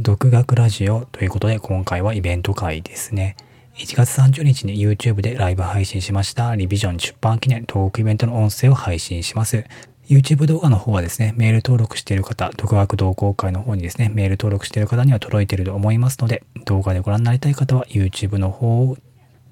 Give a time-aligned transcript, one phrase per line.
[0.00, 3.36] 独学ラジオということで今回はイベント会ですね。
[3.78, 9.64] 1月30日に YouTube でライブ配信しましたリビジョン出版記念トークイベントの音声を配信します。
[10.08, 18.96] YouTube 動画の方はですね、メール登録している方、独学同好会の方にですね、メール登録している方には届いていると思いますので、動画でご覧になりたい方は YouTube の方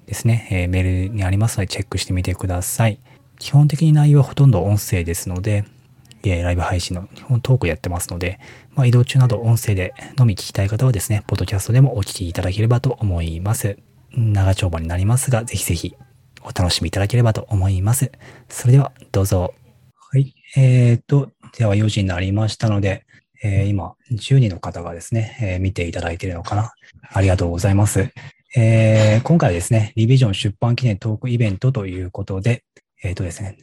[0.05, 2.99] ですね、えー、メールにありますのでチェックしてみてください。
[3.37, 5.65] 基本的に内容はほとんど音声ですので、
[6.23, 8.39] えー、ライブ配信の基本トークやってますので、
[8.75, 13.77] まあ、移動中など音声でのみ聞きたい方はですね、ポッドキャストでもお聞きいただければと思います。
[14.11, 15.95] 長丁場になりますが、ぜひぜひ
[16.43, 18.11] お楽しみいただければと思います。
[18.49, 19.53] それではどうぞ。
[20.11, 20.33] はい。
[20.55, 23.05] えーと、では4時になりましたので、
[23.43, 26.73] えー、今、10人の方がですね、えー、見ていただいているのかな。
[27.11, 28.09] ありがとうございます。
[28.55, 32.63] えー、 今回はですね、リビジョン出版記念トークイベントということで、
[33.03, 33.57] えっ、ー、とですね、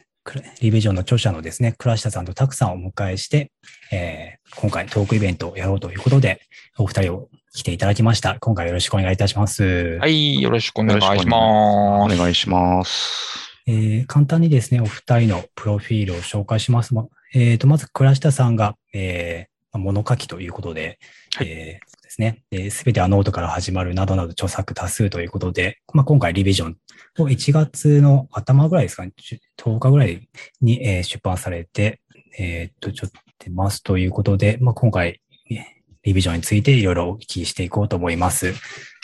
[0.60, 3.52] Re:vision の著者のですね、倉下さんと Tak さんお迎えして、
[3.92, 6.40] えー、今回トークイベントをやろうということで、
[6.78, 8.38] お二人を来ていただきました。
[8.40, 9.98] 今回よろしくお願いいたします。
[9.98, 12.14] はい、よろしくお願いします。
[12.14, 13.54] お願いします。
[13.66, 16.94] えー、簡単にですね、お二人のプロフィールを紹介します。
[17.34, 20.98] えー、と、まず、倉下さんが、えー、物書きということで、
[21.34, 26.76] はい、えー、ですね、すべてはノートから始まるなどなど著作多数ということで、まあ、今回 Re:vision
[27.18, 29.12] を1月の頭ぐらいですかね、
[29.58, 30.28] 10日ぐらい
[30.60, 32.00] に、えー、出版されて、
[32.38, 35.20] えー、っと、ちょっと出ますということで、まあ、今回、
[36.04, 38.52] リビジョンについていろいろお聞きしていこうと思います。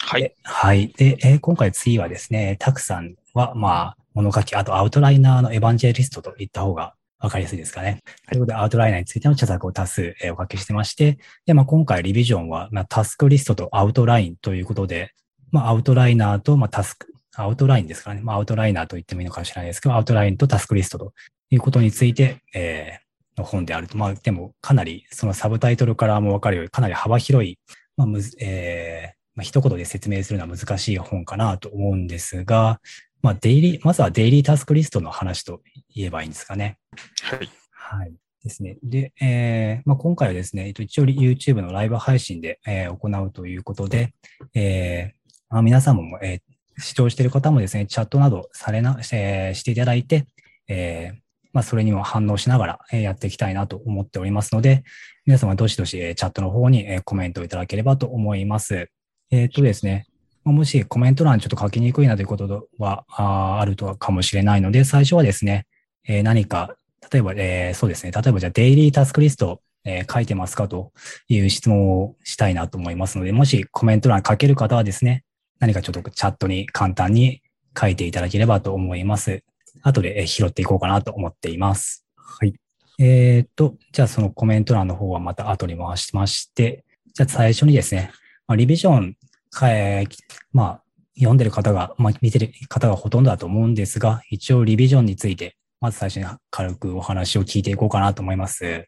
[0.02, 0.34] はい。
[0.42, 0.89] はい。
[0.97, 8.03] で、えー、今回次はですね、たくさんは、まあ、物書き、あとアウトライナーのエヴァンジェリストといった方がわかりやすいですかね。
[8.29, 15.13] ということで、アウトライナーについての著作を多数、えー、お書きしてまして、で、まあ、今回リビジョンは、まあ、タスクリストとアウトラインということで、
[15.53, 18.23] まあ、アウトライナーと、まあ、タスク、アウトラインですからね。
[18.23, 21.13] まあ、アウトライナーと言ってもいいのかもしれないですけど、アウトラインとタスクリストと
[21.51, 23.98] いうことについて、えー、の本であると。
[23.98, 27.59] まあ、でも、かなり、そのサブタイトルからもわかるように、かなり幅広い、
[27.97, 32.81] まあ、むず、えー、まあ、一言で説明するのは難しい本かなと思うんですが、
[33.23, 35.61] まあ、デイリー、まずはデイリータスクリストの話と
[35.95, 36.79] 言えばいいんですかね。
[37.23, 37.51] はい。
[37.70, 38.14] はい。
[38.42, 38.79] ですね。
[38.83, 44.14] で、えーまあ、今回はですね、一応 YouTube のライブ配信で、えー、行うということで、
[44.55, 50.27] えーまあ、皆さんも、えー、視聴している方もですね、チャットなどされな、えー、していただいて、
[50.69, 51.19] えー
[51.53, 54.85] まあ、それにも反応しながら、えー、やっていきたいなと思っておりますので、
[55.27, 58.89] 皆様どしどし、えー、チャットの方に、えー、コメントをいただければと思います。
[59.30, 60.07] えっ、ー、とですね、
[60.52, 65.66] もしコメント欄ちょっと書きにくいなということはああるとかもしれないので、最初はですね、
[66.06, 66.77] えー、何か、
[67.12, 70.92] 例えば、えー、そうですね、例えばじゃあデイリータスクリスト、えー、書いてますかと
[71.28, 75.24] いう質問をしたいなと思いますので、もしコメント欄書ける方はですね、
[75.58, 77.42] 何かちょっとチャットに簡単に
[77.78, 79.42] 書いていただければと思います。
[79.82, 82.05] 後で拾っていこうかなと思っています。
[82.17, 82.55] はい。
[82.98, 86.84] えっ、と、じゃあそのコメント欄の方はまた後に回しまして、
[87.14, 88.11] じゃあ最初にですね、
[88.46, 89.17] まあ、リビジョン
[89.62, 90.08] えー、
[90.52, 90.83] まあ、
[91.16, 98.86] 読んでる方が、まあ、見てる方がほとんどだと思うんですが、一応リビジョンについて、まず最初に軽くお話を聞いていこうかなと思います。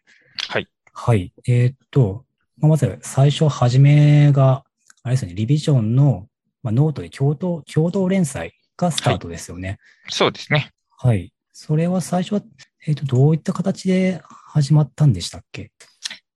[0.49, 0.69] はい。
[0.93, 1.33] はい。
[1.47, 2.25] えー、っと、
[2.59, 4.65] まあ、まず最初、はじめが、
[5.03, 6.29] あれですね、リビジョンの、
[6.63, 9.69] まあ、ノートで共同、共同連載がスタートですよね。
[9.69, 9.79] はい、
[10.11, 10.71] そうですね。
[10.97, 11.33] はい。
[11.53, 12.43] それは最初は、
[12.87, 15.71] えー、っと、どういった形で始まったんでしたっけ？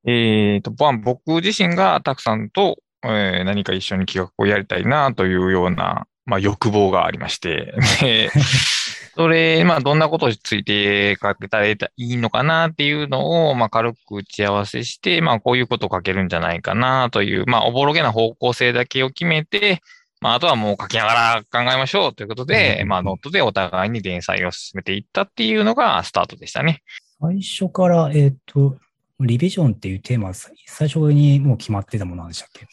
[0.05, 8.31] えっ、と、僕自身がたくさんとえー、何か一緒に企画をやりたいなというような、まあ、欲望がありまして、で、
[9.17, 19.81] それ、まあ、どんなことについて書けたらいいのかなっていうのを、まあ、軽く打ち合わせして、まあ、こういうことを書けるんじゃないかなという、まあ、おぼろげな方向性だけを決めて、
[20.21, 26.83] まあ、あとはもう書きながら考えましょうということで、まあ、ノートでお互いに連載を進めていったっていうのがスタートでしたね。
[27.21, 28.77] 最初から、えっ、ー、と、
[29.21, 32.67] Re:vision っていうテーマは最初にもう決まってたものなんでしたっけ？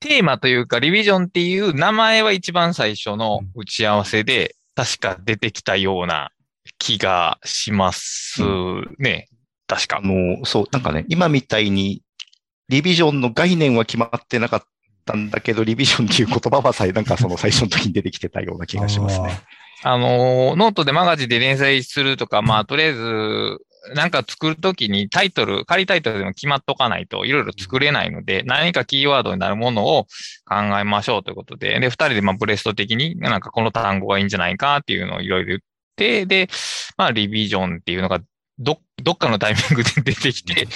[0.00, 6.30] テーマというか、 Re:vision っていう名前は一番最初の打ち合わせで、確か出てきたような
[6.78, 8.42] 気がします
[8.98, 9.28] ね。
[9.32, 9.98] うん、確か。
[9.98, 12.02] あの、そう、なんかね、今みたいに、
[12.68, 14.62] Re:vision の概念は決まってなかっ
[15.06, 19.40] たんだけど、 Re:vision っていう言葉はさえ、 なんかその最初の時に出てきてたような気がしますね。
[19.82, 23.58] あの、ノートでマガジンで連載するとか、まあ、とりあえず、
[23.94, 30.06] なんか作るときにタイトル、仮タイトルでも決まっとかないといろいろ作れないので、何かキーワードになるものを
[30.44, 35.60] 考えましょうということで、で、二人でまあブレスト的になんかこの単語がいいんじゃないかっていうのをいろいろ言っ
[35.96, 36.48] て、で、
[36.96, 38.20] まあ Re:vision っていうのが
[38.58, 40.66] ど、どっかのタイミングで出てきて、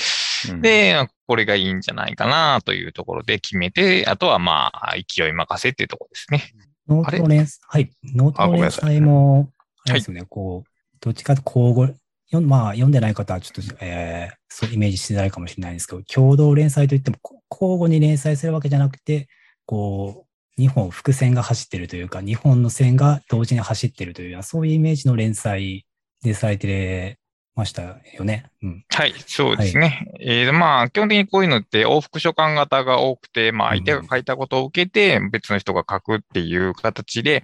[0.61, 6.55] で、これがいいんじゃないかなというところで決めて、あとはまあ勢い任せっていうところですね。
[6.89, 7.91] ノートの連載、はい。
[8.15, 9.51] ノートの連載も、
[9.87, 10.71] あれですね、はい、こう、
[11.01, 11.95] どっちかと交互、
[12.31, 17.17] よまあ、読んでない方はちょっと、えー、そうイメージしづらいかもしれないんですけど、共同連載といっても、
[17.51, 19.29] 交互に連載するわけじゃなくて、
[19.67, 25.87] こう、2本複線が走ってるというか、2本の線が同時に走ってるというような、そういうイメージの連載
[26.23, 27.19] でされて
[27.55, 28.47] ましたよね。
[28.63, 28.85] うん。
[28.89, 30.07] はい、そうですね。
[30.21, 37.43] えーまあ、基本的にこういうのって往復書簡型が多くて、まあ、相手が書いたことを受けて、別の人が書くっていう形で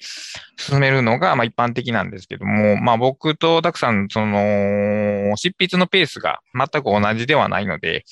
[0.56, 8.04] 進めるのが、まあ、一般的なんですけども、まあ、僕とたくさん、その、執筆のペースが全く同じではないので、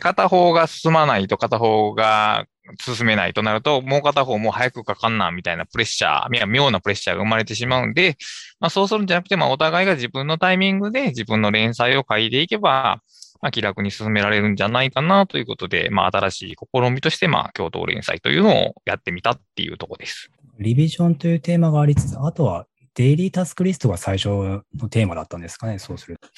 [0.00, 2.46] 片方が進まないと片方が
[2.80, 8.16] 進めないとなると、もう片方も早く書かんな、みたいなプレッシャー、妙なプレッシャーが生まれてしまうんで、
[8.60, 13.02] まあそうするんじゃなくて、まあお互いが自分のタイミングで自分の連載を書いていけば、
[13.42, 20.30] まあ気楽に進められるんじゃないかなということで、まあ新しい試みとして、まあ共同連載というのをやってみたっていうところです。
[20.58, 26.28] リビジョンというテーマがありつつ、あとはデイリータスクリストが最初のテーマだったんですかね、そうすると。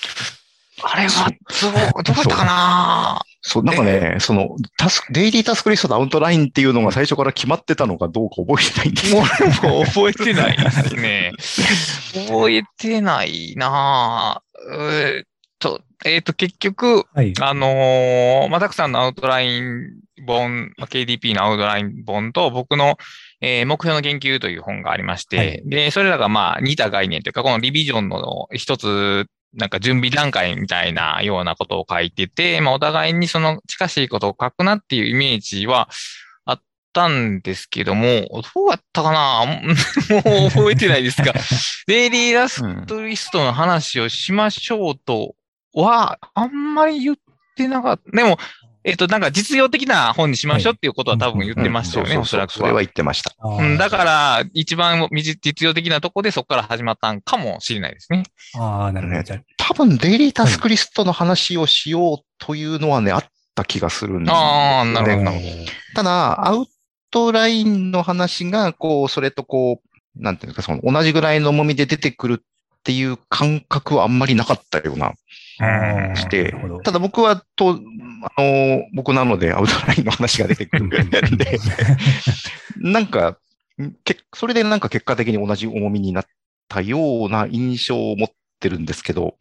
[0.82, 3.22] あれは、そう、どうだったかな？
[3.48, 9.24] そう、なんかね、 その、タスク、デイリータスクリストのアウトラインっていうのが最初から決まってたのかどうか覚えてないんですもう
[9.62, 11.32] 俺も覚えてないですね。
[12.26, 14.72] 覚えてないなぁ。
[14.72, 15.26] えーっ
[15.60, 17.34] と、えーっと、結局、はい。
[17.40, 19.92] あのーまあ、たくさんのアウトライン
[20.26, 22.96] 本、まあ KDP のアウトライン本と僕の、
[23.40, 29.26] えー目標の研究という本がありまして、はいで、それらがまあ似た概念というか、このリビジョンの一つ、
[29.56, 35.88] なんか準備段階みたいなようなことを書いてて、まあ、お互いにその近しいことを書くなっていうイメージは
[36.44, 36.60] あっ
[36.92, 39.46] たんですけども、どうやったかな？
[40.24, 41.32] もう覚えてないですが、
[41.88, 45.34] デイリーラストリストの話をしましょうと
[45.74, 47.16] は、あんまり言っ
[47.56, 48.10] てなかった。
[48.16, 48.38] でも、
[48.86, 53.34] えっと、なんか実用的な本にしましょうっていうことは多分言ってましたよね、おそらくそれは言ってました。
[53.42, 58.22] うん、だから、一番実実用的なとこでそこから始まったんかもしれないですね。
[58.54, 59.40] あー、なるほど。
[59.56, 63.24] 多分、デイリータスクリストの話をしようというのはね、あっ
[63.56, 64.32] た気がするんです。
[64.32, 65.30] あーなるほど
[65.96, 66.66] ただ、アウ
[67.10, 75.14] トラインの話が、こう、それとこう、なんていうんですか、その同じぐらいの重みで出てくるっていう感覚はあんまりなかったような。
[75.58, 76.54] して
[76.84, 77.80] ただ僕は、と、
[78.36, 81.20] あの、僕なのでアウトラインの話が出てくるんで、
[82.76, 83.38] なんか、
[84.04, 86.24] けそれでなんか結果的に同じ重みになっ
[86.68, 88.28] たような印象を持っ
[88.60, 89.36] てるんですけど、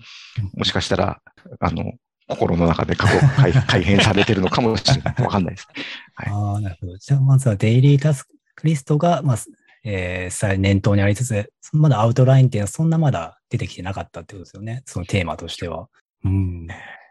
[0.56, 1.22] もしかしたら、
[1.60, 1.94] あの、
[2.28, 5.24] 心の中で過去改 改変されてるのかもしれない。
[5.24, 5.68] わかんないです。
[6.16, 6.98] はいああ、なるほど。
[6.98, 9.38] じゃあ、まずはデイリータスクリストが、まあ、
[9.84, 14.82] えー、さ念頭にありつつ、まだアウトラインっていうのはそんなまだ出てきてなかったってことですよね。
[14.86, 15.88] そのテーマとしては。
[16.26, 16.68] うん。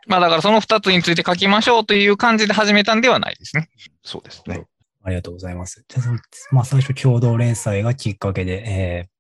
[0.06, 3.70] まあだからその二つについて書きましょうという感じで始めたんではないですね。
[4.02, 4.66] そうですね。
[5.02, 5.84] ありがとうございます。
[5.88, 6.18] じゃあその、
[6.50, 9.14] まあ、最初共同連載がきっかけで、えー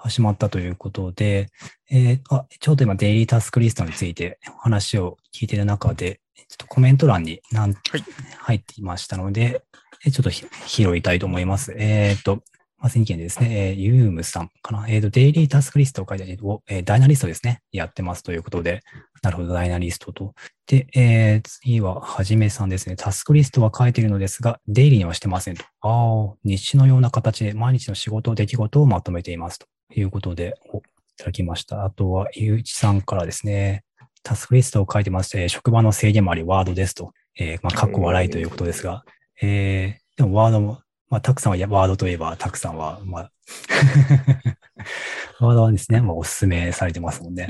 [0.00, 1.48] 始まったということで、
[1.90, 9.62] えーあ、ちょうど今デイリータスクリストについて話を聞いている中で、ちょっとコメント欄になん、入っていましたので、
[10.04, 11.74] えちょっとひ拾いたいと思います。
[11.76, 12.42] えっ、と、
[12.80, 14.86] まず2件ですね、えーユームさんかな？
[14.88, 16.24] えっ、と、デイリータスクリストを書いて、
[16.68, 17.60] えーダイナリストですね。
[17.72, 18.82] やってますということで、
[19.22, 20.34] なるほど、ダイナリストと。
[20.66, 22.94] で、えー次は、はじめさんですね。
[22.96, 25.64] タスクリストは書いているのですが、デイリーにはしてませんと。
[25.80, 30.80] ああ、日誌のような形で毎日の仕事、出来事をまとめていますということで、おい
[31.16, 31.84] ただきました。
[31.84, 33.82] あとは、ゆういちさんからですね。
[34.22, 37.12] タスクリストを書いてまして、職場の制限もあり、ワードですと。
[37.40, 39.04] えーまあ、かっこ笑いということですが、
[39.40, 40.80] えー、でもワードも、
[41.10, 43.32] まあ、たくさんは、ワードといえば、たくさんは、まあ、
[45.40, 47.48] ワードはですね、まあ、おすすめされてますもんね。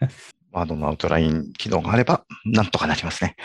[0.52, 3.36] ワードのアウトライン機能があれば、なんとかなりますね。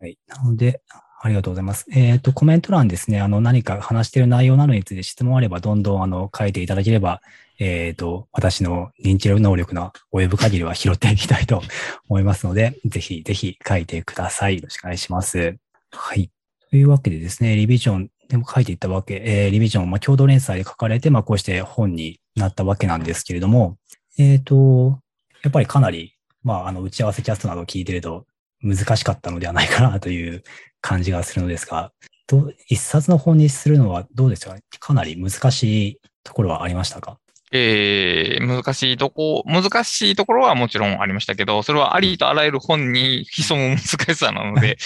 [0.00, 0.18] はい。
[0.28, 0.82] なので、
[1.22, 1.86] ありがとうございます。
[1.90, 7.22] えっ、と、コメント欄ですね、あの、何か話している内容などについて質問あれば、どんどん、あの、書いていただければ、
[7.58, 11.62] えっ、と、私の認知能力の及ぶ限りは拾っていきたいと
[12.08, 14.56] 思いますので、ぜひ、ぜひ書いてください。
[14.56, 15.56] よろしくお願いします。
[15.90, 16.35] はい。
[16.70, 23.76] というわけでですね、リビジョンでも書いていったわけ、えーリビジョン、まあ、共同連載で書かれて、まあ、こうして本になったわけなんですけれども、
[24.18, 24.98] えっ、と、
[25.42, 28.26] やっぱりかなり、まあ、あの、打ち合わせキャストなど聞いてると、
[28.62, 30.42] 難しかったのではないかなという
[30.80, 31.92] 感じがするのですが、
[32.26, 34.56] ど一冊の本にするのはどうですか？
[34.80, 37.18] かなり難しいところはありましたか？
[37.52, 44.78] えー、難しいとこ、難しいところはもちろんありましたけど、それはありとあらゆる本に 潜む難しさなので、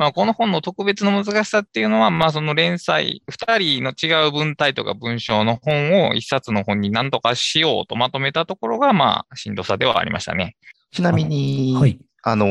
[0.00, 10.56] まあこの本の特別の難しさっていうのは、まあその連載、二人の違う文体とか文章の本を一冊の本に何とかしようとまとめたところが、まあしんどさではありましたね。
[10.90, 11.98] ちなみに、はい。
[12.22, 12.46] あの、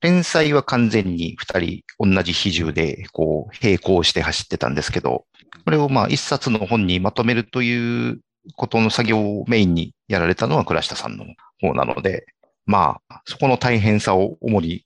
[0.00, 5.26] 連載は完全に二人同じ比重で、こう、並行して走ってたんですけど、
[5.66, 8.20] これをまあ一冊の本にまとめるという
[8.56, 11.26] ことの作業をメインにやられたのは倉下さんの
[11.60, 12.24] 方なので、
[12.64, 14.84] まあ、そこの大変さを主に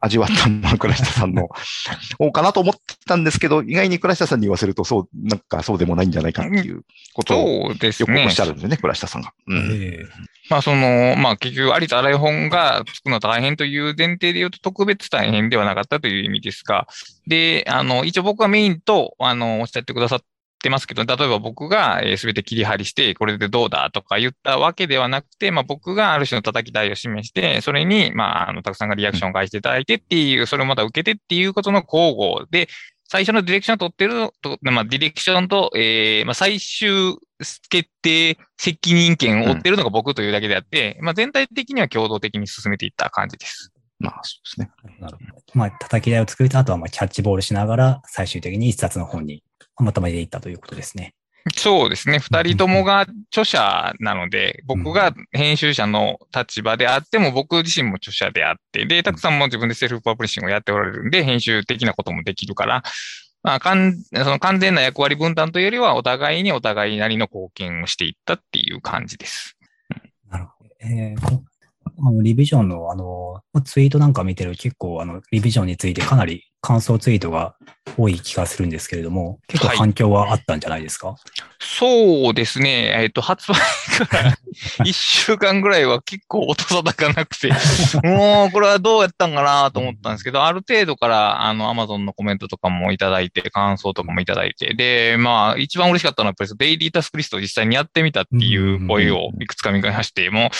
[0.00, 1.48] 味わったのは倉下さんの
[2.18, 6.82] 方かなと思ってたんですけど、意外に倉下さんに言わせると、そう、なんかそうでもないんじゃないかっていう
[7.14, 8.30] ことをそうですよくおねっ。
[8.30, 9.32] しゃるんですよね、倉下さんが。
[9.46, 9.58] うん。
[9.72, 10.06] ええ
[10.50, 16.86] まあその、まあ結局、ありとあらゆる本が作るのは大変という前提で言うと特別大変ではなかったという意味ですが、
[17.26, 20.20] で、あの、一応僕はメインと、あの、おっしゃってくださっ
[20.58, 32.68] てますけど、例えば僕がすべて切り張りして、これでどうだとか言ったわけではなくて、まあ僕がある種の叩き台を示して、それに、まあ、あの、たくさんがリアクションを返していただいてっていう、それをまた受けてっていうことの交互で、
[33.10, 37.16] 最初のディレクションを取ってると、まあ、ディレクションと、えー、まあ、最終
[37.70, 43.72] 決定責任権を負ってるのが僕というだけであって、まあ、全体的には共同的に進めていった感じです。
[43.98, 44.98] まあ、そうですね。
[45.00, 45.42] なるほど。
[45.54, 49.42] まあ、叩き台を作ると、あとはまあキャッチボールしながら、最終的に一冊の本に
[49.78, 51.14] まとめていったということですね。
[51.54, 52.18] そうですね。
[52.18, 62.82] 二人ともが著者なので、僕が編集者の立場であっても、僕自身も著者であって、で、たくさんも自分でセルフパブリッシングをやっておられるんで、編集的なこともできるから、
[63.42, 69.56] まあ、かんその完全な役割分担というよりは、お互いにお互いなりの貢献をしていったっていう感じです。
[70.28, 70.70] なるほど。
[70.80, 71.44] えーこ
[72.00, 77.54] あのリビジョンのあの、ツイートなんか見てる結構あの、リビジョンについてかなり感想ツイートが
[77.96, 81.16] 多い気がするんですけれども、結構反響はあったんじゃないですか、
[81.60, 82.92] そうですね。
[83.00, 83.54] えっ、と、発売
[84.06, 84.34] から
[84.84, 87.50] 一週間ぐらいは結構音沙汰がなくて、
[88.06, 100.50] もうこれはどうやったんかなと思ったんですけど、ある程度から、あの、アマゾンのコメントとかもいただいて、感想とかもいただいて、で、まあ、一番嬉しかったのは、やっぱりデイリータスクリストを実際にやってみたっていう声をいくつか見まして、もう、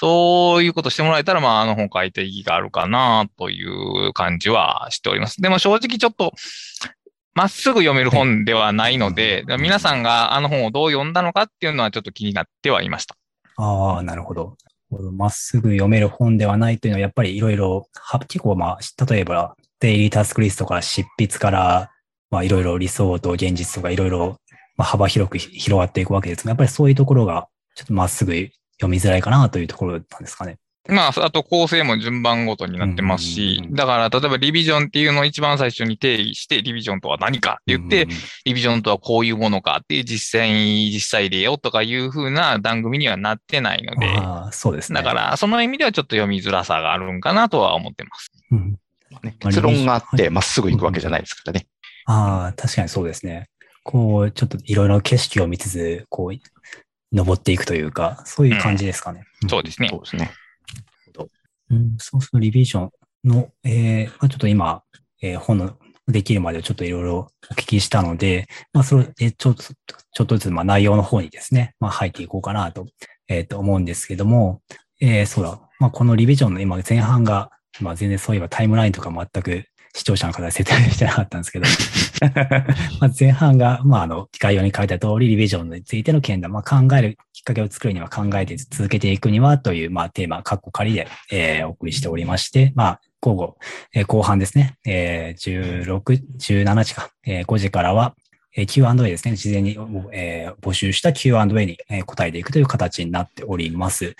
[0.00, 5.42] そういうことしてもらえたら、まあ、あの本書いて意義があるかなという感じはしております。
[5.42, 6.34] でも正直ちょっと、
[7.34, 13.16] まっすぐ読める本ではないので、皆さんがあの本をどう読んだのかっていうのはちょっと気になってはいました。
[13.56, 14.56] ああ、なるほど。
[15.16, 21.90] まっすぐ読める本ではないというのは、やっぱりいろいろ、は結構まあ、例えば、デイリータスクリストから執筆から、
[22.30, 24.38] まあいろいろ理想と現実とかいろいろ、
[24.76, 28.48] まあ、幅広く広がっていくわけですが、やっぱりそういうところが、ちょっとまっすぐ
[28.80, 30.58] 読みづらいかなというところなんですかね。
[30.88, 38.10] まあ、あと構成も順番ごとになってますうんしだから例えばリビジョンっていうのを一番最初に定義して、リビジョンとは何かって言って、うん
[38.46, 44.06] リビジョンとはこういうものかっていう実際に、実際例をとかいう風な番組にはなってないので、
[44.52, 45.02] そうですね。
[45.02, 48.30] だからその意味ではちょっと読みづらさがあるんかなとは思ってます。
[48.50, 48.78] うん、
[49.40, 51.66] 結論があっはて、まっすぐ行くわけじゃないですからね。
[52.06, 53.48] ああ、確かにそうですね。
[53.84, 56.34] こう、ちょっといろいろ景色を見つつ、こう、
[57.12, 59.24] 登っていくというか、そういう感じですかね。
[59.48, 59.96] そうですねそ。
[59.96, 60.30] うですね。
[61.70, 62.90] うん、そうするとリビジョン
[63.24, 64.82] の、えーまあ、ちょっと今、
[65.22, 72.86] えー本のできるまでちょっといろいろお聞きしたので、まあ、それ、えーちょっと、ちょっとずつ、まあ、内容の方にですね、まあ、入っていこうかなと、
[73.28, 74.62] えーと思うんですけども、
[75.00, 77.50] えーそうだ、まあ、このリビジョンの今前半が、
[77.80, 79.64] まあ、全然そういえばタイムラインとか全く
[79.94, 81.66] 視聴者の方に説明してなかったんですけど、
[83.00, 93.58] まあ前半が、まあ、あの、概要に書いた通り、リビジョンについての見談、まあ、考えるきっかけを作るには考えて続けていくにはという、まあ、テーマ、カッコ仮で、えーお送りしておりまして、まあ、午後、
[93.94, 96.00] えー後半ですね、えー16、
[96.38, 98.14] 17時か、えー5時からは、
[98.56, 99.78] えー Q&A ですね、事前に、
[100.12, 104.04] えー募集した Q&A に、答えていくという形になっております。
[104.04, 104.14] はい。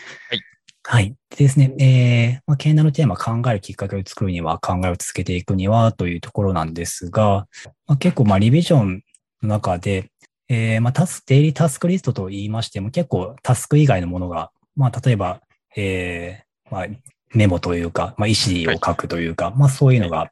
[0.90, 1.14] はい。
[1.28, 7.47] でですね、えー、まあ、経団のテーマ考えるきっかけを作るには、考えを続けていくにはというところなんですが、
[7.87, 9.02] まあ、結構、まあ、リビジョン
[9.42, 10.11] の中で、
[10.49, 15.42] えー、まあ、タス、デイリータスクリストと言いましても、結構タスク以外のものが、まあ、例えば、
[15.76, 16.87] えー、まあ、
[17.35, 20.30] メモというか、まあ、意思を書くというか、まあ、そういうのが、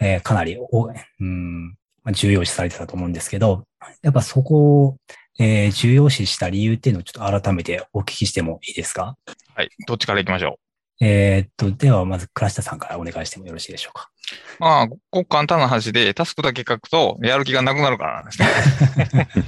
[0.00, 1.68] えーかなりお、うん、
[2.02, 3.62] まあ、重要視されてたと思うんですけど、
[4.02, 4.96] やっぱそこを、
[5.38, 9.16] えー重要視した理由っていうのをちょっと改めてお聞きしてもいいですか？
[9.54, 9.70] はい。
[9.86, 10.58] どっちから行きましょ
[11.00, 14.10] えーっと、では、まず、倉下さんからお願いしてもよろしいでしょうか。
[14.58, 14.62] う。
[14.62, 18.42] まあ、ごく簡単な話で、タスクだけ書くと、やる気がなくなるからなんです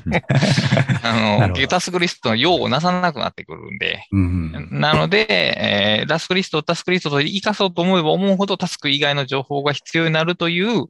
[0.09, 0.23] ね。
[1.03, 4.81] あの、タスクリストの用をなさなくなってくるんで、うんうん。
[4.81, 10.85] なので、えータスクリストをタスクリストと活かそうと思えば思うほどタスク以外の情報が必要になるという、ま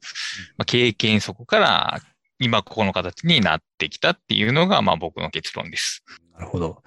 [0.58, 2.00] あ、経験則から
[2.40, 6.02] 今ここの形になってきたっていうのが、まあ僕の結論です。
[6.34, 6.82] なるほど。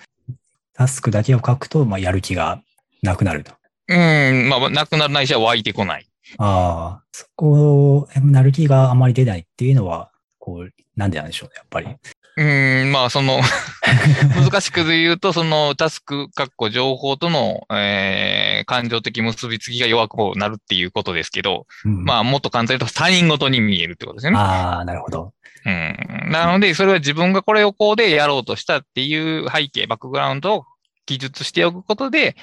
[0.74, 2.62] タスクだけを書くと、まあ、やる気が
[3.04, 3.54] なくなると。
[3.88, 6.08] うん、まあなくなるないしは湧いてこない。
[6.40, 11.88] ああ、そこ、なる気があまり出ないっていうのは、こう、なんでなんでしょうね、やっぱり。
[12.36, 13.40] うん、まあ、その、
[14.36, 24.38] 難しく言うと、そのタスク、かっこ情報との、えー感情的結びつきが弱くなるっていうことですけど、うんまあ、もっと簡単に言うと他人事に見えるってことですよね。
[24.38, 25.34] ああ、なるほど。
[25.66, 26.32] うん。
[26.32, 30.66] なので、それは自分がこれをこうでやろうとしたっていう背景、バックグラウンドを
[31.06, 32.36] 記述しておくことで、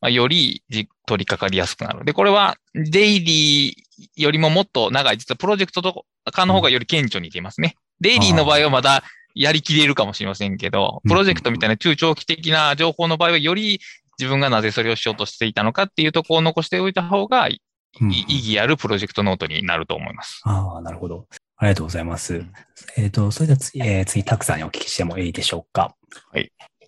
[0.00, 2.04] まあ、よりじ取り掛かりやすくなる。
[2.04, 7.76] で、これはデイリーよりももっと長い、実はプロジェクトとかの方がより顕著に出ますね。
[8.00, 9.02] デイリーの場合はまだ
[9.34, 13.80] やりきれるかもしれませんけど、うんプロジェクトみたいな中長期的な情報の場合はより
[14.18, 17.60] 自分がなぜそれをしようとしていたのかっていうところを残しておいた方が意
[18.00, 20.40] 義あるプロジェクトノートになると思います。
[20.44, 21.26] ああ、なるほど。
[21.58, 22.52] ありがとうございますん。
[22.96, 25.94] えっ、と、それでは次、えー次、たくさんにお聞きしてもいいでしょうか？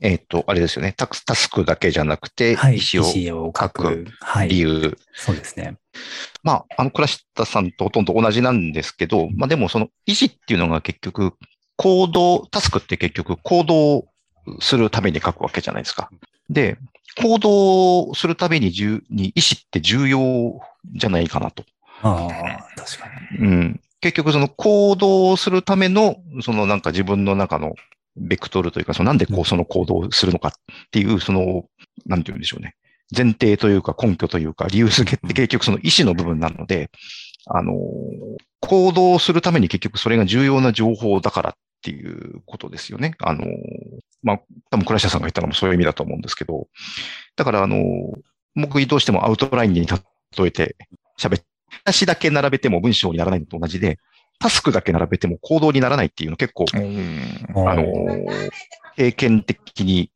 [0.00, 0.92] えっ、と、あれですよね。
[0.96, 2.76] タクタスクだけじゃなくて、はい。
[2.76, 3.02] 意思
[3.36, 4.06] を書く。
[4.20, 4.48] はい。
[4.48, 4.96] 理由。
[5.12, 5.76] そうですね。
[6.42, 11.34] まあ、あの、倉下さんとほとんど同じなんですけど、まあでもその意思っていうのが結局、
[11.76, 14.06] 行動、タスクって結局行動
[14.60, 16.10] するために書くわけじゃないですか。
[16.50, 16.76] で、
[17.20, 20.60] 行動するために重に意思って重要
[20.94, 21.64] じゃないかなと。
[22.02, 23.08] ああ、確か
[23.40, 23.46] に。
[23.46, 23.80] うん。
[24.00, 27.74] 結局その行動するための、そのなんか自分の中の
[28.16, 30.52] ベクトルというか、そのなんでこうその行動をするのかっ
[30.90, 31.64] ていう、その、
[32.06, 32.74] なんて言うんでしょうね。
[33.16, 36.90] 前提というか根拠というか理由付けって結局その意思の部分なので、
[37.46, 37.72] あの、
[38.60, 43.14] 行動するために結局それが重要な情報だからっていうことですよね。
[43.20, 43.46] あの、
[44.22, 44.40] まあ、
[44.70, 46.68] 多分倉下さんが言ったのもそういう意味だと思うんですけど、
[47.36, 47.82] だからあの、
[48.54, 49.96] 僕どうしてもアウトラインに例
[50.44, 50.76] えて
[51.18, 51.44] 喋っ
[51.84, 53.98] 話だけ並べても文章にならないのと同じで、
[54.38, 57.84] タスクだけ並べても行動にならないっていうの結構、あの、
[58.96, 60.10] 経験的に、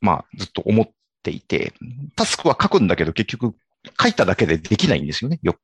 [0.00, 0.88] まあ、ずっと思っ
[1.22, 1.72] ていて、
[2.16, 3.54] タスクは書くんだけど結局
[4.00, 5.38] 書いただけでできないんですよね。
[5.42, 5.56] よ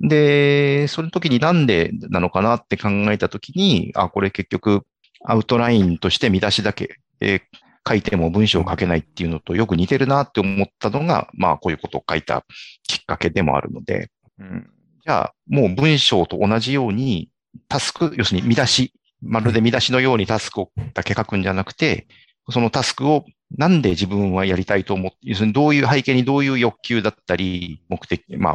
[0.00, 4.84] で、その時になんでなのかなって考えた時に、あ、これ結局
[5.24, 7.42] アウトラインとして見出しだけ、えー
[7.88, 12.44] 書いても文章を書けないっていうのとよく似てるなって思ったのが、まあこういうことを書いた
[12.86, 14.70] きっかけでもあるので、うん、
[15.04, 17.30] じゃあもう文章と同じように
[17.68, 22.06] タスク、要するに見出し、まるで見出しのようにタスクをだけ書くんじゃなくて、
[22.50, 23.24] そのタスクを
[23.56, 28.50] なんで自分はやりたいと思って、要するにどういう背景にどういう欲求だったり、目的、ま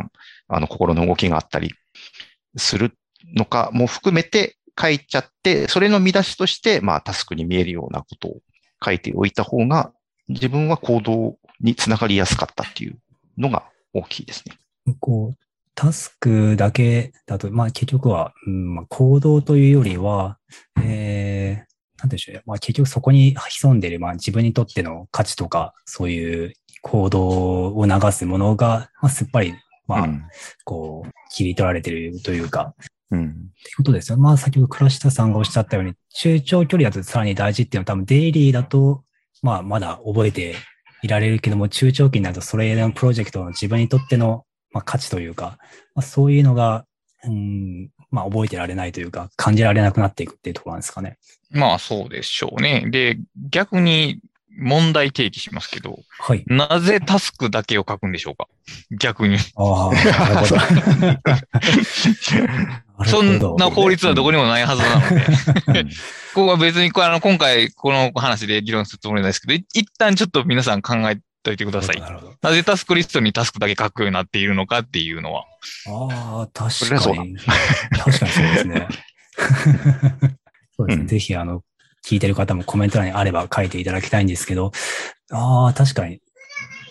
[0.47, 1.73] あ、あの心の動きがあったり
[2.55, 2.95] する
[3.35, 8.37] のかも含めて書いちゃって、それの見出しとして、まあタスクに見えるようなことを
[8.83, 9.91] 書いておいた方が、
[10.27, 12.97] 自分は行動につながりやすかったっていう
[13.37, 14.55] のが大きいですね。
[14.99, 15.42] こう、
[15.75, 20.37] タスクだけだと、まあ結局は、うんまあ、行動というよりは、
[20.81, 22.43] えー、なんでしょうね。
[22.45, 29.55] まあ結局そこに潜んでいる、まあ自分にとっての価値とか、そういう行動を流すものが、まあ、すっぱり、
[29.87, 30.23] まあ、うん
[30.65, 32.75] こう、切り取られているというか、
[33.09, 33.29] うん。
[33.29, 33.31] っ
[33.63, 34.17] てことですよ。
[34.17, 39.03] まあ、先ほど倉下さんがおっしゃったように、中長距離だとさらに大事っていうのは多分デイリーだと、
[39.41, 40.55] まあ、まだ覚えて
[41.03, 45.57] いられるけども、中長期になるとそれのプロジェクトの自分にとっての、まあ、価値というか、
[45.95, 46.85] まあ、そういうのが、
[47.25, 51.17] うん、まあ、覚えてられないというか、感じられなくなっていくっていうところなんですかね。
[51.51, 52.85] まあそうでしょうね。
[52.89, 53.17] で、
[53.49, 54.19] 逆に
[54.57, 56.43] 問題提起しますけど、はい。
[56.47, 58.47] なぜタスクだけを書くんでしょうか？
[58.99, 59.37] 逆に。
[59.55, 60.47] ああ、 なるほ
[63.03, 63.05] ど。
[63.05, 64.99] そんな法律はどこにもないはずな
[65.67, 65.81] ので。
[65.81, 65.89] うん
[66.33, 71.99] ここは別に、これあの、今回この話で議論するつもりなんですけど、い一旦ちょっと皆さん考えといてください。
[71.99, 72.33] なるほど。
[72.41, 75.45] なぜタスクリストにタスクだけ書くようになっているのかっていうのは。
[75.87, 77.37] ああ、確かに。
[77.37, 78.87] 確かにそうですね。
[80.75, 81.01] そうですね。
[81.01, 81.61] うんぜひ、あの、
[82.05, 84.71] 聞いてる方もコメント欄にあれば書いていただきたいんですけど、
[85.31, 86.21] ああ、確かに。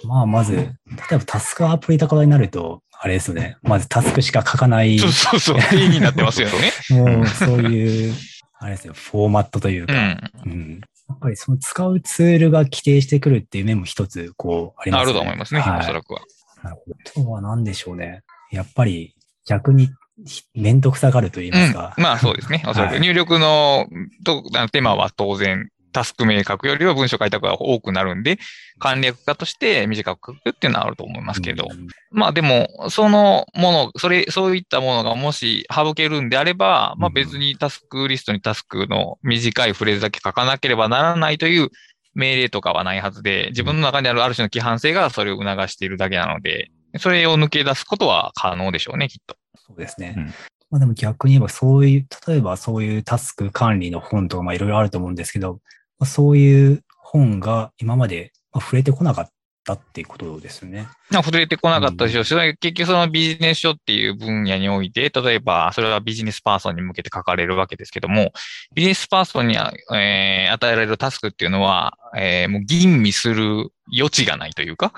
[0.04, 0.66] まあ、まず、例
[1.12, 3.56] えばタスクアプリとかになると、あれですよね。
[3.62, 6.72] まずタスクしか書かない、そうそうそう、定義になってますよね。
[6.90, 8.14] もう、そういう、
[8.58, 10.30] あれですよ、フォーマットというか、うん。
[10.46, 10.80] うん。
[11.12, 15.10] やっぱりその使うツールが規定してくるっていう面も一つ、こう、ありますね。
[15.10, 16.22] あると思いますね、はいおそらくは。
[16.62, 16.96] なるほど。
[17.20, 18.22] あとは何でしょうね。
[18.50, 19.14] やっぱり
[19.46, 19.90] 逆に
[20.26, 21.94] ひめんどくさがると言いますか。
[21.96, 22.62] うん、まあそうですね。
[22.66, 23.86] おそらくはい入力の
[24.24, 28.38] とあの手間は当然、タスク名書くよりは文章書いた方が多くなるんで、
[28.78, 31.68] 簡略化として短く書くっていうのはあると思いますけど。
[31.70, 41.70] うんまあでも、そのもの、それ、そういったものがもし省けるんであれば、まあうん別にタスクリストにタスクの短いフレーズだけ書かなければならないという
[42.14, 49.36] 命令とかはないはずで、自分の中にあるある種の規範性がそれを促しているだけなので、それを抜け出すことは可能でしょうね、きっと。
[49.66, 50.14] そうですね。
[50.16, 50.34] うん
[50.72, 55.60] まあでも逆に言えばそういう、例えばそういうタスク管理の本とかまあいろいろあると思うんですけど、
[56.02, 59.28] まあ、そういう本が今までまあ触れてこなかっ
[59.64, 60.88] たっていうことですね。
[61.12, 62.24] 触れてこなかったでしょう。
[62.24, 68.32] し、それ結局そのビジネス書っていう分野において、例えば、それはビジネスパーソンに向けて書かれるわけですけども、
[68.74, 69.56] ビジネスパーソンに、
[69.94, 74.92] えー、与えられるタスクっていうのは、えー、もう吟味する余地がないというか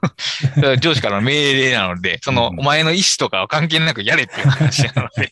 [0.80, 5.30] 上司からの命令なので、その、お前の意思とかは関係なくやれっていう話なので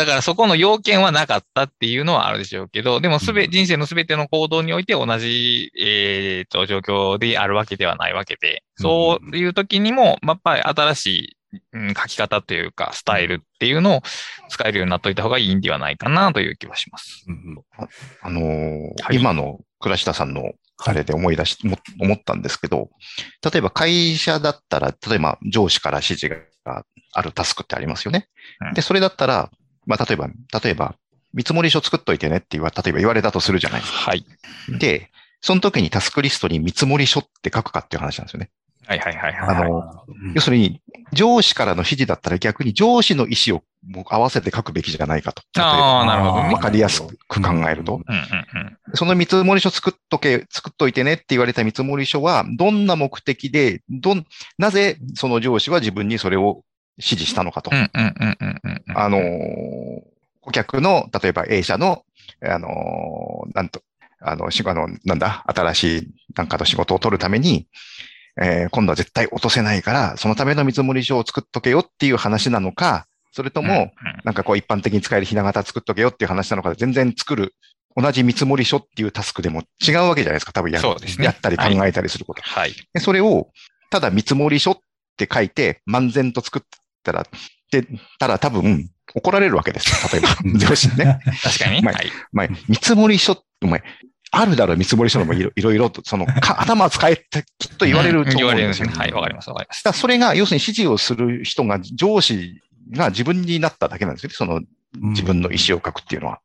[0.00, 11.36] だからそこの要件はなかったっていうのはあるでしょうけど、でもすべ、人生のすべての行動において同じ、えっ、と、状況であるわけではないわけで、そういう時にも、やっぱり新しい、
[11.72, 14.02] うん、書き方というか、スタイルっていうのを
[14.48, 17.26] 使えるようになっといた方がいいんではないかなという気はします。
[17.76, 17.88] あ、
[18.22, 18.44] あのー
[19.02, 20.52] はい、今の倉下さんの
[20.84, 21.58] あれで思い出し、
[22.00, 22.88] 思ったんですけど、
[23.44, 26.28] 例えば会社だったら、例えば上司から指示
[26.64, 28.28] があるタスクってありますよね。
[28.74, 29.50] で、それだったら、
[29.86, 30.28] まあ、例えば、
[30.62, 30.94] 例えば、
[31.32, 33.98] 見積書作っといてねって言わ、例えば言われたとするじゃないですか。
[33.98, 34.24] はい。
[34.78, 38.50] で、その時にタスクリストに見積書って書くかっていう話なんですよね。
[38.86, 39.56] はいはいはいはい。
[39.56, 40.80] あの、要するに、
[41.12, 43.62] 上司からの指示だったら逆に上司の意思を
[44.08, 45.42] 合わせて書くべきじゃないかと。
[45.60, 46.52] ああ、なるほど、ね。
[46.54, 48.00] わかりやすく考えると。
[48.94, 54.24] その見積書作っとけ、作っといてねって言われた見積書は、どんな目的で、どん、
[54.58, 56.62] なぜその上司は自分にそれを
[57.00, 57.70] 指示したのかと。
[58.94, 59.20] あの、
[60.40, 62.04] 顧客の、例えば A 社の、
[62.42, 63.82] あの、なんと、
[64.20, 67.66] あの、しあの、なんだ、新しいなんかの仕事を取るために、
[68.40, 73.92] えー、今度は絶対落とせないから、そのための見積書を作っとけよっていう話なのか、それとも、
[74.24, 77.54] なんかこう一般的に使えるひな形作っとけよっていう話なのか、全然作る、
[77.96, 82.42] 同じ見積書っていうタスクでも違うわけじゃないですか、多分や,、ね、やったり考えたりすること。
[82.42, 82.72] はい。
[82.92, 83.50] でそれを、
[83.90, 84.78] ただ見積書っ
[85.16, 86.62] て書いて、漫然と作っ
[87.02, 87.26] たら、
[87.70, 87.86] で、
[88.18, 90.10] ただ多分、怒られるわけですよ。
[90.12, 91.20] 例えば、 上司にね。
[91.42, 91.82] 確かに。
[91.82, 93.82] まあ、はい、まあ、見積書、お前、
[94.32, 98.94] あるだろ、見積書のもいろ いろいろと、その、頭使えってきっと言われると思うんですよ、ね。
[98.94, 99.84] はい、わかります、わかります。
[99.84, 102.60] だそれが、要するに指示をする人が、上司
[102.92, 104.34] が自分になっただけなんですよね。
[104.34, 104.60] その、
[105.10, 106.40] 自分の意思を書くっていうのは。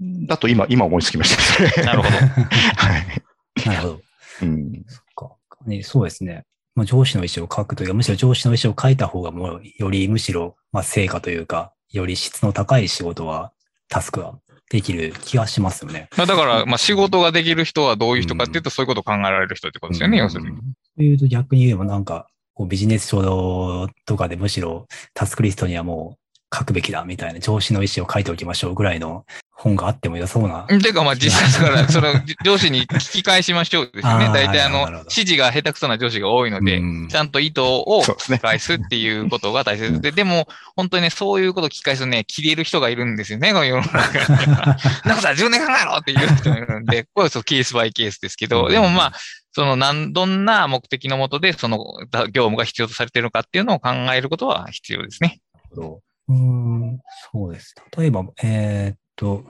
[0.00, 1.36] うん、だと今、今思いつきまし
[1.74, 1.82] た。
[1.82, 2.16] なるほど。
[2.16, 3.66] はい。
[3.66, 4.00] なるほど。
[4.42, 4.84] うん。
[4.86, 5.36] そっか。
[5.82, 6.44] そうですね。
[6.74, 13.52] まあ、上司の意思を書くというか、むしろ上司の意思を書いた方がもう、よりむしろ、まあ、成果というか、より質の高い仕事は、
[13.88, 14.38] タスクは
[14.70, 16.08] できる気がしますよね。
[16.16, 20.56] だから、まあ、仕事ができる人はどういう人かっていうと、そういうことを考えられる人ってことですよね、うん、要するに。
[20.96, 29.24] というと逆に言えばなんか、こうビジネス書とかでむしろタスクリストにはもう書くべきだみたいな上司の意思を書いておきましょうぐらいの
[29.62, 30.64] 本があっても良そうな。
[30.66, 34.26] ていうか、まあ実際だから、 その上司に聞き返しましょうですよね。
[34.34, 38.02] 大体あの、指示が下手くそな上司が多いので、ちゃんと意図を
[38.40, 44.76] 返すっていうことが大切で、でも、本当にね、そういうことを聞き返すとね、切れる人がいるんですよね、こ の世の中には。
[45.04, 49.12] なんかさ、10年考えろっていう人がいるんで、これはケースバイケースですけど、でもまあ、
[49.52, 51.84] その、なん、どんな目的のもとで、その、
[52.32, 55.40] 業務が必要とされているのかっていうのを考えることは必要ですね。
[55.54, 56.00] なるほど。
[56.28, 57.00] うん、
[57.32, 57.74] そうです。
[57.96, 59.44] 例えば、えー、っと、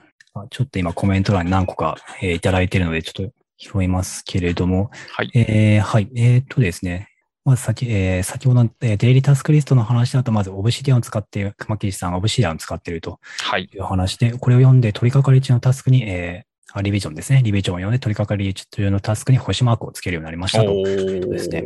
[0.51, 5.31] ちょっと今コメント欄に何個か、えー、いただいているので、ちょっと拾いますけれども、はい。
[5.35, 6.09] えー、はい。
[6.16, 7.09] えー、っとですね。
[7.44, 13.18] まず先、えー、先ほどの、えー、デイリータスクリストの話だと、まずオブシディアンを使って、熊木さんがオブシディアンを使っていると
[13.59, 17.42] いう話で、はい、これを読んで取り掛かり中のタスクに、えー、リビジョンですね。
[17.42, 21.64] リビジョンを読んで取り掛かり中のタスクに星マークをつけるようになりましたとですね。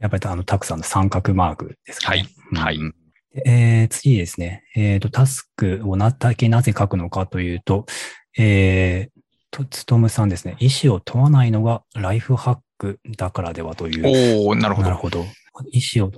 [0.00, 2.26] やっぱりあの、たくさんの三角マークですかね。
[2.54, 2.78] はい。
[2.78, 2.92] はい。
[3.46, 4.64] えー、次ですね。
[4.74, 7.86] えっ、ー、と、タスクをなだけなぜ書くのかというと、
[8.38, 10.56] えー、と、つとむさんですね。
[10.58, 14.48] 意思を問わないのがライフハックだからではという。
[14.48, 14.88] おなるほど。
[14.88, 15.24] なるほど。
[15.70, 16.10] 意思を、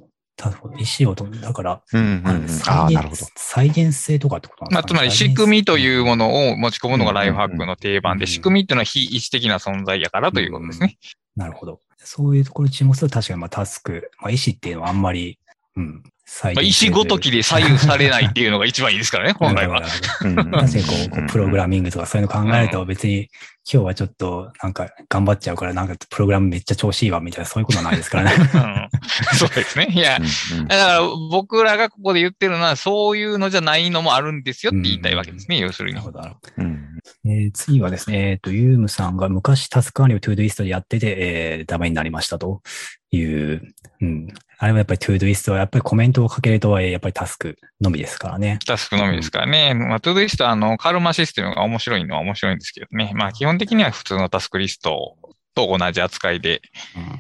[0.79, 3.27] 意思を問だから、うんうんうん、あなるほど。
[3.37, 10.96] 再現性とかってことなんですか、まあ、つまり仕組みというものを持ち込むのがライフハックの定番で、仕組みっていうのは非意思的な存在やからということですね。
[11.37, 11.81] うんうん、なるほど。
[11.98, 15.38] そういうところに注目すると確かにまあタスク、まあ、意思っていうのはあんまり、
[15.77, 16.03] うん、
[16.42, 19.82] まあ、意思ごときで左右されないっていうのが一番いいですからね、 本来は。
[19.82, 23.28] 確かにこう、プログラミングとかそういうの考えると別に
[23.70, 28.37] 今日はちょっとなんか頑張っちゃうからなんかプログラムめっちゃ調子いいわみたいなそういうことはないですからね。
[28.37, 29.88] うん、そうですね。
[29.90, 35.94] いや、だから僕らがここで言ってるのはそういうのじゃないのもあるんですよって言いたいわけですね、要するに。
[35.94, 36.20] なるほど。
[37.26, 42.60] えー、次はですね、えっ、ー、と、ユームさんが昔タスク管理を Todoist でやってて、えー、ダメになりましたと
[43.10, 43.62] いう、
[44.00, 44.28] うん。
[44.58, 48.59] あれはやっぱり Todoist はやっぱりコメントをかけるとはやっぱりタスクのみですからね。
[48.66, 49.74] タスクのみですからね。
[49.74, 53.12] まあ、 Todoist はあの、カルマシステムが面白いのは面白いんですけどね。
[53.14, 55.16] まあ、基本的には普通のタスクリスト
[55.55, 56.62] と同じ扱いで、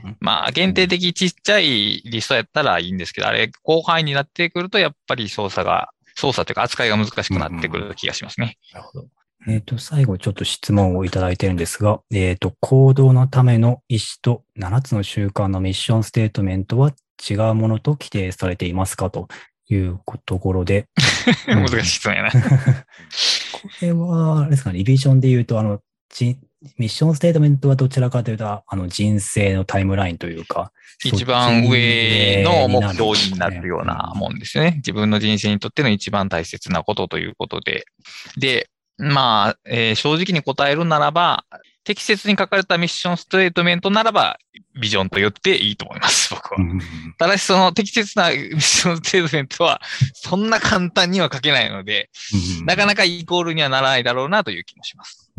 [0.04, 8.56] うん、まあ、限定的ちっちゃいリストやったらいいんですけど、あれ、後輩になってくると、やっぱり操作が、操作というか扱いが難しくなってくる気がしますね。
[8.72, 9.08] うん、なるほど。
[9.46, 16.92] えっ、と、最後ちょっと質問をいただいてるんですが、えっ、と、行動のための意思と7つの習慣のミッションステートメントは
[17.30, 19.10] 違うものと規定されていますか？
[19.10, 19.28] と
[19.68, 20.88] いうところで。
[21.46, 22.30] 難しい質問やな。
[23.52, 26.38] これは、あれですかね、リビジョンで言うと、あの、じ
[26.78, 30.72] ミッションステートメントはどちらかというと、あの人生のタイムラインというか、
[31.04, 34.74] 一番上の目標になるようなもんですね。
[34.76, 37.84] 自分の人生にとっての一番大切なことということで。
[38.38, 41.44] で、まあ、えー正直に答えるならば、
[41.84, 44.38] 適切に書かれたミッションステートメントならば、
[44.80, 46.56] ビジョンと言っていいと思います、僕は。
[46.58, 46.80] うん
[47.18, 49.80] ただし、その適切なミッションステートメントは、
[50.14, 52.10] そんな簡単には書けないので、
[52.64, 55.30] なかなかイコールにはならないだろうなという気もします。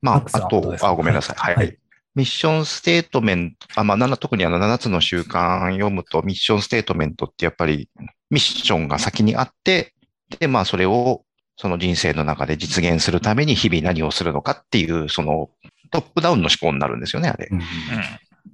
[0.00, 1.36] まあマック、さんあとあ、ごめんなさい。
[1.36, 1.54] はい。
[1.56, 1.78] はい
[2.14, 7.88] ミッションステートメント、あ、まあ、7特にあの7つの習慣読むと、ミッションステートメントってやっぱり
[8.30, 9.94] ミッションが先にあって、
[10.38, 11.23] で、まあ、それを
[11.56, 15.50] その人生の中で実現するために日々何をするのかっていう、その
[15.90, 17.48] トップダウンの思考になるんですよね、あれ。
[17.50, 17.64] うんうん。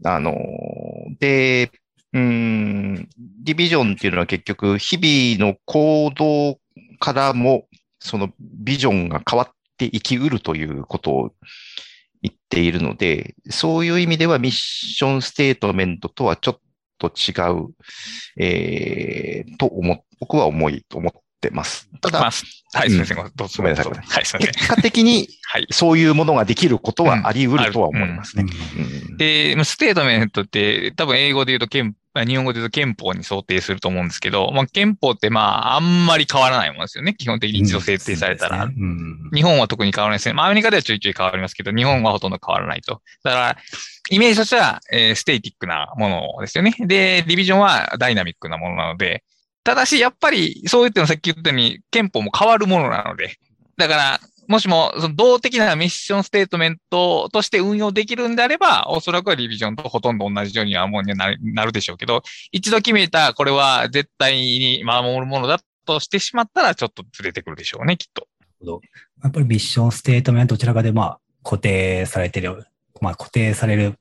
[0.05, 0.35] あの、
[1.19, 1.71] で、
[2.13, 2.95] うーん、
[3.43, 6.59] ディビジョンっていうのは結局、日々の行動
[6.99, 7.67] からも、
[7.99, 11.33] そのビジョンが変わって生きうるということを
[12.23, 16.61] 言っているので、そういう意味ではミッションステートメントとはちょっ
[16.99, 17.69] と違う、
[18.39, 21.89] えー、と思っ、僕は思いと思ってます。
[22.01, 22.31] ただ、まあ、
[22.79, 23.17] はい、すみません。
[23.17, 23.55] どうぞ。
[23.59, 24.55] ごめんなさいごめんはい、すみません。
[24.55, 25.67] 結果的にはい。
[25.71, 28.45] そういうものができることはあり得るとは思いますね。
[29.09, 37.15] うんで、まあステートメントって多分英語で言うと憲、まあ日本語で言うと憲法に相当すると思うんですけど、まあ憲法ってまああんまり変わらないものですよね。
[37.15, 38.65] 基本的に一度設定されたら。
[38.65, 40.33] うんうん日本は特に変わらないですね。
[40.33, 43.01] まあアメリカではちょいちょい変わりますけど、日本はほとんど変わらないと。
[43.23, 43.57] だから、
[44.11, 46.75] イメージとしては、えー static なものですよね。
[46.79, 49.25] で、 Re:vision はダイナミックなものなので、
[49.65, 53.37] ただし、やっぱり、そう言ってのさっき言ったように、憲法も変わるものなので、
[53.77, 68.27] だから、もしも、その動的なミッションステートメントとして運用できるんであれば、おそらくはリビジョンとほとんど同じようにはもうになるでしょうけど、一度決めた、これは絶対に守るものだとしてしまったら、ちょっとずれてくるでしょうね、きっと。
[69.23, 72.67] やっぱりミッションステートメントどちらかでまあ固定されてる、
[73.01, 73.95] まあ固定される、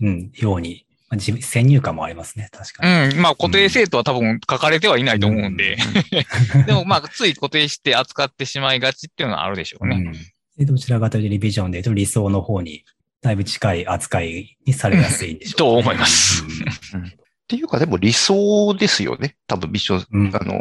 [0.00, 3.14] うん、ように、まあ、自分先入観もありますね、確かに。
[3.16, 3.20] うん。
[3.20, 5.76] まあ、固定生徒は多分書かれてはいないと思うんで、
[6.66, 9.96] でもまあ、つい固定して扱ってしまいがちっていうのはあるでしょうね。
[9.96, 10.12] うん
[10.58, 12.84] でどちらかというとリビジョンで言うと理想の方に
[13.22, 16.42] だいぶ近い扱いにされやすいんでしょう、と思います。
[16.42, 16.46] っ
[17.48, 19.36] ていうか、でも理想ですよね。
[19.46, 20.54] 多分ミッション、うんあの、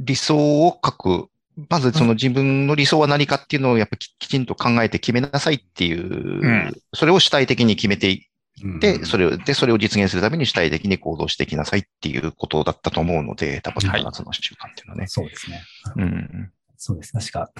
[0.00, 1.28] 理想を書く。
[1.68, 8.28] まずその自分の理想は何かっていうのをやっぱききちんと考えて決めなさいっていう、んそれを主体的に決めて
[8.60, 15.06] いうんって、それを、で、それを実現するために主体的に行動していきなさいっていうことだったと思うので、多分はい7つの習慣っていうのはね。
[15.06, 15.62] そうですね。
[15.96, 16.52] うん。
[16.76, 17.12] そうです。
[17.12, 17.50] 確か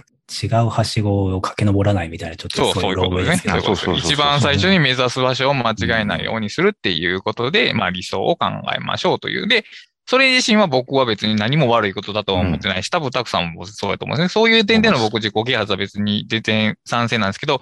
[0.42, 3.52] 違うはしごを駆け上らないみたいなちょっとそう、そういうことですね。
[3.52, 9.46] あそういうことそうそうそうそう一番最初に目指す場所を間違えないようにするっていうことで、まあ理想を考えましょうという。
[9.46, 9.64] で、
[10.06, 14.28] それ自身は僕は別に何も悪いことだとは思ってないし、多分たくさんもそうだと思うんですね。
[14.28, 17.60] そういう点での僕自己啓発は別に全然賛成なんですけど、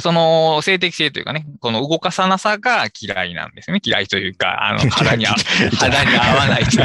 [0.00, 3.80] その性的性というかね、この動かさなさが嫌いなんですね。
[3.84, 5.34] 嫌いというか、あの、 肌に合
[5.78, 6.84] 肌に合わないとい。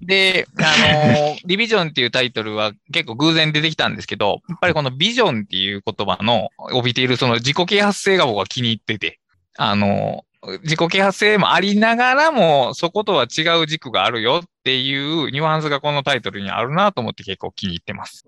[0.06, 9.18] で、あの、リビジョンっていうタイトルは結構偶然出てきたんですけど、やっぱりこのビジョンっていう言葉の帯びているその自己啓発性が僕は気に入ってて、
[9.58, 10.24] あの、
[10.62, 18.26] 自己啓発性もありながらも、そことは違う軸があるよっていうニュアンスがこのタイトルにあるなと思って結構気に入ってます。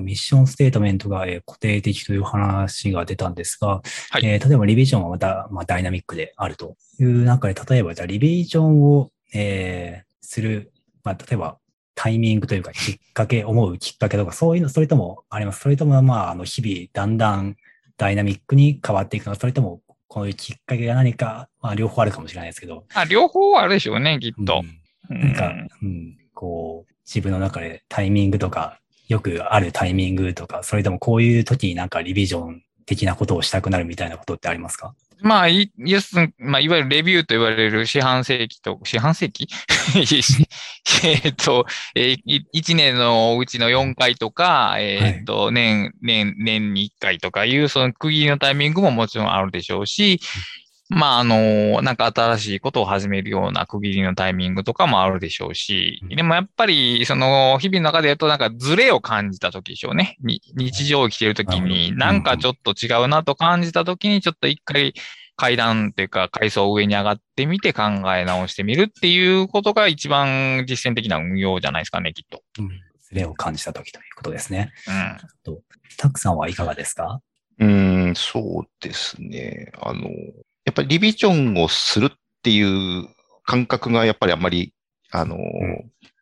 [0.00, 11.58] ミッションステートメントがえー固定的という話が出たんですが、はいえー例えばリビジョンはまた、まあ、ダイナミックであるという中で、例えばじゃあリビジョンを、えーする、まあ、例えば
[11.96, 15.60] タイミングというかきっかけ、思うきっかけとか、そういうの、それともあります。
[15.60, 17.56] それとも、まあ、あの、日々、だんだん
[17.96, 22.84] ダイナミックに変わっていくのか、それとも、こういうきっかけが何か、まあ、両方あるかもしれないですけど。
[22.92, 24.60] あ両方あるでしょうね、きっと。
[24.64, 24.66] う
[25.14, 34.94] んなんか、うん、こう、自分の中でタイミングとか、よくあるタイミングとか、それでもこういう時になんかリビジョン的なことをしたくなるみたいなことってありますか？
[35.22, 39.48] まあ、い、イエス、まあ、いわゆるレビューと言われる四半世紀と、四半世紀？
[41.04, 50.20] えっと、えー、1年のうちの4回とか、えっと、年、年、年に1回とかいう、その区切りのタイミングももちろんあるでしょうし、
[50.92, 60.16] まあ、あの、なんか新しいことを始めるような区切りのタイミングとかもあるでしょうし、でもやっぱり、その、日々の中で言うとなんかズレを感じた時でしょうね。
[60.20, 64.92] に日常を生きている時に、なんかちょっと違うなと感じた時に、ちょっと一回
[65.36, 67.82] 階段っていうか階層を上に上がってみて考
[68.14, 72.42] え直してみるっていうことが一番実践的な運用じゃないですかね、きっと。
[73.00, 74.72] ズレを感じたときということですね。
[75.46, 75.54] うん。
[75.96, 77.20] タクさんはいかがですか？
[77.58, 79.72] うーん、そうですね。
[79.80, 80.10] あの、
[80.64, 83.08] やっぱりリビジョンをするっていう
[83.44, 84.72] 感覚がやっぱりあんまり、
[85.10, 85.36] あの、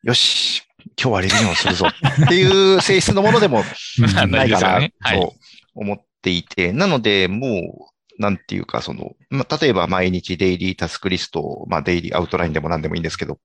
[0.02, 0.62] よし、
[1.00, 3.62] 今日はリビジョンをするぞっていう性質のものでも
[4.14, 5.34] まあないかなと
[5.74, 13.38] 思っていて、なので、もう、なんていうか、その、まあ、例えば毎日デイリータスクリストを、まあ、デイリーアウトラインでも何でもいいんですけど、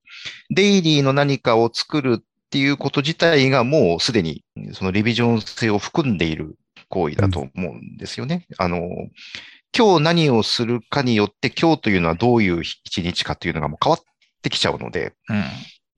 [0.50, 6.56] デイリーの何かを作るっていうこと自体がもうすでに、そのリビジョン性を含んでいる
[6.90, 8.48] 行為だと思うんですよね。
[8.58, 8.80] あの、
[9.76, 14.00] 今日何をするかによって、今日というのはどういう一日かというのがもう変わっ
[14.44, 15.14] てきちゃうので、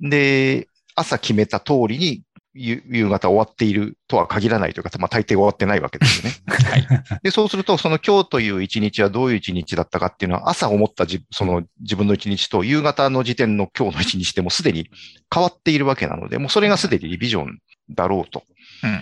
[0.01, 0.09] うん。
[0.09, 6.37] で、朝決めた通りに夕夕方終わっているとは限らないというか、まあ大抵終わってないわけですよね。
[6.47, 6.87] はい。
[7.21, 14.89] で、そうすると、その今日という一日はどういう一日だったかっていうのは、朝思ったじその自分の一日と夕方の時点の今日の一日でもすでに
[15.33, 17.59] 変わっているわけなので、もうそれがすでにリビジョン
[17.89, 18.43] だろうと。
[18.83, 18.89] うん。
[18.91, 18.99] うん。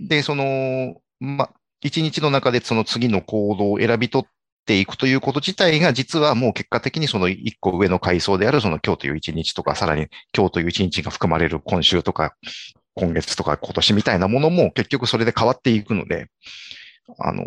[0.00, 0.08] うん。
[0.08, 1.50] で、その、ま、
[1.82, 4.28] 一日の中でその次の行動を選び取っ
[4.66, 12.34] ていくということ自体が、実はもう結果的にその一個上の階層であるその今日という一日とか、さらに今日という一日が含まれる今週とか、
[12.94, 16.28] 今月とか今年みたいなものも結局それで変わっていくので、
[17.18, 17.44] あの、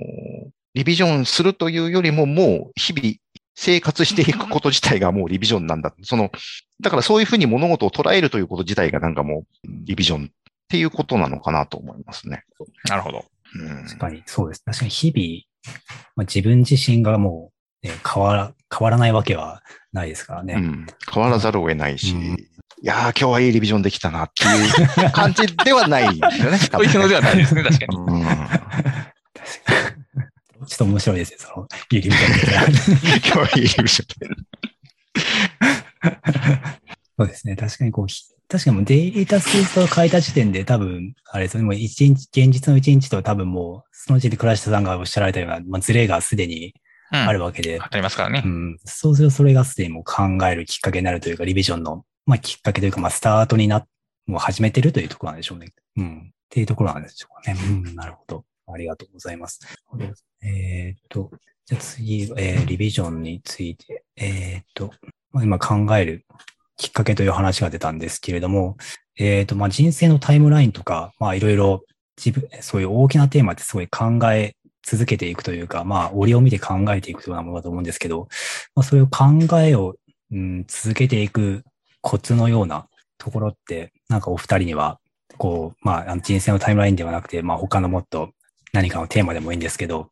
[0.76, 3.16] リビジョンするというよりももう日々
[3.56, 5.94] 生活していくこと自体がもうリビジョンなんだ。
[6.04, 6.32] その、
[6.80, 10.30] だからそういうふうに物事を捉えるということ自体がなんかもうリビジョンっ
[10.70, 12.44] ていうことなのかなと思いますね。
[12.88, 13.26] なるほど。
[13.56, 14.64] うん確かに、そうです。
[14.64, 15.76] 確かに日々、
[16.16, 17.52] まあ、自分自身がも
[17.84, 19.62] う、ね、変わら、変わらないわけは
[19.94, 20.56] ないですからね。
[20.56, 22.38] うん、変わらざるを得ないし、うん
[22.82, 26.58] いやー、今日はいいリビジョンできたなっていう感じではないんですよ ね。
[26.58, 27.98] そういうのではないですね、確かに。
[27.98, 28.24] うん
[30.68, 32.36] ちょっと面白いですね、その、ゆりみたいな。
[33.26, 33.86] 今日はいいリビジョン。
[37.18, 37.56] そうですね。
[37.56, 46.74] 確かにこう、ひ確かにもうデイリータスクリストを書いた時点で多分、あれですよね、もう一日、現実の一日と多分もう、その時点で倉下さんがおっしゃられたような、まあ、ズレがすでに
[47.12, 47.18] うん。
[47.18, 48.48] あるわけで、ありますからねう。
[48.48, 53.86] ん、そうするとそれがすでにもう考えるきっかけになるというか、リビジョンの、まあ、きっかけというか、まあ、スタートにな、
[54.28, 55.68] もう始めてるというところなんでしょうね。
[55.98, 56.20] うん。
[56.30, 57.60] っていうところなんでしょうかね。
[57.88, 58.46] うん、なるほど。
[58.72, 59.60] ありがとうございます。
[60.44, 61.32] えーっと、
[61.66, 64.94] じゃあ次、えーリビジョンについて、えーっと、
[65.32, 66.26] まあ、今考える
[66.80, 68.78] きっかけという話が出たんですけれども、
[69.18, 71.84] えーと、まあ、人生のタイムラインとか、まあ、いろいろ
[72.18, 78.30] 自分、そういう大きなテーマってすごい考え続けていくというか、まあ、折を見て考えていくようなものだと思うんですけど、
[78.76, 79.26] まあ、そういう考
[79.60, 79.96] えを、
[80.32, 81.64] うん、続けていく
[82.00, 82.88] コツのような
[83.18, 85.00] ところって、なんかお二人には、
[85.38, 88.32] こう、まあ、人生のタイムラインではなくて、まあ、他のもっと
[88.72, 90.12] 何かのテーマでもいいんですけど、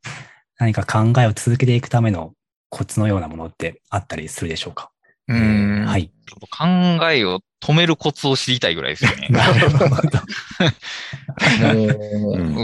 [0.60, 2.34] 何か考えを続けていくための
[2.69, 4.91] コツのようなものってあったりするでしょうか？
[5.33, 6.11] はい。
[6.51, 6.65] 考
[7.11, 9.27] えを止めるコツを知りたいぐらいですよね。
[9.31, 9.87] なるほど。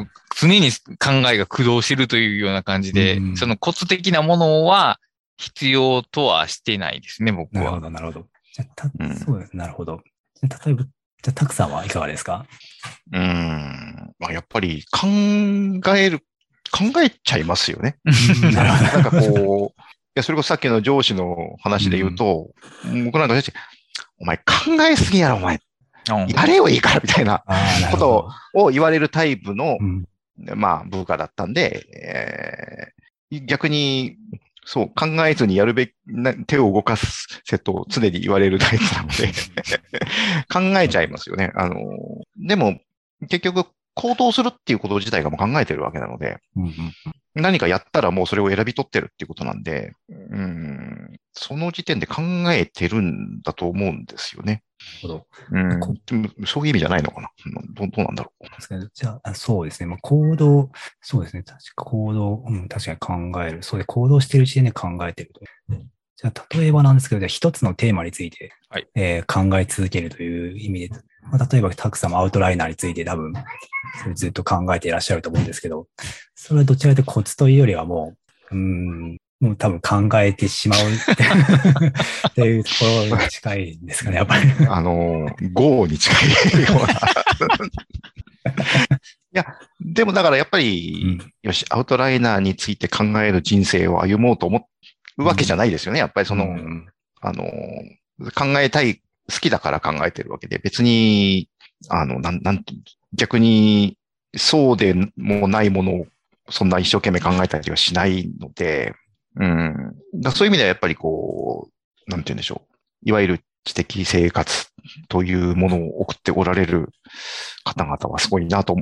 [0.40, 5.00] 常に考えが駆動してるというような感じで、うんそのコツ的なものは
[5.38, 7.64] 必要とはしてないですね、僕は。
[7.64, 8.28] なるほど、なるほど。
[8.54, 9.56] じゃあたうんそうです。
[9.58, 10.02] なるほど。
[10.42, 12.46] じゃあ例えば、じゃあ、たくさんはいかがですか？
[13.12, 14.14] うん。
[14.20, 15.08] まあ、やっぱり考
[15.98, 16.20] える、
[16.72, 17.98] 考えちゃいますよね。
[18.54, 19.84] なるほなんかこう、い
[20.16, 22.52] や、それこそさっきの上司の話で言うと、
[23.06, 23.36] 僕なんか
[24.20, 24.44] お前考
[24.90, 25.56] えすぎやろ、お前。
[25.56, 25.64] うん
[26.28, 27.44] やれよいいから、みたいな
[27.92, 27.98] こと
[28.54, 28.66] ど。
[28.66, 30.06] を言われるタイプのう、ん
[30.56, 33.04] まあ、部下だったんで、えー
[33.48, 34.18] 逆に、
[34.66, 39.32] そう、考えずにやるべき、な手を動かすせと常に言われるタイプなので、
[40.54, 41.52] 考えちゃいますよね。
[41.56, 41.76] あの、
[42.38, 42.80] でも、
[43.22, 46.72] 結局、行動するっていうこと自体がもう考えてるわけなので、うんうん
[47.36, 54.64] 何かやったらもうそれを選び取ってるっていうことなんで、うん、その時点で考えてるんだと思うんですよね。
[55.02, 55.28] なるほど。
[55.52, 57.32] うんそういう意味じゃないのかな。
[57.74, 59.88] どうどうなんだろですけどじゃああ、そうですね。
[59.88, 60.70] まあ、行動、
[61.02, 61.42] そうですね。
[61.42, 63.64] 確か行動、うん、確かに考える。
[63.64, 65.42] そうで、行動している時点で考えてると。
[66.16, 70.90] じゃあ、例えばなんですけど、じゃあ一つのテーマについて、はいえー考え続けるという意味で、
[71.32, 73.34] まあ、例えば、たくさんもアウトライナーについて多分、
[74.02, 75.88] それずっと考えていらっしゃると思うんですけど、
[76.36, 78.16] それはどちらかというとコツというよりはも
[78.52, 84.50] う、うん、もう多分考えてしまうっていうところに近いんですかね、やっぱり。
[84.50, 84.70] う。
[84.70, 86.30] あの、GO に近い
[86.62, 86.94] ような。
[86.94, 86.96] い
[89.34, 89.46] や、
[89.82, 94.68] でもだからやっぱり、よし、アウトライナーについて考える人生を歩もうと思
[95.18, 96.00] うわけじゃないですよね。
[96.00, 96.88] やっぱりその、うん
[97.20, 97.44] あの、
[98.36, 101.50] 考えたい、好きだから考えてるわけで、別に、
[101.90, 102.74] あの、なん、なんて、
[103.14, 103.98] 逆に、
[104.36, 106.08] そうでもないものを、
[106.50, 108.94] そんな一生懸命考えたりはしないので、
[109.36, 109.96] うん。
[110.16, 111.70] だそういう意味ではやっぱりこ
[112.08, 113.10] う、なんて言うんでしょう。
[113.10, 114.68] いわゆる知的生活
[115.08, 116.90] というものを送っておられる
[117.64, 118.76] 方々はすごいなと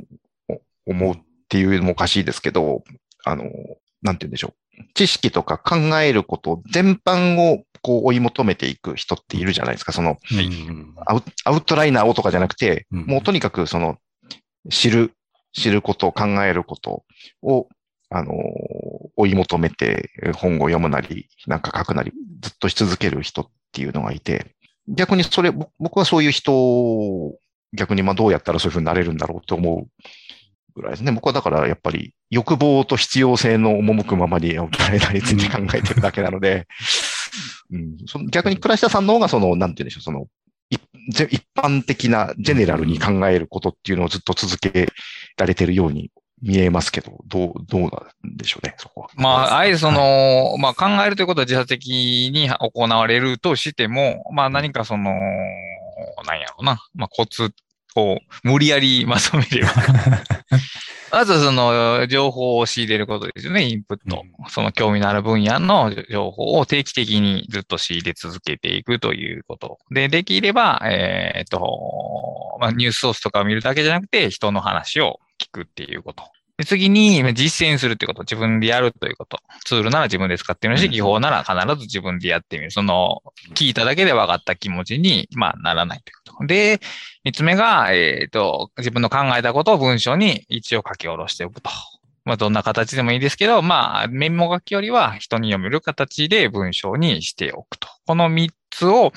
[0.86, 1.18] 思うっ
[1.48, 2.82] ていうのもおかしいですけど、
[3.24, 3.44] あの、
[4.02, 4.84] なんて言うんでしょう。
[4.94, 9.92] 知識とか考えること全般をこう追い求めていく人っているじゃないですか。
[9.92, 10.18] その、
[11.44, 13.98] アウトライナーをとかじゃなくて、うんもうとにかくその、
[14.70, 15.12] 知る、
[15.52, 17.04] 知ること、考えること
[17.42, 17.68] を、
[18.10, 18.32] あの、
[19.16, 24.54] 追い求めて本を読むなり、なんか書くなり、ずっとし続ける人っていうのがいて、
[24.88, 27.38] 逆にそれ、ぼ僕はそういう人を
[27.74, 29.86] 逆にまあどうやったらそういうふうになれるんだろうと思う
[30.74, 31.12] ぐらいですね。
[31.12, 36.66] 僕はだからやっぱり欲望と必要性の赴くままにアウトライナーについて考えてるだけなので、
[37.70, 40.26] うん、その逆に倉下さんの方がその、なんて言うんでしょう、その、
[40.70, 40.80] 一
[41.54, 44.88] 般的なジェネラルに考えることっていうのをずっと続け
[45.36, 46.10] られてるように
[46.42, 49.08] 見えますけど、どう、どうなんでしょうね、そこは。
[49.14, 51.86] まあ、あえてその、まあ考えるということは自発的
[52.32, 57.52] に行われるとしても、まあ何かその、なんやろうな、まあコツ
[57.96, 59.70] を無理やりまとめれば。
[61.12, 64.24] まずその情報を仕入れることですよね、インプット。
[64.48, 69.78] その興味のある分野の情報を定期的にずっと仕入れ続けていくということ。
[69.90, 76.24] で、できれば、えっ、と、まあ、ニュースソースとかを見るだけじゃなくて、人の話を聞くっていうこと。
[76.58, 78.22] で次に、実践するってこと。
[78.22, 79.38] 自分でやるということ。
[79.64, 82.70] ツールなら自分で使ってみるし、技法なら必ず自分でやってみる。
[82.70, 83.22] その、
[83.54, 86.46] 聞いただけで分かった気持ちに、まあ、ならないということ。
[86.46, 86.80] で、
[87.24, 91.70] 三つ目が、えっ、と、自分の考えたことを文章に一応書き下ろしておくと。
[92.24, 97.88] まあ、どんな形でもいいですけど、まあ、メモ書きよりは人に読める形で文章にしておくと。
[98.06, 99.12] この三つを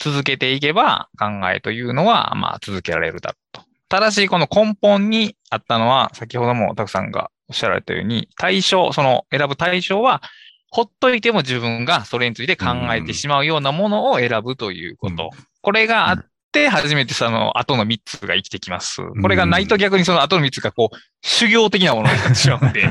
[0.00, 3.71] 続けていけば、考えというのは、まあ、続けられるだろうと。
[3.92, 10.22] ただし、この根本にあったのは、先ほどもたくさんがおっしゃられたように、対象、その選ぶ対象は、
[10.70, 15.28] ほっといても自分がそれについて考えてしまうようなものを選ぶということ。
[15.60, 19.02] これがあって、初めてその後の3つが生きてきます。
[19.20, 22.88] これがないと逆にその後の3つがこう、修行的なものになってしまうので、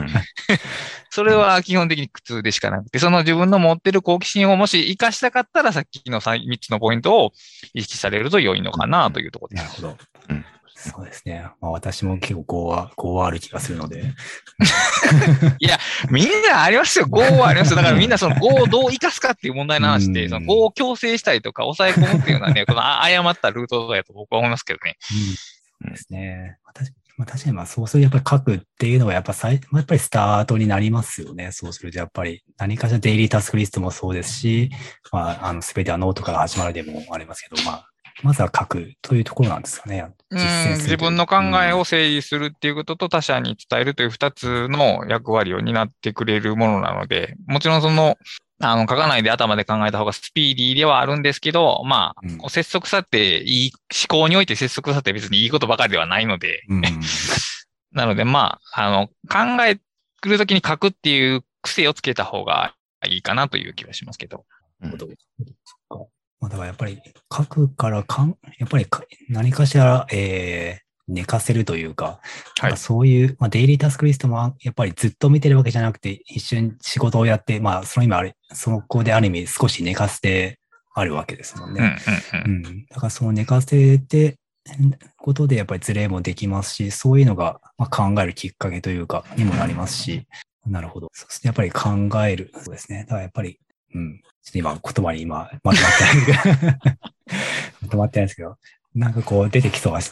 [1.09, 7.31] それは基本的に苦痛でしかなくて、その自分の持ってる好奇心をもし活かしたかったら、さっきの3つのポイントを
[7.73, 9.81] 意識されると良いのかなというところです。
[9.81, 9.97] なるほど。
[10.29, 10.45] うん
[10.89, 11.45] そうですね。
[11.61, 14.03] まあ私も結構5は、5はある気がするので。
[16.09, 17.05] みんなありますよ。
[17.05, 17.77] 業はありますよ。
[17.77, 24.97] だからみんなその業をどう活かすかっていう問題の話で、うんその業を強制したりとか抑え込むっていうのはね、 このあ誤ったルートだと僕は思いますけどね。
[25.85, 26.57] うんですね。
[26.65, 31.51] 私まあ、確かにまあそうするとやっぱり書くっていうのはやっぱ最、まあ、やっぱりスタートになりますよね。
[31.51, 34.71] そうするとやっぱり何かしらデイリータスクリストもそうですし、
[35.11, 37.90] まあ、あの、すべてはノートから始まるでもありますけど、まあ、
[38.23, 40.05] まずは書くというところなんですかね。
[40.31, 48.17] 自分の考えを整理するっていうことと他者に伝えるという二つの役割を担ってくれるものなので、もちろんその、
[48.59, 53.71] あの、書かないで頭で考えた方がスピーディーではあるんですけど、まあ、うんこう節則さっていい、
[54.09, 56.81] 思考において節則さって別にいいことばかりではないので、うん。
[57.91, 59.79] なのでまあ、あの、考え
[60.23, 62.75] るときに書くっていう癖をつけた方が
[63.07, 64.45] いいかなという気がしますけど。
[64.83, 64.91] うん
[66.41, 72.21] まあ、だからやっぱり書くからかん、やっぱりか何かしら、えー寝かせるというか、
[72.59, 80.59] はいそういう、まあ、デイリータスクリストもやっぱりずっと見てるわけじゃなくて、一瞬仕事をやって、まあ、その今あれ、その子である意味少し寝かせて
[80.93, 81.97] あるわけですもんうん、うんね。、
[82.45, 82.51] うん。
[82.51, 82.85] うん。
[82.85, 84.37] だからその寝かせて、
[85.17, 90.27] ことでやっぱりズレもできますし、そういうのが、まあ、考えるきっかけというか、にもなりますし、
[90.65, 91.09] なるほど。
[91.13, 91.47] そうですね。
[91.47, 92.51] やっぱり考える。
[92.55, 93.01] そうですね。
[93.01, 93.59] だからやっぱり、
[93.93, 94.21] うん。
[94.43, 96.79] ちょっと今、言葉に今、まとまってない
[97.81, 98.57] まとまってないんですけど、
[98.93, 100.11] なんかこう出てきそうなし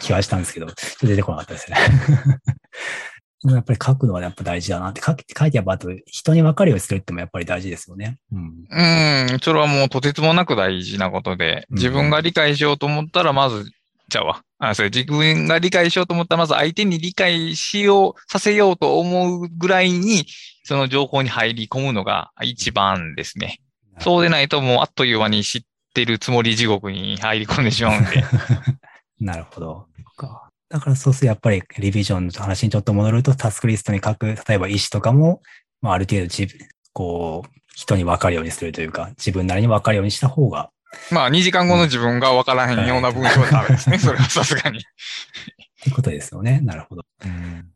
[0.00, 1.76] 気はしたんですけど、ちょっと出てこなかったですね。
[3.44, 8.18] でもやっぱり書くのはやっぱ大事だなって、書き書いてやっぱあと人に分かるようにするってもやっぱり大事ですよね。
[8.32, 8.64] うん。
[8.68, 13.70] うん、それはもうとてつもなく大事なことで、うん自分が理解しようと思ったら、まず、
[14.08, 20.26] じゃあわ、あ、それ自分が理解しようと思ったら、まず相手に理解しよう、させようと思うぐらいに、
[20.64, 23.60] その情報に入り込むのが一番ですね。
[24.00, 25.62] そうでないともうあっという間に知っ
[25.94, 28.24] てるつもり地獄に入り込んでしまうんで。
[29.20, 29.86] なるほど。
[30.16, 35.40] かだからそうするとやっぱりリビジョンの話にちょっと戻ると、タスクリストに書く、例えば意思とかも、
[35.80, 40.70] まあ、ある程度自分、こう、人に分かるようにするというか、自分なりに分かるようにした方が、
[41.10, 43.98] まあ、2時間後の自分がわからへんような文章はダメですね。
[43.98, 44.78] それはさすがに。
[44.78, 44.82] っ
[45.82, 46.60] てことですよね。
[46.62, 47.04] なるほど。
[47.24, 47.68] うん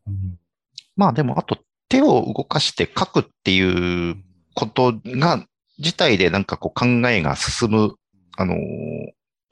[0.94, 1.58] まあでも、あと
[1.88, 4.16] 手を動かして書くっていう
[4.54, 5.46] ことが、
[5.78, 7.94] 自体でなんかこう考えが進む、
[8.36, 8.58] あのー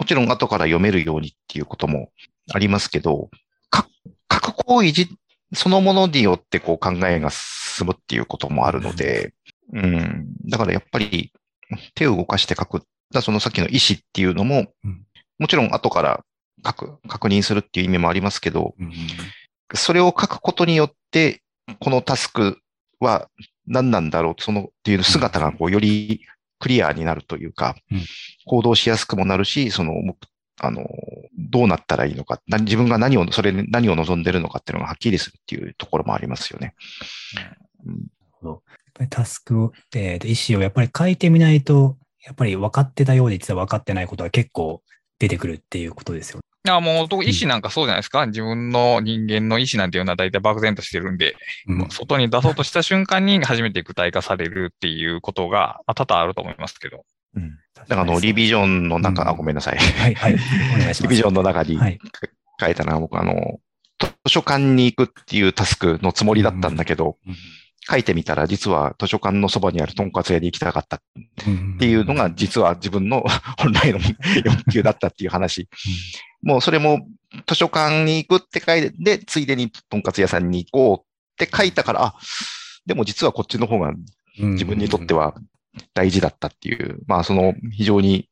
[0.00, 2.11] もちろん後から読めるようにっていうことも
[2.54, 3.28] ありますけど、
[3.72, 3.82] 書
[4.34, 5.08] 書く行為自
[5.52, 9.34] そのものによってこう考えが進むっていうこともあるので、
[9.74, 10.26] うん。
[10.48, 11.32] だからやっぱり
[11.94, 12.80] 手を動かして書くっ
[13.12, 15.04] だそのさっきの意思っていうのも、うん。
[15.38, 16.24] もちろん後から
[16.62, 18.92] 確確認するっていう意味もありますけど、うん
[19.74, 21.42] それを書くことによって、
[21.78, 22.58] このタスク
[22.98, 23.28] は
[23.68, 26.22] 何なんだろう、そのっていう姿がこうより
[26.58, 28.04] クリアになるというか、うん。
[28.46, 30.16] 行動しやすくもなるし、その、も
[30.61, 30.86] あの、
[31.38, 36.74] どうなったらいいのか、な自分が何を、それに何を望んでるのかっていうのがはっきりするっていうところもありますよね。
[38.44, 38.61] やっ
[38.92, 44.83] ぱりタスクを、えーと意思をやっぱり書いてみないと、やっぱり分かってたようで実は分かってないことが結構
[45.18, 46.41] 出てくるっていうことですよ。
[46.66, 48.27] いや、もう、と意思なんかそうじゃないですか？
[48.27, 51.35] 自分の人間の意思なんていうのは大体漠然としてるんで、
[51.66, 57.05] うん外に出そうとした瞬間に初めて具体化されるっていうことが、まあ多々あると思いますけど。
[57.35, 57.57] うん。
[57.75, 59.79] だからあの、リビジョンの中、うんあ、ごめんなさい。
[59.79, 60.37] はい、はい、
[60.75, 61.03] お願いします。
[61.05, 61.99] リビジョンの中にはい。
[62.61, 63.59] 書いたのは、僕あの、
[63.99, 67.35] 図書館に行くっていうタスクのつもりだったんだけど、うん
[67.89, 73.24] 書いてみたら実は図書館のそばにあるトンカツ屋に行きたかったっっていうのが実は自分の
[73.59, 73.99] 本来の
[74.45, 75.68] 欲求だったっていう話。
[76.43, 77.07] もうそれも
[77.47, 82.14] 図書館に行くって書いて、で、ついでにトンカツ屋さんに行こうって書いたから、あ、
[82.87, 83.93] でも実はこっちの方が
[84.39, 85.35] 自分にとっては
[85.95, 88.28] 大事だったっていう、まあその非常に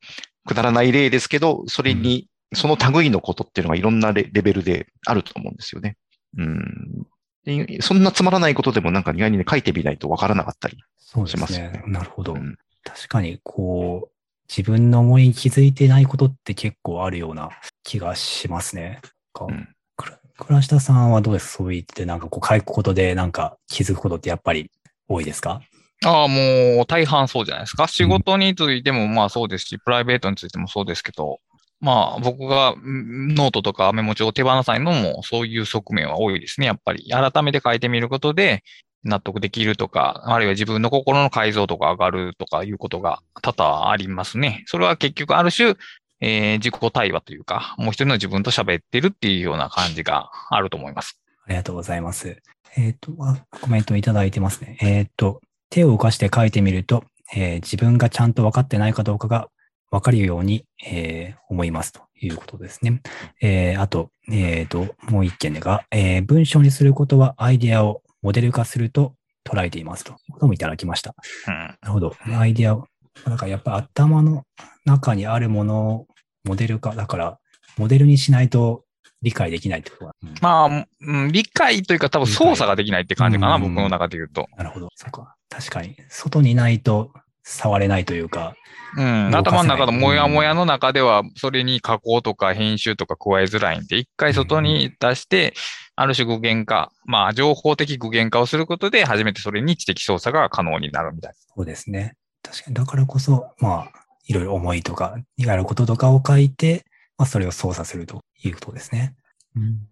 [0.47, 5.97] くだらない例ですけど、それに、その類のことっていうのがいろんなレレベルであると思うんですよね。
[6.39, 7.07] うん。
[7.45, 10.79] でそんなつまらないことでもなんか意外にね、書いてみないとわからなかったり。
[10.99, 11.85] そうですしますよねね。
[11.87, 12.35] なるほど。
[12.35, 14.11] うん確かに、こう、
[14.49, 17.51] 自分の思いに気づいてないことって結構あるような
[17.83, 19.01] 気がしますね。
[19.35, 21.59] かうんくら倉下さんはどうですか？
[21.59, 24.71] そう言って、なんかこう書くことでなんか気づくことってやっぱり
[25.07, 25.61] 多いですか？
[26.05, 27.89] ああ、もう大半そうじゃないですか。
[27.89, 31.41] 仕事についてもまあそうですし、プライベートについてもそうですけど、
[31.81, 36.67] まあ僕がノートとかメモ帳を手放さないのもそういう側面は多いですね。
[36.67, 38.63] やっぱり改めて書いてみることで
[39.05, 44.65] 納得できるとか、あるいは自分の心の解像度が上がるとかいうことが多々ありますね。
[44.67, 45.75] それは結局ある種、
[46.21, 51.21] えー自己対話というか、もう一人の自分と喋ってるっていうような感じがあると思います。
[51.47, 52.43] ありがとうございます。
[52.77, 54.79] えっ、とあ、コメントいただいてますね。
[54.81, 57.05] えっ、と、手を動かして書いてみると、
[57.35, 59.49] えー自分がちゃんと分かってないかどうかが
[59.91, 63.01] 分かるように、えー思いますということですね。
[63.41, 69.15] えーあと、えっ、と、もう一件が、えー文章にすることはアイデアをモデル化すると
[69.45, 71.15] 捉えていますということもいただきました。
[71.47, 71.55] うん。
[71.55, 72.15] なるほど。
[72.37, 72.87] アイデアを、
[73.25, 74.45] なんかやっぱ頭の
[74.85, 76.07] 中にあるものを
[76.45, 77.39] モデル化、だから、
[77.79, 78.85] モデルにしないと
[79.23, 80.15] 理解できないってことは。
[80.23, 84.47] うんまあ、うん理解というか多分操作ができないって感じかな、うん僕の中で言うと。
[84.57, 84.89] なるほど。
[84.95, 85.35] そうか。
[85.49, 85.97] 確かに。
[86.09, 87.13] 外にないと
[87.49, 88.55] 触れないというか。
[88.97, 89.35] うん。
[89.35, 95.55] 頭の中のモヤモヤの中では、それに加工とか編集とか加えづらいんで、一回外に出して、
[95.97, 102.15] ある種具現化、まあ、情報的具現化をすることで、初めてそれに知的操作が可能になるみたいそうですね。
[102.43, 102.75] 確かに。
[102.75, 103.93] だからこそ、まあ、
[104.27, 106.85] いろいろ思いとか、やることとかを書いて、
[107.17, 109.17] まあ、それを操作するということですね。
[109.57, 109.89] うん。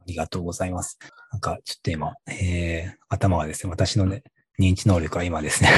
[0.00, 0.98] ありがとうございます。
[1.30, 4.24] なんか、ちょっと今、えー、頭がですね、私のね、
[4.62, 5.70] 認知能力は今ですね、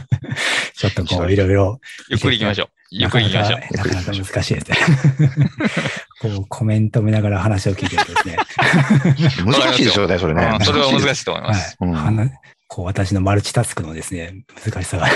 [0.74, 1.78] ちょっとこう、いろいろ、な。
[2.10, 2.68] ゆっくり行きましょう。
[2.90, 3.60] ゆっくり行きましょう。
[3.76, 4.76] なかなかなかなか難しいですね。
[6.22, 8.36] こう、コメント見ながら話を聞いてるとですね、
[9.44, 10.64] 難しいですよね、それねうん。
[10.64, 11.16] それは難い。
[11.16, 11.76] しいと思います。
[11.78, 11.90] はい。
[11.90, 12.30] うん話
[12.68, 15.06] こう、私のマルチタスクのですね、難しさが。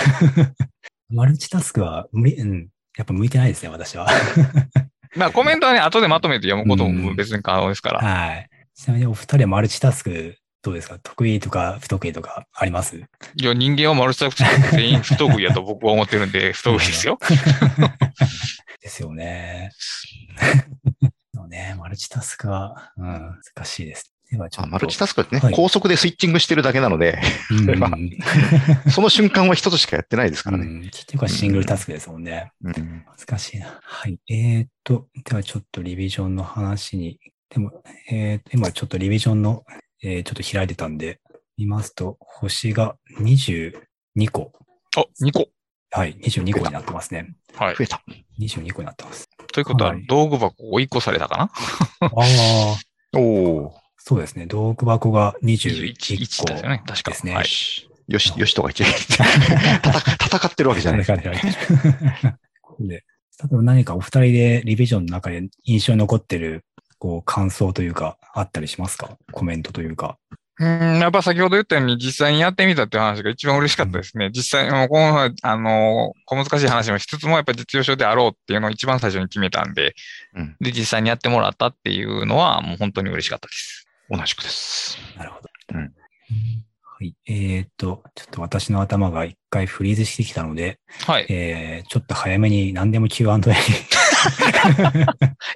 [1.10, 4.08] マルチタスクは、むりうん、やっぱ向いてないですね、私は。
[5.16, 8.00] まあ、コメントはね、後でまとめて読むことうんも別に可能ですから。
[8.00, 8.48] はい。
[8.74, 10.98] ちなみにお二人はマルチタスク、どうですか？
[11.02, 12.96] 得意とか不得意とかあります？
[12.96, 14.44] いや、人間はマルチタスク
[14.76, 17.18] 全員不得意やと僕は思ってるんで、 不得意ですよ。
[18.82, 19.70] ですよね。
[21.34, 23.04] のね、マルチタスクは、うん、
[23.54, 24.14] 難しいです。
[24.30, 24.68] ではちょっと。
[24.68, 27.18] あマルチタスクってね、はい高速でスイッチングしてるだけなので、
[27.50, 27.90] うんれは
[28.90, 30.64] その瞬間は一つしかやってないですからね。
[30.64, 32.52] うん、結局はシングルタスクですもんね。
[32.62, 33.80] うん難しいな。
[33.82, 34.18] はい。
[34.28, 37.18] えー、っと、ではちょっとリビジョンの話に。
[37.48, 39.64] でも、えー、っと、今ちょっとリビジョンの、
[40.02, 41.20] えーちょっと開いてたんで、
[41.56, 43.72] 見ますと、星が22
[44.32, 44.52] 個。
[44.96, 45.48] あ、2個。
[45.92, 47.34] はい、22個になってますね。
[47.54, 47.74] はい。
[47.74, 48.02] 増えた。
[48.40, 49.28] 22個になってます。
[49.52, 51.50] ということははい、道具箱を1個されたかな？
[52.00, 52.10] あ
[53.14, 53.74] あ、おお。
[53.98, 54.46] そうですね。
[54.46, 57.10] 道具箱が21 ?21 個ですよね、確か。
[57.10, 57.34] ですね。
[57.34, 57.46] はい。
[58.08, 61.04] よし、よしとか言って 戦戦ってるわけじゃない。
[61.04, 61.14] で、
[62.88, 63.00] 例
[63.52, 66.64] えば何かお二人でリビジョンの中で印象に残ってる、
[67.00, 69.18] こう、感想というか、あったりしますか？
[69.32, 70.18] コメントというか。
[70.60, 74.30] うん、やっぱ先ほど言ったように実際にやってみたっていう話が一番嬉しかったですね。
[74.30, 79.94] 実際、もうこの、あの、小難しい話もしつつもやっぱ実用書であろうっていうのを一番最初に決めたんで、
[80.36, 83.88] うんで、実際にやってもらったっていうのはもう本当に嬉しかったです。
[84.10, 84.98] 同じくです。
[85.16, 85.48] なるほど。
[85.78, 85.92] うん
[87.00, 87.14] はい。
[87.26, 91.26] えーっと、ちょっと私の頭が一回フリーズしてきたので、はい。
[91.30, 93.42] えー、ちょっと早めに何でも Q&A に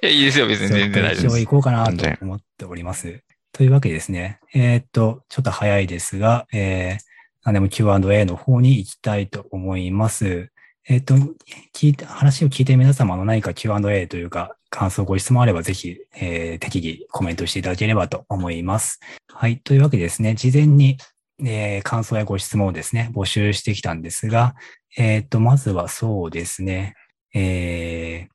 [0.01, 1.33] いや、いいですよ、別に全然大丈夫です。
[1.33, 3.21] 一応行こうかなと思っております。
[3.51, 7.03] というわけでですね、えーっと、ちょっと早いですが、えー、
[7.45, 10.51] 何でも Q&A の方に行きたいと思います。
[10.87, 11.15] えーっと、
[11.73, 18.99] 聞いた、話を聞いて皆様の何か Q&A というか、感想、ご質問あればぜひ、えー適宜コメントしていただければと思います。
[19.31, 19.59] はい。
[19.59, 20.97] というわけでですね、事前に、
[21.39, 24.55] えー感想やご質問をですね、募集してきたんですが、
[24.97, 26.95] えーっと、まずはそうですね、
[27.33, 28.34] えー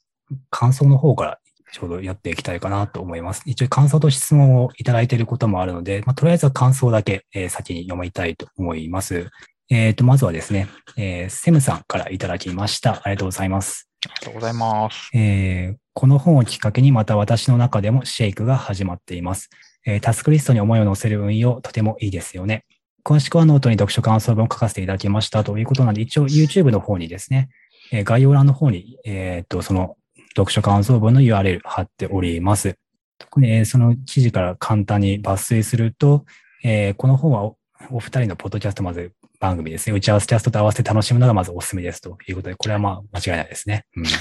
[0.50, 1.38] 感想の方から
[1.72, 3.42] ちょうどやっていきたいかなと思います。
[3.46, 9.30] 一応感想と質問をいただいていることもあるので、まあ、とりあえずは感想だけ、えー先に読みたいと思います。
[9.70, 13.02] えっ、と、まずはですね、えーセムさんからいただきました。
[13.04, 13.88] ありがとうございます。
[14.04, 15.10] ありがとうございます。
[15.14, 19.50] えーこの本をきっかけにまた私の中でもシェイクが始まっています。
[19.86, 22.64] えータスクリストに思いを乗せる運用、とてもいいですよね。
[23.04, 27.48] 詳しくはノートに読書感想文を書かせていただきましたということなんで、一応 YouTube の方にですね、
[27.92, 29.96] えー概要欄の方に、えっ、と、その
[30.40, 32.76] 読書感想文の URL 貼っております。
[33.18, 36.24] 特に、えーその記事から簡単に抜粋すると、
[36.64, 37.56] えーこの本はお
[37.90, 39.96] お二人のポッドキャストまず番組ですね。
[39.96, 43.86] 打ち合わせキャストと合わせて楽しむのがまずおすすめですということで、これはまあ間違いないですね。
[43.96, 44.04] うん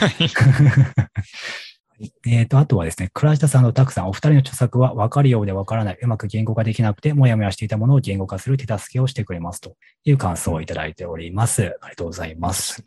[2.25, 11.77] えっと、あとはですね、倉下さんとたくさん、お二人の著作は分かるようで分からない、うまく言語化できなくて、もやもやしていたものを言語化する手助けをしてくれますという感想をいただいております。
[11.81, 12.81] ありがとうございます。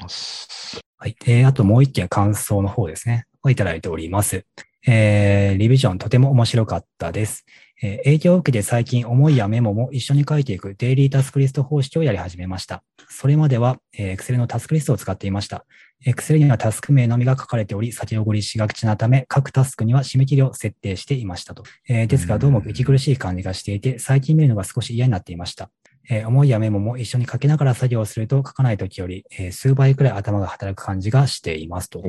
[1.03, 1.17] はい。
[1.27, 3.27] えー、あともう一件感想の方ですね。
[3.43, 4.47] をいただいております。
[4.87, 7.45] えー、リビジョンとても面白かったです。
[7.83, 12.85] えー影響を受けて最近思いやメモも一緒に書いていくデイリータスクリスト方式をやり始めました。
[13.09, 15.67] それまでは、えー Excel のタスクリストを使っていました。
[16.07, 21.65] Excel にはタスク名のみが書かれており、先送りしがちなため、各タスクには締め切りを設定していましたと。
[21.89, 25.69] えーですが、どうも息苦しい感じがしていて、最近見るのが少し嫌になっていました。
[26.09, 32.03] えー思いやメモも一緒に書きながら作業すると書かないときより、えー数倍くらい頭が働く感じがしていますと。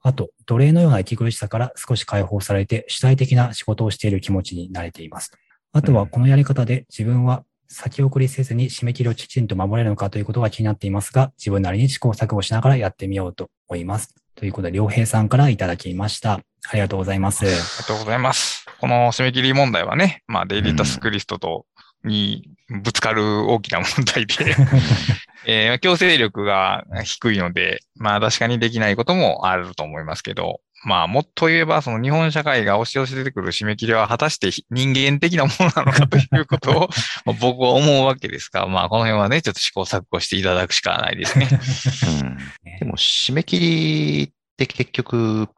[0.00, 5.32] あと、奴隷のような息苦しさから少し解放されて主体的な仕事をしている気持ちに慣れています。
[5.72, 14.14] あとは、このやり方で自分は先送りせずに締め切りをきちんと守れるのかということが気になっていますが、自分なりに試行錯誤しながらやってみようと思います。
[14.34, 16.40] ということで、良平さんからいただきました。
[16.70, 17.44] ありがとうございます。
[17.44, 18.66] ありがとうございます。
[18.80, 21.66] この締め切り問題はね、まあ、デイリータスクリストと、
[22.08, 22.50] に
[22.82, 24.56] ぶつかる大きな問題で、
[25.46, 36.90] えー強制力が低いので、まあ確かにできないこともあると思いますけど、まあもっと言えば、その日本社会が押し寄せてくる締め切りは果たして人間的なものなのかということを
[37.24, 41.48] まあ僕は思うわけですが、まあこの辺はね、ちょっと試行錯誤していただくしかないですね。
[41.50, 42.38] うん
[42.80, 45.48] でも、締め切りって結局、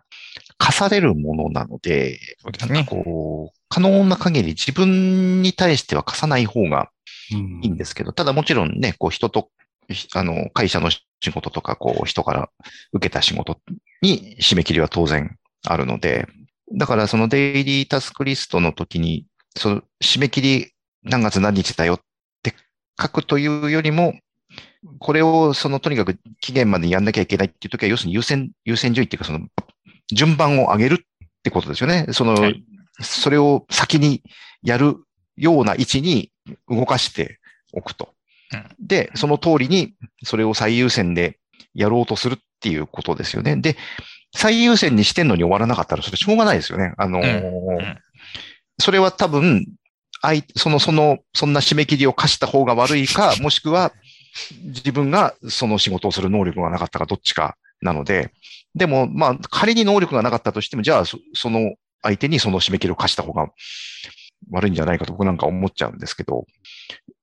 [0.56, 2.84] 課されるものなので、そうですね。
[2.84, 6.90] こう、可能な限り自分に対しては課さない方が
[7.32, 9.48] うんいいんですけど、ただもちろんね、こう人と、
[9.88, 11.02] ひあの、会社の仕
[11.32, 12.50] 事とか、こう人から
[12.92, 13.58] 受けた仕事
[14.02, 16.26] に締め切りは当然あるので、
[16.72, 20.72] だからそのデイリータスクリストの時に、その締め切り
[21.04, 22.00] 何月何日だよっ
[22.42, 22.54] て
[23.00, 24.14] 書くというよりも、
[24.98, 29.46] これをそのとにかく期限までやんなきゃいけないっていう時は、要するに優先、優先順位っていうか、その
[30.12, 32.06] 順番を上げるってことですよね。
[32.10, 32.64] その、はい
[33.00, 34.22] それを先に
[34.62, 34.96] やる
[35.36, 36.30] ような位置に
[36.68, 37.38] 動かして
[37.72, 38.10] おくと。
[38.52, 39.94] うんで、その通りに
[40.24, 41.38] それを最優先で
[41.72, 43.54] やろうとするっていうことですよね。
[43.56, 43.76] で、
[44.34, 46.92] 最優先にしてんのに終わらなかったらそれしょうがないですよね。
[46.98, 47.98] あのーん
[48.80, 49.66] それは多分、
[50.22, 53.92] あい、その、その、そんな締め切りを課した方が悪いか、 もしくは
[54.62, 58.32] 自分がその仕事をする能力がなかったかどっちかなので、
[58.74, 63.50] でも、まあ、仮に能力がなかったとしても、じゃあそ、その相手にその締め切りを課した方が
[64.50, 66.46] 悪いんじゃないかと僕なんか思っちゃうんですけど、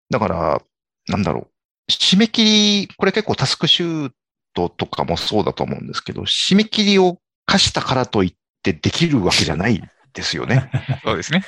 [0.09, 0.61] だから、
[1.07, 1.47] なんだろ
[1.87, 1.91] う。
[1.91, 4.11] 締め切り、これ結構タスクシュー
[4.53, 9.81] トとかもそうだと思うんですけど、締め切りを課したからといってできるわけじゃない
[10.13, 10.69] ですよね。
[11.03, 11.43] そうですね。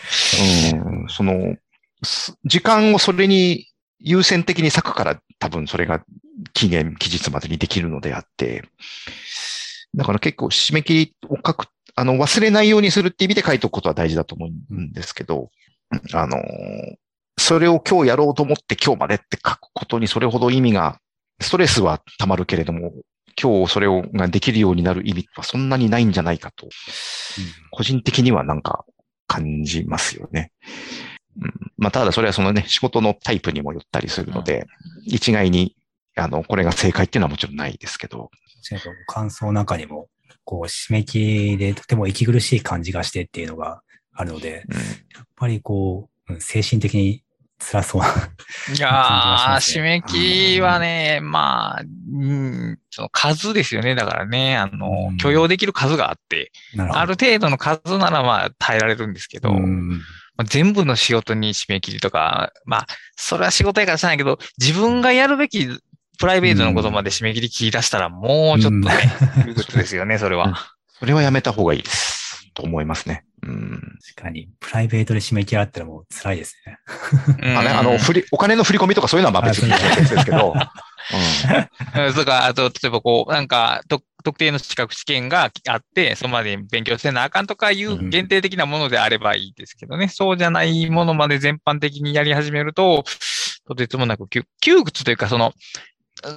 [0.73, 1.55] うん、その、
[2.03, 3.67] す時間をそれに
[3.99, 6.03] 優先的に割くから多分それが
[6.53, 8.63] 期限、期日までにできるのであって、
[9.95, 11.67] だから結構締め切りを書く、
[11.99, 15.49] あの、忘れないようにするって意味で書いておくことは大事だと思うんですけど、
[16.13, 16.37] あの、
[17.37, 21.01] それを今日やろうと思って今日までって書くことにそれほど意味が、
[21.41, 22.93] ストレスは溜まるけれども、
[23.41, 26.69] 今日それをができるようになる意味はそんなにないんじゃないかと、
[27.71, 28.85] 個人的にはなんか
[29.27, 30.53] 感じますよね。
[31.41, 34.67] うん、まあ、ただそれはそのね、仕事のタイプにもよったりするので、
[35.05, 35.75] 一概に、
[36.15, 38.31] あの、これが正解っていうのはもちろんないですけど、
[39.07, 40.07] 感想の中にも、
[40.49, 44.83] こう、締め切りでとても息苦しい感じがしてっていうのがあるので、うんや
[45.21, 47.23] っぱりこう、うん精神的に
[47.59, 48.07] 辛そうな。
[48.75, 53.93] いやー、締め切りはね、まあ、うん、その数ですよね。
[53.93, 56.51] だからね、あのうん、許容できる数があって。
[56.77, 59.97] ある程度の数ならまあ耐えられるんですけど、うんま
[60.37, 65.67] あ全部の仕事に締め切りとか、まあ、それは仕事やからしないけど、自分がやるべき
[66.19, 68.93] プライベートのことまで締め切り切り出したら、もうちょっとね、
[69.47, 70.57] いうことですよね、それうんは。
[70.99, 72.51] それはやめた方がいいです。
[72.53, 73.23] と思いますね。
[73.43, 73.81] うん。
[74.15, 76.77] 確かに、プライベートで締め切られたらもう辛いですね。
[77.53, 80.53] まあね、あの、振り、お金の振り込みとかそういうのはまあ別にですけど、
[82.05, 90.09] うんとか、あと、例えばこう、なんか、と特定の資格試験があって、そこまで勉強せなあかんとかいううん限定的なものであればいいですけどね。
[90.09, 93.05] そうじゃないものまで全般的にやり始めると、
[93.67, 95.53] とてつもなく窮窮屈というか、その、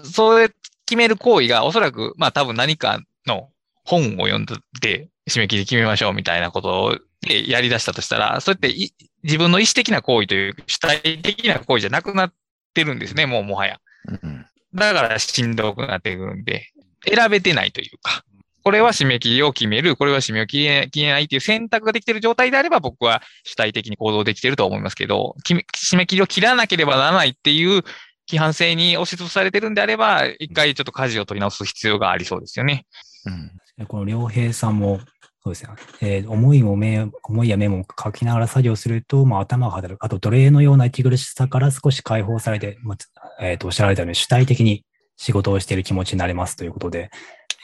[0.05, 0.51] それ
[0.87, 3.51] 決める行為がおそらく、まあ多分何かの
[3.85, 4.47] 本を読ん
[4.80, 12.33] で締め切り決めましょうみたいなことでやり出したとしたら、それってい自分の意思的な行為という主体的な行為じゃなくなっ
[12.74, 13.80] てるんですね、もうもはや。
[14.22, 16.68] うんだからしんどくなってくるんで、
[17.07, 18.24] 選べてないというか、
[18.64, 27.83] これは締め切りを決める、これは締めを切れ切れないっていう選択ができている状態であれば僕は主体的に行動できていると思いますけど、決め締め切りを切らなければならないっていう
[28.29, 32.87] 規範性に押しつぶされてるんであれば、一回ちょっと舵を取り直す必要がありそうですよね。
[33.27, 33.51] うん
[33.87, 35.01] この良平さんも、
[35.43, 35.70] そうですね。
[36.03, 40.05] えー思いもメ思いやメモを書きながら作業すると、まあ、頭が働く。
[40.05, 44.85] あと、奴隷のような息苦しさから少し解放されて、まあえーと、おっしゃられたように主体的に
[45.16, 47.11] 仕事をしている気持ちになれますということで、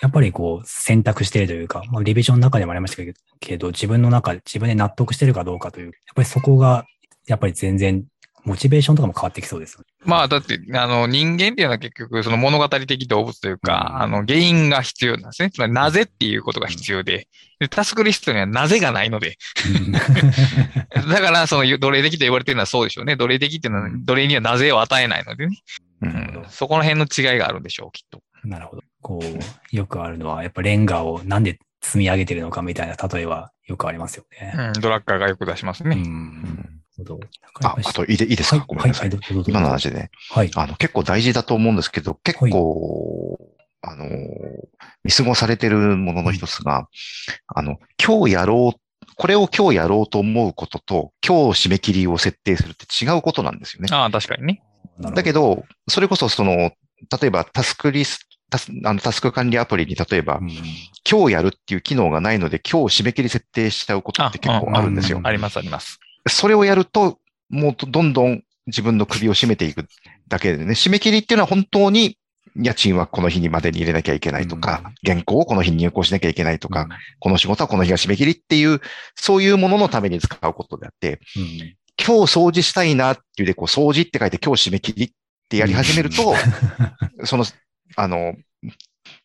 [0.00, 6.84] やっぱりこう、選択しているというか、まあ、リビジョンの中でもありましたけど、けど自分の中で、自分で納得しているかどうかという、やっぱりそこが、
[7.26, 8.04] やっぱり全然、
[8.44, 9.86] モチベーションとかも変わってきそうですよね。
[10.04, 15.50] まあ、だって、あの、人間っていうのは結局、その物語的動物というか、うんあの、原因が必要なんですね。
[15.50, 17.28] つまり、なぜっていうことが必要で、
[17.58, 19.36] でタスクリストにはなぜがないので、
[21.10, 23.16] だから、その奴隷的と言われてるのはそうでしょうね。
[23.16, 25.58] 奴隷的っていうのは、奴隷にはなぜを与えないのでね。
[26.02, 28.22] ううんん、そこの辺の違いがあるんでしょう、きっと。
[28.44, 28.82] なるほど。
[29.02, 34.54] こう、よくあるのは、やっぱレンガをなんで積み上げてるのかみたいな例えはよくありますよね。
[34.74, 35.96] うん、ドラッカーがよく出しますね。
[35.96, 36.80] うん。
[36.98, 37.20] ほど。
[37.62, 39.08] あ、あと、いいでいいですか、ごめんなさい。
[39.08, 40.50] はい、はい、今の話でね、はい。
[40.54, 43.38] あの、結構大事だと思うんですけど、結構、
[43.80, 44.06] あの、
[45.04, 46.88] 見過ごされてるものの一つが、
[47.46, 48.80] あの、今日やろう、
[49.16, 53.88] これを今日やろうと思うことと、今日締め切りを設定するって違うことなんですよね。
[53.92, 54.62] ああ、確かにね。
[55.00, 56.72] だけど、それこそその、
[57.20, 60.50] 例えばタスクリスタス、あのタスク管理アプリに例えば、うん
[61.10, 65.26] 今日やるっていう機能がないので、今日締め切り設定しちゃうことって結構あるんですようん。
[65.26, 65.98] あります、あります。
[66.28, 67.18] それをやると、
[67.48, 69.86] もうどんどん自分の首を絞めていく
[70.28, 72.18] だけでね、締め切りっていうのは本当に
[72.56, 76.88] 家賃はこの日にまでに入れなきゃいけないとか、原稿をこの日に入稿しなきゃいけないとか、
[77.20, 78.80] この仕事はこの日が締め切りっていう、
[79.14, 81.76] そういうもののために使うことであって、うん。
[82.00, 85.10] 今日掃除したいなっていうで、こう掃除って書いて今日締め切りっ
[85.48, 86.34] てやり始めると、
[87.24, 87.44] その、
[87.96, 88.34] あの、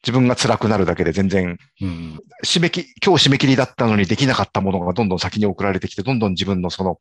[0.06, 2.20] 自分が辛くなるだけで全然、うん。
[2.44, 7.00] 締め切、今日締め切りだったのにできなかったものがどんどん先に送られてきて、どんどん自分のその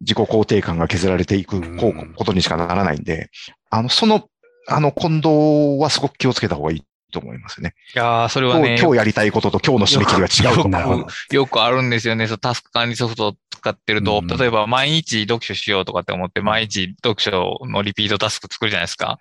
[0.00, 3.30] 自己肯定感が削られていくことにしかならないんで、
[3.70, 4.28] あの、その、
[4.68, 6.82] あの、混同はすごく気をつけた方がいい
[7.16, 7.74] と思いますね。
[7.94, 11.06] いやそれはね、今日やりたいことと今日の締め切りが違うとなるほど。
[11.32, 12.26] よくあるんですよね。
[12.26, 19.18] そうタスク管理ソフトを使ってると、うん例えば毎日読書しようとかって思って、毎日読書のリピートタスク作るじゃないですか。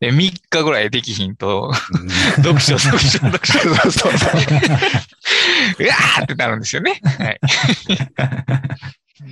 [0.00, 1.72] で、3日ぐらいできひんと、
[2.36, 4.12] 読書、読書、読書、そうそうそう
[5.86, 7.00] わーってなるんですよね。
[7.02, 7.40] はい。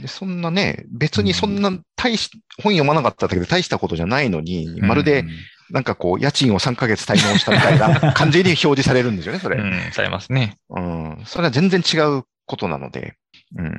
[0.01, 2.31] でそんなね、別にそんな大し、
[2.63, 5.25] 本読まなかっただけで大したことじゃないのに、まるで、
[5.71, 9.59] なんかこう、家賃を3ヶ月滞納したみたいな 感じに表示されるんですよね、それ。
[9.59, 10.57] うん、されますね。
[10.71, 11.23] うん。
[11.27, 13.17] それは全然違うことなので、
[13.57, 13.73] うん。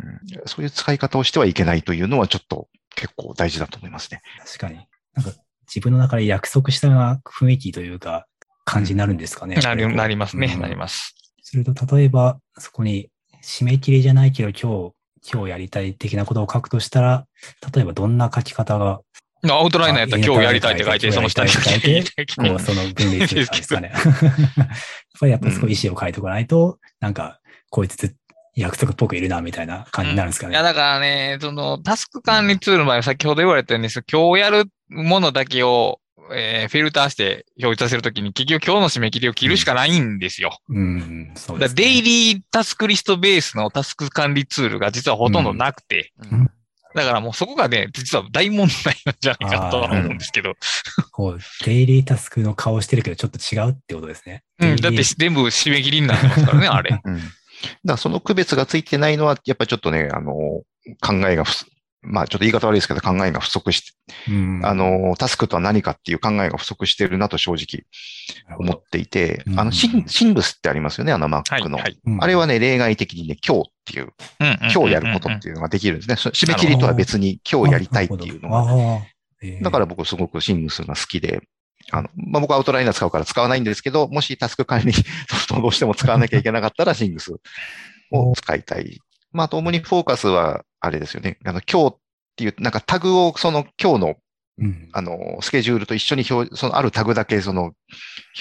[0.46, 4.22] そういう使い方をしてはいけないというのはちょっと結構大事だと思いますね。
[4.46, 4.88] 確かに。
[5.14, 5.32] なんか
[5.68, 8.26] 自分の中で約束したような雰囲気というか、
[8.66, 9.56] 感じになるんですかね。
[9.56, 11.16] なり、なりますね、うんなります。
[11.42, 13.10] すると、例えば、そこに
[13.42, 14.94] 締め切りじゃないけど、今日、
[15.32, 17.26] 今日やりたい的なことを書くとしたら、
[17.74, 19.00] 例えばどんな書き方が、
[19.44, 22.04] アウトライナーやったら今日やりたいって書いて、その下に書いて、
[22.36, 23.92] こ う、その分類するんですかね。
[23.94, 24.00] やっ
[25.20, 28.16] ぱりやっぱそこ意思を書いておかないと、なんか、こいつ
[28.56, 30.54] 約束っぽくいるな、みたいな感じになるんですかね。
[30.54, 36.00] いや、だからね、その、タスク管理ツールの場合は先ほど言われたように、今日やるものだけを、
[36.34, 40.58] えーフィルターして表示させるときに、結局今日の締め切りを切るしかないんですよ。
[40.68, 41.94] うん、そうだからです、ね。
[41.94, 46.52] デイリータスクリストベースのタスク管理ツールが実はほとんどなくて、うん
[46.96, 50.56] だからもうそこがね、実は大問題なんじゃないかとは思うんですけど、
[51.12, 54.44] こう、デイリータスクの顔してるけど、ちょっと違うってことですね。
[54.60, 57.00] うん、だって全部締め切りになってますからね、あれ。
[57.04, 57.16] うん。
[57.16, 57.28] だか
[57.84, 60.34] らその区別がついてないのは、やっぱりちょっとね、あの、
[61.02, 61.66] 考えがふ
[62.10, 67.86] まあちょっと言い方悪いですけど考えが不足して、うんあ、の、タスクとは何かっていう考えが不足してるなと正直
[68.58, 71.42] 思っていてう、んあの、シンシングスってありますよね、あのはい。
[71.42, 71.80] Mac の。
[72.20, 76.16] あれはね、例外的にね、今日っていう、今日やることっていうのができるんですね。
[76.16, 79.02] そ締め切りとは別に今日やりたいっていうのが。
[79.62, 81.42] だから僕すごくシングスが好きで、
[81.92, 85.04] あの、まあ、僕はアウトライナー使うから使わないんですけど、もしタスク管理ソ
[85.36, 87.32] フトをどうしても使わなきゃいけなかったらシングス
[88.12, 89.00] を使いたい。
[89.32, 91.38] まあ、あと、オムニフォーカスは、あれですよね。
[91.46, 92.00] あの、今日っ
[92.38, 94.16] ていう、なんかタグをその今日の、
[94.60, 97.74] うんあの、スケジュールと一緒に表、そのあるタグだけその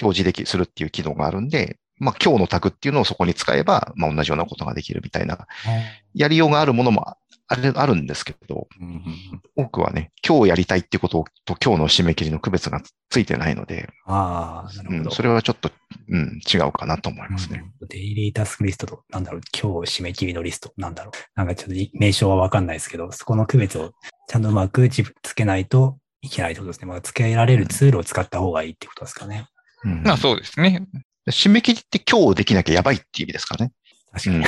[0.01, 5.47] 表示でき、するっていう機能があるんで、まあ、今日のタグっていうのをそこに使えば、まあ、同じようなことができるみたいな、
[6.13, 7.17] やりようがあるものも
[7.49, 15.03] あれ、あるんですけど、うんうん多くはね、今日やりたいってことと今日の締め切りの区別がついてないので、ああ、なるほど。
[15.03, 15.71] うん、それはちょっと、
[16.09, 17.63] うん、違うかなと思いますね。
[17.81, 21.13] うんデイリータスクリストと、なんだろう、今日締め切りのリスト、なんだろう。
[21.35, 23.93] なんかちょっと名称はわかんないですけど、そこの区別を
[24.27, 26.87] ちゃんとうまくつけないといけないってことですね。
[26.87, 29.47] まあ、つけられるツールを使った方がいいってことですかね。
[29.85, 30.85] うんまあそうですね。
[31.29, 33.71] 締め切りって今日できなきゃやばいっていう意味ですからね。
[34.17, 34.45] 確かに。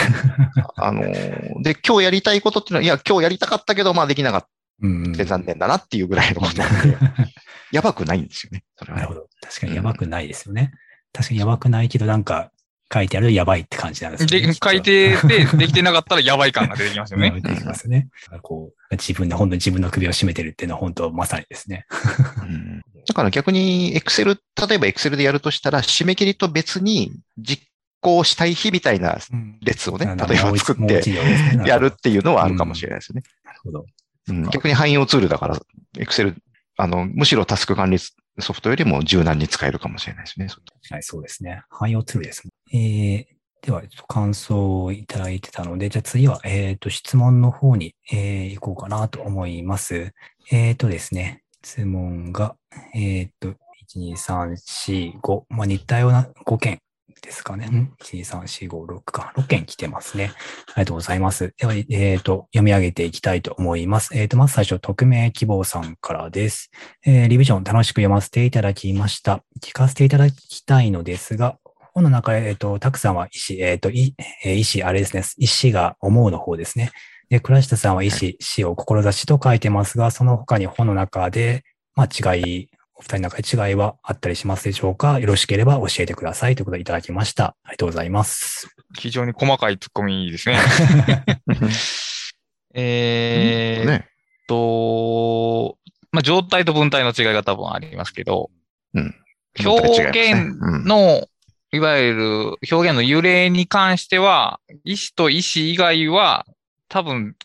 [0.76, 4.48] あのーで、今日やりたいことっていうのは、いや、今日やりたかったけど、まあできなかっ
[4.82, 6.98] うんうんた残念だなっていうぐらいのことなんで、
[7.72, 8.64] やばくないんですよね。
[8.78, 9.20] それはねなるほ。
[9.22, 9.28] ど。
[9.42, 10.72] 確かにやばくないですよね。
[11.14, 12.52] 確かにやばくないけど、なんか
[12.94, 14.48] 書いてあるやばいって感じなんですよね。
[14.48, 17.34] で、書いてて、できてなかったらやばい感が出てきますよね。
[17.36, 18.08] うん出てきますよね。
[18.42, 21.86] こう、自分で、本当に自分の首を絞めてるっていうのは本当まさにですね。
[22.42, 27.69] うんだから逆に、エクセル、例えばエクセルでやるとしたら、締め切りと別に実
[28.02, 29.18] 行したい日みたいな
[29.62, 31.04] 列をね、例えば作って
[31.66, 33.24] やるっていうのはあるかもしれないですね。
[33.44, 33.80] なるほど。
[33.80, 33.90] うん
[34.52, 35.60] 逆に汎用ツールだから、
[35.98, 36.36] エクセル、
[36.78, 40.48] あの、むしろタスク管理ソフトよりも柔軟に使えるかもしれないですね。
[40.92, 41.64] はい、そうですね。
[41.70, 42.52] 汎用ツールですね。
[42.72, 50.14] えー、では、ちょっと感想をいただいてたので、じゃあ次は、えっ、と、質問の方に、えー、行こうかなと思います。
[50.52, 52.56] えっ、とですね、質問が、
[52.94, 53.56] えっ、と、1、
[53.96, 56.80] 2、3、4、5、まあ、似たような5件
[57.22, 57.68] ですかね。
[57.68, 59.34] ん ?1、2、3、4、5、6か。
[59.36, 60.32] 6件来てますね。
[60.68, 61.54] ありがとうございます。
[61.58, 64.18] では、えっ、と、読み上げていきたいと思います。
[64.18, 66.72] えっ、と、まず最初、匿名希望さんからです。
[67.06, 69.44] えーリビジョン楽しく読ませていただきました。
[69.62, 71.58] 聞かせていただきたいのですが、
[71.94, 76.92] 本の中で、えっ、と、たくさんは石、えっ、と、い、えー石、あれですね、石が思うの方ですね。
[77.30, 81.64] で、倉下さんは石、死を志と書いてますが、その他に本の中で、
[81.96, 82.70] まあ違い、
[83.00, 85.20] お二人の中で違いはあったりしますでしょうか？
[85.22, 87.56] よろしければ教えてくださいということでいただきました。
[87.64, 88.76] ありがとうございます。
[88.98, 90.58] 非常に細かいツッコミですね。
[92.76, 94.10] えーっね。
[94.50, 95.78] と、
[96.12, 98.50] まあ、状態と文体の違いが多分ありますけど、
[98.94, 99.16] うん
[99.64, 101.28] 表現うんの、
[101.72, 106.46] いわゆる表現の揺れに関しては、意思と意思以外は、
[106.90, 107.36] 多分、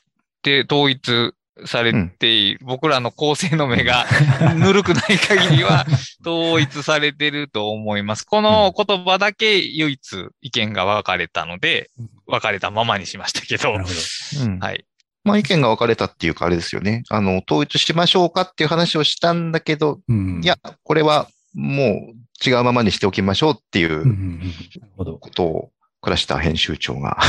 [0.42, 1.32] で統一
[1.64, 4.06] されている、僕らの構成の目が
[4.56, 5.86] ぬるくない限りは
[6.26, 8.24] 統一されてると思います。
[8.24, 11.90] この言葉だけ唯一意見が分かれたので、
[12.26, 13.84] 分かれたままにしましたけどど。
[14.44, 14.84] うんはい。
[15.24, 17.02] まあ意見が分かれたっていうかあれですよね。
[17.08, 24.04] あの、統一しましょうかっていう話をしたんだけど、うんいや、これはもう違うままにしておきましょうっていう。
[24.96, 25.70] ことを、
[26.04, 27.18] 倉下編集長が。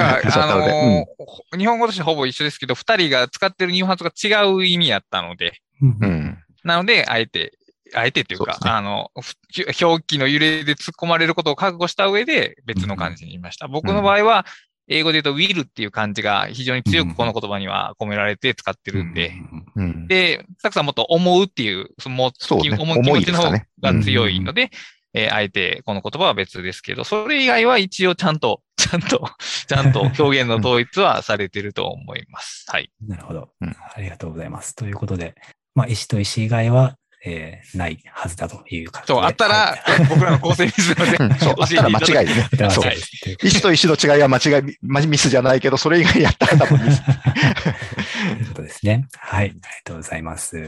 [0.00, 0.72] あなので。
[0.72, 5.96] のー日本語としてほぼ一緒ですけど、二人が使ってるニュアンスが違う意味やったので、うん。
[6.00, 6.10] うん。
[6.10, 6.38] うん。
[6.64, 7.52] なので、あえて、
[7.94, 8.70] あえてっていうか、そうね。
[8.70, 13.68] あの、ふ表記の揺れで突っ込まれることを覚悟した上で別の漢字に言いました。
[13.68, 14.46] 僕の場合は、
[14.88, 19.32] 英語で言うと will っていう漢字が非常に強くこの言葉には込められて使ってるんで、
[19.76, 19.84] うん。
[19.84, 20.08] うん。
[20.08, 22.76] で、たくさんもっと思うっていう、そのもそうね。
[22.78, 24.70] 思う気持ちの方が強いので、
[25.12, 29.28] えーあえてこの言葉は別ですけど、それ以外は一応ちゃんと、ちゃんと、
[29.68, 32.64] ちゃんと表現の統一はされてると思います。
[32.68, 32.90] はい。
[33.06, 33.50] なるほど。
[33.60, 34.74] うんありがとうございます。
[34.74, 35.34] ということで、
[35.74, 39.12] まあ、石と石以外は、えーないはずだという形で。
[39.12, 42.70] そう、あったらはい、 僕らの構成ミスので、うん そう、あったら間違いでね。
[42.70, 42.96] そうはい。
[43.42, 47.02] 石と石の違いは間違い、まミスじゃないけど、それ以外やったら多分ミス。
[47.02, 49.06] ということですね。
[49.18, 49.44] はい。
[49.44, 50.56] ありがとうございます。
[50.58, 50.62] え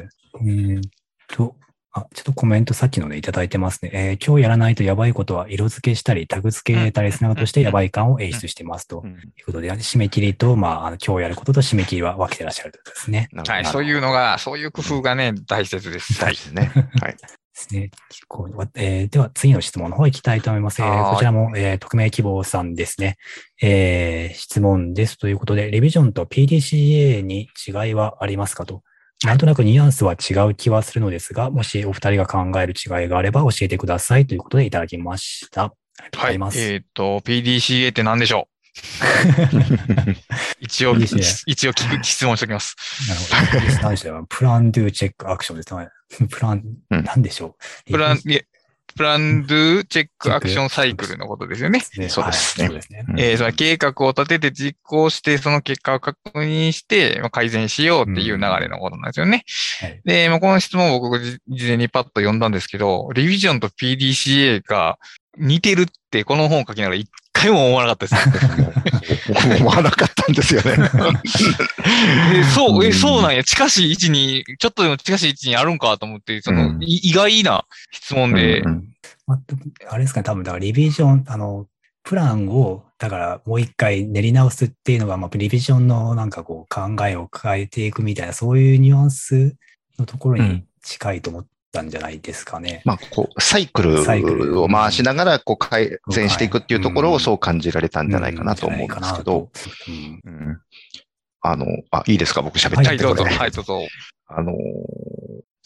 [0.44, 0.82] ーっ
[1.28, 1.56] と、
[1.92, 3.90] あ、ちょっとコメントさっきのでいただいてますね。
[3.92, 13.18] えー今日やらないとやばいことは色付けしたり、タグ付けたりするなどとしてやばい感を演出してますということで、締め切りと、まあ、あの今日やることと締め切りは分けてらっしゃるということですね。
[13.18, 16.14] はい、なるほどそういうのが、そういう工夫がね、大切です。
[16.24, 16.34] はい。
[16.34, 16.88] 大事ですね。
[17.00, 17.16] はい。
[17.16, 17.18] で
[17.54, 17.90] すね。
[18.28, 20.80] こうえーでは次の質問の方行きたいと思います。
[20.80, 23.16] えーはいこちらも、えー匿名希望さんですね。
[23.60, 28.82] えー質問ですということで、レビジョンと PDCA に違いはありますかと。
[29.24, 35.64] なんとなくニュアンスは違う気はするのですが、もしお二人が考える違いがあれば教えてくださいということでいただきました。
[35.64, 36.50] ありがとうごはいざいま。
[36.50, 36.58] す。
[36.60, 38.48] えっ、と、PDCA って何でしょ
[40.60, 42.74] 一応、一応聞く、質問しておきます。
[43.08, 43.82] なるほど。
[43.82, 45.88] 何でしょうプラン、ドゥ、チェック、アクションですね。
[46.30, 47.56] プラン、うんなんでしょ
[47.88, 47.92] う？
[47.92, 48.18] プラン、
[48.92, 50.34] プラン、ドゥ、チェック、ク。
[50.34, 51.82] アクションサイクルのことですよね。
[51.98, 52.08] ね。
[52.08, 53.04] そうですね。
[53.18, 59.44] えーその計画を立てて実行して、その結果を確認して、まあ改善しようっていう流れのことなんですよね。
[59.80, 60.00] はい。
[60.04, 64.98] で、まあ、この質問を僕じ事前にパッと読んだんですけど、リビジョンと PDCA が
[65.38, 67.08] 似てるってこの本を書きながら一
[67.42, 69.28] 回も思わなかったです。
[69.28, 70.76] 僕 も思わなかったんですよね。
[72.34, 73.44] え そう、え、うんそうなんや。
[73.44, 78.88] 近しい位置に、ちょっとでも近しい位置にあるんかと思って、その、うんい意外な質問で、うんうん
[79.26, 79.40] まあ
[79.90, 81.66] あれですかね、多分、だからリビジョン、あの、
[82.02, 89.54] プランを、だからもう一回練り直すっていうのが、まあ、リビジョンのなんかこう考えを変えていくみたいな、そういうニュアンス
[89.98, 92.82] のところにうん近いと思ったんじゃないですかね。
[92.84, 99.50] まあ、こう、サイクルルを回しながら、こう、改善していくっていうところうんをそう感じられたんじゃないかなと思うんですけど、
[99.88, 100.60] うんうん
[101.44, 102.42] あの、あ、いいですか？
[102.42, 103.24] 僕喋っちゃはい、って、どうぞ。
[103.24, 103.80] はい、どうぞ。
[104.28, 104.54] あのー、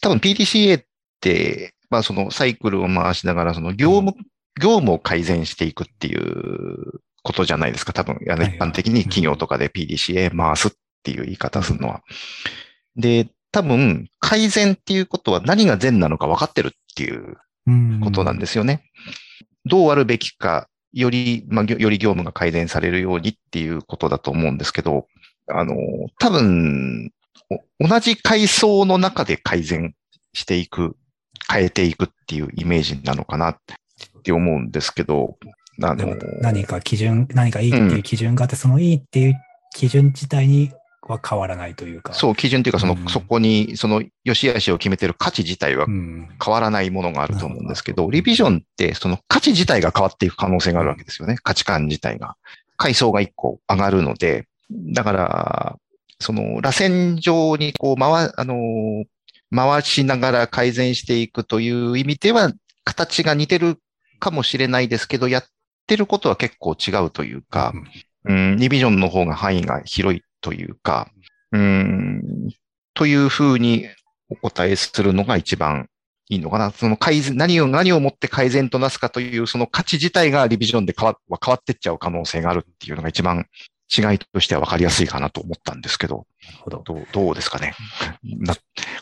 [0.01, 0.85] 多分 PDCA っ
[1.21, 4.15] て、まあそのサイクルを回しながら、その業務、
[4.59, 7.93] 業務を改善していくっていうことじゃないですか？
[7.93, 10.71] 多分、あのはい一般的に企業とかで PDCA 回すっ
[11.03, 12.01] ていう言い方するのは。
[12.97, 18.83] で、多分、改善っていうことは何が善なのか分かってるっていううんことなんですよね。
[19.65, 25.07] どうあるべきか、より、まあ、より業務が改善されるようにっていうことだと思うんですけど、
[25.49, 25.75] あの、
[26.19, 27.11] 多分、
[27.81, 29.95] お同じ階層の中で改善
[30.35, 30.95] していく、
[31.51, 33.57] 変えていくっていうイメージなのかなっ
[34.23, 35.39] て思うんですけど、
[35.83, 39.35] あのでも、何か基準、何かいいっていう基準があって、そのいいっていう
[39.75, 40.73] 基準自体に
[41.13, 42.13] は変わらないというか。
[42.13, 46.29] そう、基準っていうか、その、うんそこに、その、良し悪しを決めてる価値自体はうん。
[46.43, 51.37] 変わらないものがあると思うんですけど、なるほどリビジョンってその価値自体が変わっていく可能性があるわけですよね。
[51.43, 52.37] 価値観自体が。
[52.77, 55.77] 階層が一個上がるので、だから、
[56.19, 59.05] その螺旋状にこう回、あのー、
[59.55, 62.53] 回しながら改善していくという意味では、
[62.85, 63.79] 形が似てる
[64.19, 65.45] かもしれないですけど、やっ
[65.87, 67.73] てることは結構違うというか、
[68.25, 71.11] うん、リビジョンの方が範囲が広いというか、
[71.51, 72.23] うん、
[72.95, 73.89] というふうに
[74.29, 75.89] お答えするのが一番
[76.29, 76.71] いいのかな。
[76.71, 83.47] その改善、何を、何をもって改善となすかという、その価値自体がリビジョンで変わ変わってっちゃう可能性があるっていうのが一番
[83.95, 86.27] 違いとしては分かりやすいかなと思ったんですけど、
[86.69, 86.83] ど。
[86.85, 87.75] どうどうですかね。
[88.23, 88.55] な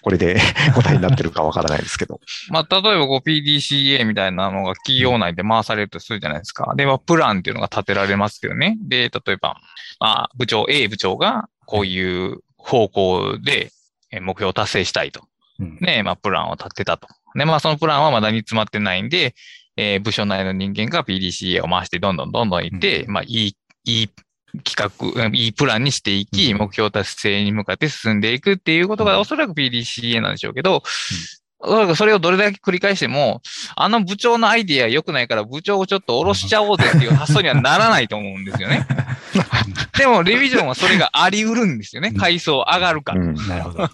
[0.02, 0.38] これで
[0.74, 2.20] 答えになってるか分からないですけど。
[2.50, 6.74] まあ、例えばこう PDCA みたいなのが企業内で回されるとするじゃないですか。
[6.76, 8.76] で、まあ、プランっていうのが立てられますけどね。
[8.80, 9.56] で、例えば、
[10.00, 13.72] まあ、部長、A 部長がこういう方向で
[14.14, 15.26] え目標を達成したいと。
[15.60, 17.08] うんね、まあ、プランを立てたと。
[17.34, 19.34] で、まあ、そのプランはまだ煮詰まってないんで、
[19.76, 24.10] えー部署内の人間が PDCA を回してどんどんどんどんいって、うんまあ、いい、いい
[24.62, 30.82] 企画、うんいいプランにしていき、うん目標達成に向かって進んでいくっていうことがうんおそらく PDCA なんでしょうけど、
[31.58, 33.40] おそらくそれをどれだけ繰り返しても、
[33.74, 38.86] あの部長のアイディア良くないから部長をちょっと下ろしちゃおうぜっていう発想にはならないと思うんですよね。
[39.98, 42.10] でも、レビジョンはそれがあり得るんですよね。
[42.12, 43.20] うん階層上がるから。
[43.20, 43.90] うんなるほど。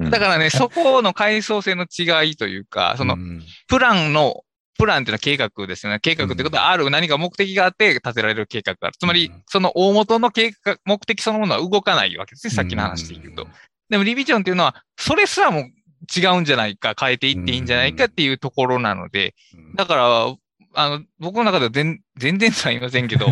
[0.10, 4.42] だからね、そこの階層性の違いというか、そのう、んプランの、
[4.78, 6.00] プランっていうのは計画ですよね。
[6.00, 8.96] 計画ってことはある、何か目的があって立てられる計画がある。
[8.98, 12.52] つまりうん、その大元の計画、目的そのものは動かないわけですね。
[12.52, 13.46] さっきの話で言うと。
[13.88, 15.70] でも、リビジョンっていうのは、それすらも
[16.16, 20.34] 違うんじゃないか、変えていっていいんじゃないかっていうところなので、うんだから、
[20.78, 23.26] あの、僕の中では全全然とは言いませんけど、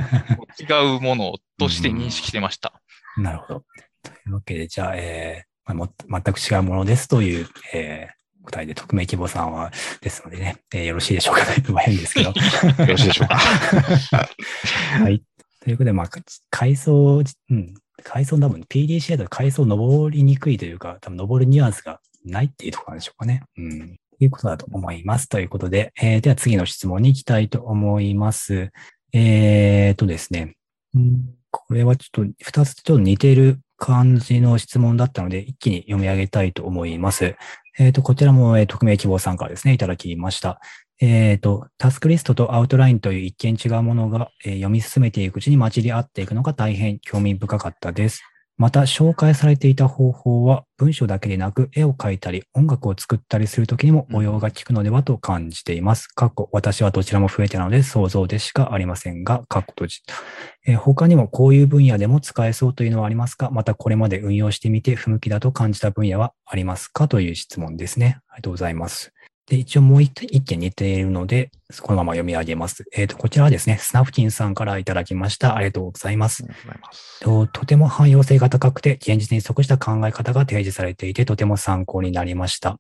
[0.59, 2.73] 違うものとして認識してました。
[3.19, 3.65] なるほど。
[4.03, 5.89] というわけで、じゃあ、えーま
[6.23, 11.65] 全く違うものですという、えー答えで、匿名希望さんは、ですのでね、えーよろしいでしょうかね。
[11.69, 12.29] まあ変ですけど。
[12.29, 12.35] よ
[12.87, 13.37] ろしいでしょうか。
[15.01, 15.23] はい。
[15.61, 16.09] ということで、まあ、
[16.51, 23.43] 階層、うん、階層多分 PDCA だと階層登りにくいというか、多分登るニュアンスがないっていうところなんでしょうかね。
[23.57, 23.97] うん。
[24.19, 25.29] ということだと思います。
[25.29, 28.71] ということで、えーでは次の質問に行きたいと思います。
[29.13, 30.57] えーとですね。
[30.95, 37.37] うんこれはちょっと二つちょっと似ている感じの質問だったので、一気に読み上げたいと思います。
[37.79, 40.61] えっ、と、こちらも、えー匿名希望参加ですね、いただきました。
[41.01, 48.23] えっ、と、タスクリストとアウトラインという一見違うものが、えー読み進めていくうちに混じり合っていくのが大変興味深かったです。
[48.57, 56.07] また、紹介されていた方法は、文章だけでなく、絵を描いたり、音楽を作ったりするときにも応用が効くのではと感じています。
[56.07, 60.01] 過去、私はどちらも増えてなので想像でしかありませんが、過去閉じ。
[60.67, 63.51] えー他にもこういう分野でも使えそうというのはありますか？
[63.51, 67.09] またこれまで運用してみて不向きだと感じた分野はありますか？
[67.09, 68.19] という質問ですね。
[68.29, 69.14] ありがとうございます。
[69.47, 71.51] で、一応もう一一件似ているので、
[71.83, 72.85] このまま読み上げます。
[72.95, 75.55] えっ、と、こちらはですね、スナフキンさんからいただきました。
[75.55, 76.47] ありがとうございますあ。
[76.47, 77.21] りがとうございます。
[77.21, 82.79] ととても汎用性が高くて、現実に即した考え方が提示されていて、とても参考になりました。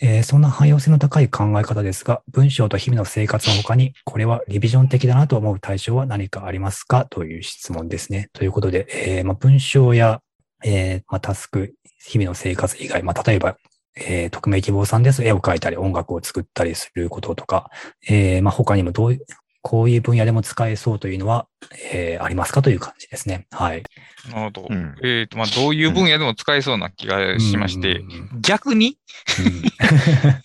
[0.00, 7.04] えーそんな汎用性の高い考え方ですが、文章と日々の生活の他に、これはリビジョン的だなと思う対象は何かありますか？
[7.04, 8.30] という質問ですね。
[8.32, 10.20] ということで、えーまあ、文章や、
[10.64, 11.74] えーまあ、タスク、
[12.06, 13.56] 日々の生活以外、まあ、例えば、
[14.00, 15.24] えー匿名希望さんです。
[15.24, 17.70] 絵を描いたり、音楽を作ったりすることとか、
[18.08, 19.26] えーまあ、他にもどういう、
[19.68, 21.46] こういう分野でも使えそうというのは、
[21.92, 23.46] えーありますかという感じですね。
[23.50, 23.82] はい。
[24.30, 24.66] なるほど。
[24.70, 28.96] うんえっ、と、まあ、どういう分野でも使えそうな気がしまして、うん逆に？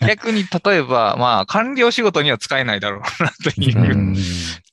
[0.02, 4.18] うん 逆に、例えば、まあ、官僚仕事には使えないだろうな、といううん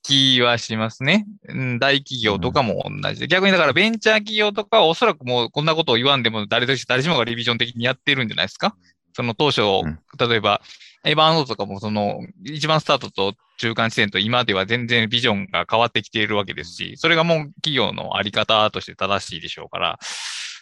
[0.02, 1.26] 気はしますね。
[1.48, 3.28] うん大企業とかも同じで。
[3.28, 8.74] 逆にだからベンチャー企業とかはおそらくもうこんなことを言わんでも誰し誰しもがリビジョン的にやってるんじゃないですか？
[9.14, 10.60] その当初、ん例えば、
[11.04, 19.98] エヴァーノートとかもその一番スタートと中間地点と今では全然ビジョンが変わってきているわけですし、それがもう企業のあり方として正しいでしょうから、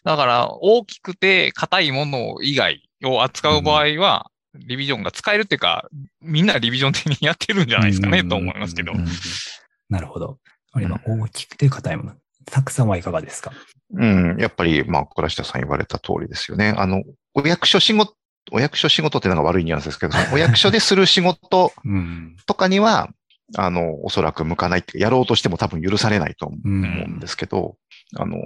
[0.04, 5.88] だから大きくて硬いもの以外を扱う場合は、リビジョンが使えるっていうか、
[6.20, 9.06] みんなリビジョン的にやってるんじゃないですかね、と思いますけどうん。
[9.88, 10.38] なるほど。
[10.72, 12.14] あれは大きくて硬いもの。
[12.50, 13.52] たくさんはいかがですか？
[13.94, 16.74] うん、やっぱり、まあ、倉下さん言われた通りですよね。
[16.76, 18.14] あの、お役所仕事、
[18.52, 22.36] お役所仕事っていうのが悪いニュアンスですけど、お役所でする仕事 うん。
[22.46, 23.10] とかには、
[23.56, 26.60] あの、おそらく向かないってやろうとしても多分許されないと思う。
[26.64, 26.82] うん
[27.16, 27.76] んですけど、
[28.16, 28.36] あの、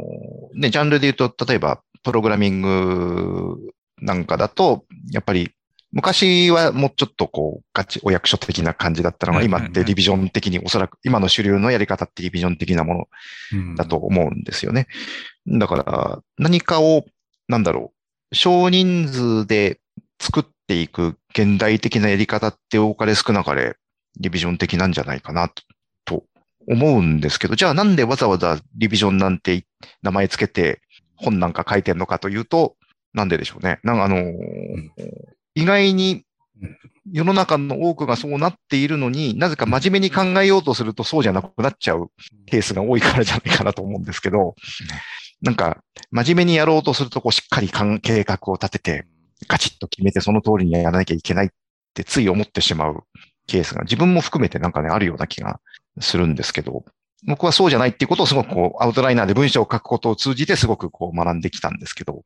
[0.54, 3.56] ね、ジャンルで言うと、例えば、プログラミング
[4.00, 5.50] なんかだと、やっぱり、
[5.92, 13.08] 昔はもうちょっとこう、ガチお役所的な感じだったのが、今ってリビジョン的に、おそらく今の主流のやり方ってリビジョン的なもの
[13.52, 13.96] うんだと。
[13.96, 14.86] 思うんですよね。
[15.46, 17.04] だから、何かを、
[17.48, 17.92] なんだろ
[18.30, 19.80] う、少人数で
[20.22, 23.76] 作っていく現代的なやり方って多かれ少なかれ、
[24.20, 25.62] リビジョン的なんじゃないかなと、
[26.04, 26.24] と
[26.68, 29.66] 思うんですけど、じゃあなんでわざわざリビジョンなんて
[30.02, 30.80] 名前つけて
[31.16, 32.76] 本なんか書いてんのかというと、
[33.12, 33.80] なんででしょうね。
[33.82, 34.32] なんかあのー
[35.54, 36.24] 意外に
[36.62, 36.78] うん。
[37.10, 42.12] 世の中の多くがそうなっているのになぜか真面目に考えようとするとそうじゃなくなっちゃう
[42.46, 44.54] ケースが多いからじゃないかなと思うんですけど、
[45.42, 49.06] なんか、真面目にやろうとすると、こう、しっかり考計画を立てて、
[49.48, 51.48] ガチッと決めて、その通りにやらなきゃいけないっ
[51.94, 53.04] てつい思ってしまう
[53.46, 55.60] ケースが、自分も含めてなんかね、あるような気が
[56.00, 56.84] するんですけど、
[57.24, 62.24] 僕はそうじゃないっていうことをすごくこう、アウトライナーで文章を書くことを通じてすごくこう学んできたんですけど、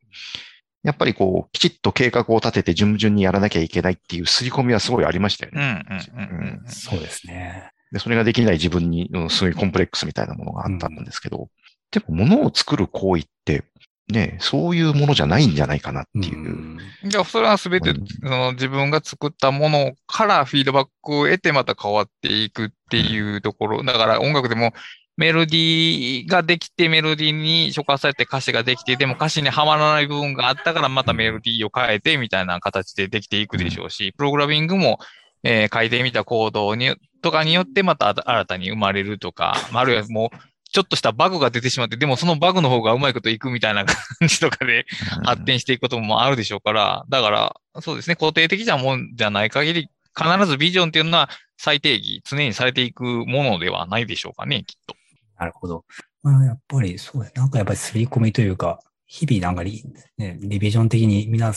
[0.83, 5.85] やっぱりこう、きちっと計画を立てて順々にやらなきゃいけないっていう刷り込みはすごいありましたようんね。
[5.91, 6.71] うんうんうん。
[6.71, 7.71] そうですね。
[7.93, 11.49] で、それができない自分に、うんすごいコンプレックスみたいなものがあったんですけど、
[11.91, 13.65] でも物を作る行為って、
[14.09, 16.39] ね、そういうものじゃないんじゃないかなっていう。
[16.39, 23.83] んじゃあ、それはすべて、うんその自分が作ったものからフィードバックを得てまた変わっていくっていうところ。
[23.83, 24.73] だから音楽でも
[25.17, 34.99] メロディーができてメロディーに触発されて歌詞ができて、でも歌詞にはまらない部分があったからまたメロディーを変えてみたいな形でできていくでしょうし、プログラミングも、
[35.43, 40.37] えー書いてみたコードにとかによってまた新たに生まれるとか、あるいはもう
[40.73, 43.97] ちょっとしたバグが出てしまって、でもそのバグの方がうまいこといくみたいな感
[44.29, 44.87] じとかで、
[45.25, 54.95] 発展していくこともあるでしょうから、だから、そうですね、固定的なもんじゃない限り、必ずビジョンっていうのは再定義、常にされていくものではないでしょうかね、きっと。
[55.39, 55.85] なるほど。
[56.23, 57.33] まあ、やっぱりそうです。
[57.37, 59.85] なんかやっぱり刷り込みというか、日々なんかリ,、
[60.19, 61.53] ね、リビジョン的にみんな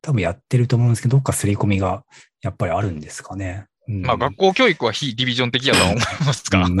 [0.00, 2.04] 多分やってると思うんですけど、どっか刷り込みが
[2.40, 3.66] やっぱりあるんですかね。
[3.86, 6.64] うんまあ、学校教育は非ディビジョン的だとは思いますが。
[6.64, 6.78] うん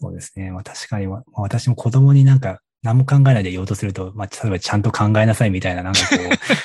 [0.00, 0.52] そうですね。
[0.52, 6.16] まあ確かに、まあ私も子供になんか何も考えないで言おうとすると、まあ例えばちゃんと考えなさいみたいな、なんかこ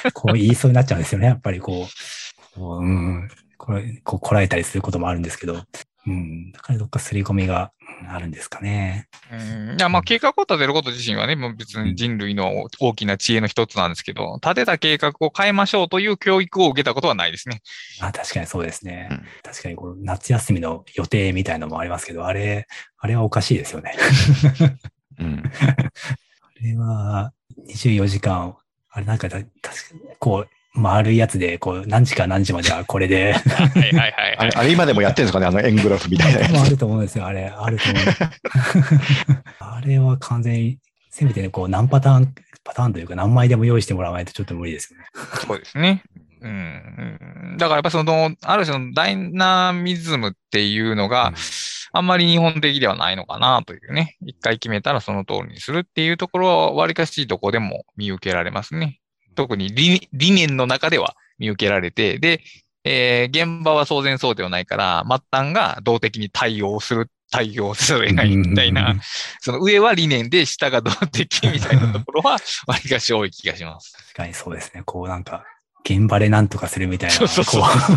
[0.08, 1.28] う、 こう言いそうになっちゃうんですよね。
[1.28, 1.88] やっぱりこう、
[2.56, 3.28] こううん、
[3.64, 5.64] これ、こうこらえたりすることもあるんですけど、
[6.05, 9.07] うん、だからどっか刷り込みがうんあるんですかね。
[9.32, 17.61] うんいや、まあ、計画を立てること自身はね、もう別に人類の大きな知恵の一つなんですけど、立てた計画を変えましょうという教育を受けたことはないですね。
[18.01, 19.07] あ確かにそうですね。
[19.11, 23.95] うん確かにこの夏休みの予定みたいなのもありますけど、あれ、あれはおかしいですよね。
[25.19, 27.31] うん あれは
[27.69, 28.57] 24時間、
[28.90, 34.38] あれなんかだ、確かにこう、丸いやつで、こう、何時から何時まではこれで、はいはいはいはい。
[34.38, 35.45] あれあれ今でもやってるんですかね？
[35.45, 36.60] あの円グラフみたいなやつ。
[36.60, 37.45] あると思うんですよ、あれ。
[37.45, 38.04] あると思う。
[39.60, 40.80] あれは完全に、
[41.12, 42.34] せめてね、こう、何パターン、
[42.64, 45.06] パターンというか何枚でも用意してもらわないとちょっと無理ですよね。
[45.45, 46.04] そうですね。
[46.41, 46.52] うん
[47.52, 47.58] うん。
[47.58, 51.34] だからやっぱその、ある種のダイナミズムっていうのが、
[51.94, 54.18] あんまり日本的ではないのかなというね。
[54.26, 59.00] 一回決めたらその通りにするっていうところは、わりかしどこでも見受けられますね。
[59.34, 62.41] 特に理理念の中では見受けられて、で、
[62.84, 68.95] えー現場は当然そうではないから、末端が動的に対応する、対応せざるないみたいな、
[69.39, 72.38] その上は理念で下が動的みたいなところは、
[72.68, 73.93] わりかし多い気がします。
[73.93, 74.84] 確かにそうですね。
[74.85, 75.45] こうなんか、
[75.85, 77.61] 現場でなんとかするみたいな、そうそうそう。
[77.64, 77.89] 確か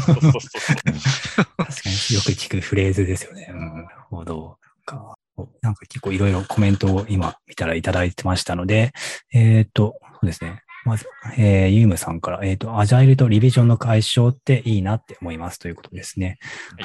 [1.57, 3.49] によく聞くフレーズですよね。
[3.51, 4.59] うん、なるほど。
[4.87, 5.17] なんか
[5.61, 8.93] なんか結構いろいろコメントを今見たらいただいてましたので、
[9.33, 10.63] えっ、と、そうですね。
[10.87, 11.07] まず、
[11.37, 16.39] えー、ユームさんから、えっ、と、アジャイルとリビジョンの解消っていいなって思いますということですね。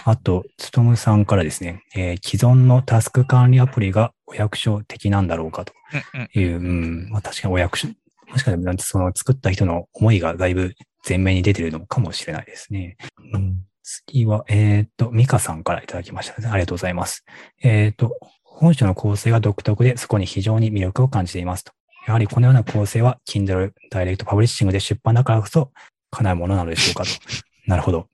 [0.05, 5.73] あと、つとむさんからですね、えー既存のタスク管理アプリがお役所的なんだろうかと
[6.13, 10.73] うんうんいう、うん、まあ確かにお役所、もしかしたらその作った人の思いがだいぶ
[11.07, 12.97] 前面に出てるのかもしれないですね。
[13.33, 16.47] うん、次は、えっ、と、ミカさんからいただきました、ね。
[16.47, 17.23] ありがとうございます。
[17.61, 21.73] えっ、と、本書の構成が独特で、そこに非常に魅力を感じていますと。
[22.07, 25.71] やはりこのような構成は、Kindle Direct Publishing で出版だからこそ、
[26.11, 27.09] 叶うものなのでしょうかと。
[27.67, 28.07] なるほど。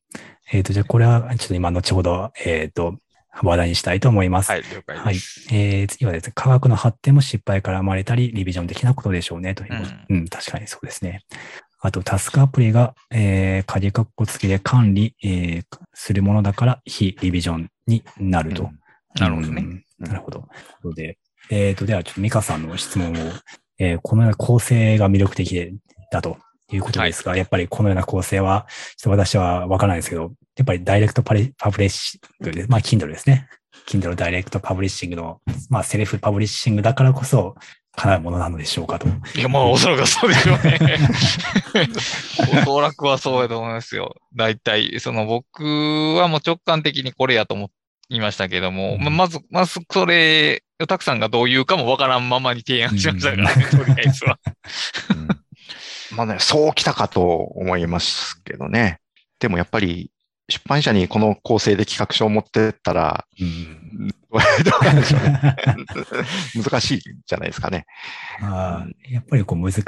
[0.51, 2.97] えっ、と、じゃあこれは、ちょっと今、後ほど、えっ、と、
[3.43, 4.51] 話題にしたいと思います。
[4.51, 5.47] はい、了解はいです。。
[5.51, 9.93] えー、次はですね、科学の発展も失敗から生まれたり、リビジョン的なことでしょうね、ということ。
[10.09, 11.21] うん、確かにそうですね。
[11.79, 18.63] あと、タスクアプリが、えー、鍵括弧付きで管理、えー、するものだから、非リビジョンになると。
[18.63, 18.79] うん
[19.19, 20.47] なるほどねうんなるほど。
[20.93, 21.17] で、
[21.49, 23.13] えっ、と、では、ちょっとミカさんの質問を、
[23.79, 25.73] えーこのような構成が魅力的で
[26.11, 26.37] だと
[26.71, 28.67] いうことですが、やっぱりこのような構成は、
[28.97, 33.47] ちょっと私はわからないですけど、やっぱり Direct パリ Publishing で、まあ、Kindle ですね。
[33.87, 37.55] Kindle Direct Publishing の、まあ、セルフパブリッシングだからこそ、
[37.95, 39.07] 叶うものなのでしょうかと。
[39.35, 40.79] いや、まあ、おそらくはそうでしょうね。
[42.61, 44.15] おそらくはそうやと思いますよ。
[44.35, 45.63] 大体、その僕
[46.15, 47.71] はもう直感的にこれやと思
[48.09, 54.39] いましたけども、うんままず、まずそれ、 Tak さんがどう言うかもわからんままに提案しましたからね、 とりあえずは。
[55.11, 55.27] うん
[56.15, 58.99] まあね、そうきたかと思いますけどね。
[59.39, 60.09] でもやっぱり
[60.49, 64.09] 出版社にこの構成で企画書を持ってったら、うん。
[66.63, 67.85] 難しいじゃないですかね。
[68.39, 69.83] まあ、やっぱりこう難しい。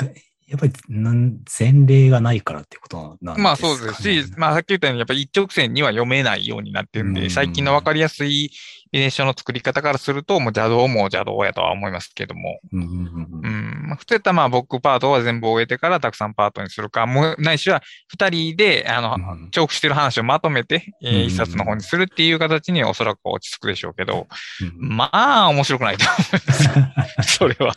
[0.50, 7.30] やっぱりなん前例がないからってことなんですか、ね、まあそうですし、まあさっき言ったように、やっぱり一直線には読めないようになってるんで、うん。
[7.30, 8.52] 最近のわかりやすい
[8.92, 12.60] ビネーションの作り方からすると、もう邪道も邪道やとは思いますけども。
[12.72, 13.88] うんうんうんううんん。
[13.88, 24.28] まあ、普通やったらまあ僕パートは全部終えてからたくさんパートにするか、もうないしは二人で、あの、うん重複してる話をまとめて、えうんー一冊の方にするっていう形におそらく落ち着くでしょうけど、
[24.62, 27.38] うんまあ面白くないと思います。
[27.38, 27.74] それは。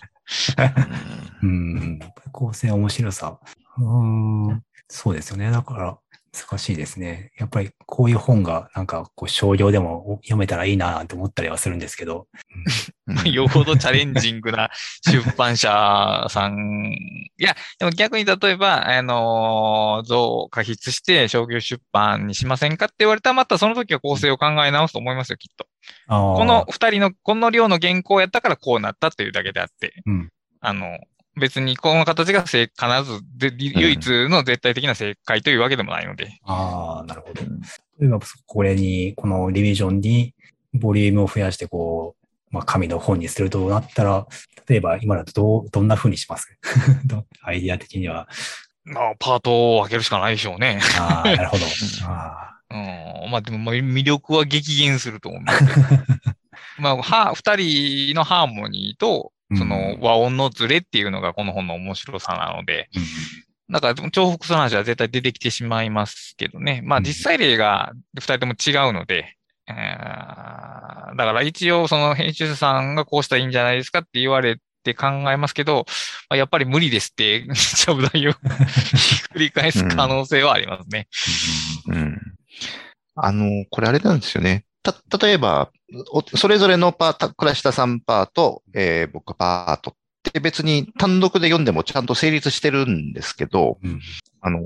[1.43, 1.98] うん。
[2.32, 3.39] 構成面白さ。
[3.78, 4.05] う
[4.52, 4.62] ん。
[4.89, 5.51] そうですよね。
[5.51, 5.98] だから、
[6.32, 7.30] 難しいですね。
[7.38, 12.26] やっぱりこういう本がなんかこう商業でも読めたらいいななんて思ったりはするんですけど。
[13.30, 14.70] よほどチャレンジングな
[15.04, 16.90] 出版社さん。
[17.38, 25.66] いや、でも逆に例えば、あの、像を過筆して商業出版にしませんかって言われたら、またその時は構成を考え直すと思いますよ、きっと。
[26.09, 30.30] ここの、二人の、この量の原稿やったからこうなったっていうだけであって、うん
[30.64, 30.96] あの、
[31.36, 36.38] 別にこの形が正必ずで、唯一の絶対的な正解というわけでもないので。
[36.44, 37.42] ああ、なるほど。
[38.00, 40.34] 例えば、これに、このリビジョンに
[40.74, 44.26] ボリュームを増やして、こう、まあ、紙の本にするとなったら、
[44.68, 46.48] 例えば今だとどう、どんな風にします？
[47.06, 48.28] どアイディア的には。
[48.84, 50.80] まあ、パートを分けるしかないでしょうね。
[50.98, 51.64] ああ、なるほど。
[52.06, 52.74] あう
[53.28, 53.30] ん。
[53.30, 55.42] まあ、でも、まあ魅力は激減すると思う。
[56.78, 62.88] まあ、は、二人のハーモニーと、その和音のズレっていうのがこの本の面白さなので、
[63.70, 66.82] だから重複する話は絶対出てきてしまいますけどね。
[66.84, 67.04] まあうん。
[67.04, 69.36] 実際例が二人とも違うので、
[69.68, 70.82] えー
[71.16, 75.84] だから一応その編集者さんがこうしたらいいんじゃないですかって言われて考えますけど、
[76.28, 81.08] まあ、やっぱり無理ですって、 ちゃぶ台を繰り返す可能性はありますね。
[81.88, 82.20] うん。
[83.14, 84.64] あの、これあれなんですよね。
[84.82, 85.70] た、例えば、
[86.12, 94.00] おそれぞれのパート、倉下さんパート、えー僕パートって別に単独で読んでもちゃんと成立してるんですけど、うん。
[94.40, 94.60] あの、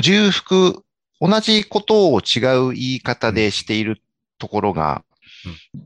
[0.00, 0.82] 重複、
[1.20, 4.02] 同じことを違う言い方でしている
[4.38, 5.04] ところが、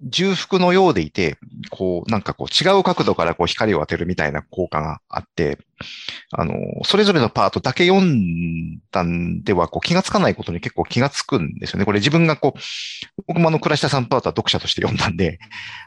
[0.02, 1.38] 重複のようでいて、
[1.70, 5.58] こう、なんかこう違う角度からこう光を当てるみたいな効果があって、
[6.32, 6.54] あの、
[6.84, 11.84] それぞれのパートだけ読んだんではこう気がつかないことに結構気がつくんですよね。
[11.84, 12.60] これ自分がこう、
[13.26, 15.38] 僕もあの、倉下さんパートは読者として読んだんで、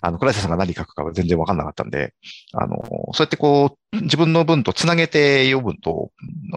[0.02, 2.14] あの、倉下さんが何書くかは全然わかんなかったんで、
[2.54, 2.78] あの、
[3.14, 6.12] そうやってこう、自分の文とつなげて読むと、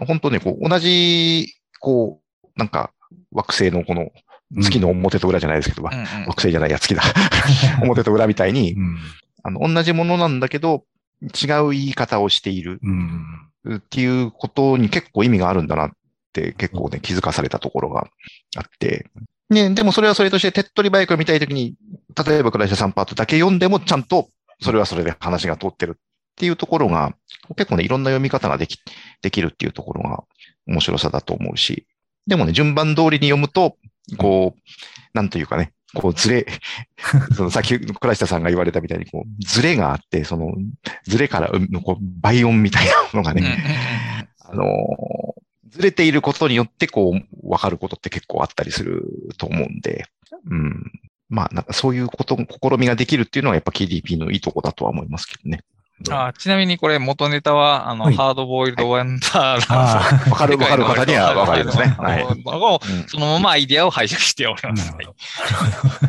[0.07, 2.91] 本当にこう、同じ、こう、なんか、
[3.31, 4.09] 惑星のこの
[4.55, 6.03] 月の表と裏じゃないですけど、うんうん。
[6.27, 7.03] 惑星じゃないや、月だ。
[7.83, 8.97] 表と裏みたいにう、ん。
[9.43, 10.85] あの、同じものなんだけど、
[11.21, 13.77] 違う言い方をしているうん。
[13.77, 15.91] っていうことに結構意味があるんだなっ
[16.27, 18.07] って結構ね、気づかされたところが
[18.55, 19.07] あって、
[19.49, 21.75] ね、でもそれはそれとして手っ取り早く見たいときに、
[22.27, 24.29] 例えば倉石さんパートだけ読んでもちゃんと
[24.61, 25.99] それはそれで話が通ってるっ
[26.35, 27.15] ていうところが、
[27.55, 28.79] 結構ね、いろんな読み方ができ、
[29.21, 30.23] できるっていうところが
[30.67, 31.87] 面白さだと思うし、
[32.27, 33.77] でもね、順番通りに読むと、
[34.17, 34.59] こう、
[35.13, 36.45] なんというかね、こう、ずれ、
[37.35, 40.53] そのさっき倉下さんが言われたみたいに、こう、ずれがあって、その、
[41.03, 45.47] ずれから生む、こう、倍音みたいなものがね、あのー
[45.77, 49.03] ずれていることによって、こう、わかることって結構あったりする
[49.37, 50.05] と思うんで、
[50.49, 50.91] うん。
[51.29, 55.63] まあ、なんかそういうこと、試みができるっていうのはやっぱ KDP のいいとこだとは思いますけどね。
[56.09, 61.85] あちなみにこれ元ネタは、あの、はいハードボイルドワンダーなんですよあわかる、わかる方にはわかるですね。
[61.85, 62.23] はい。
[62.23, 64.91] あのをうんそのままアイディアを拝借しておりあ、ます。
[64.91, 65.15] なるほど。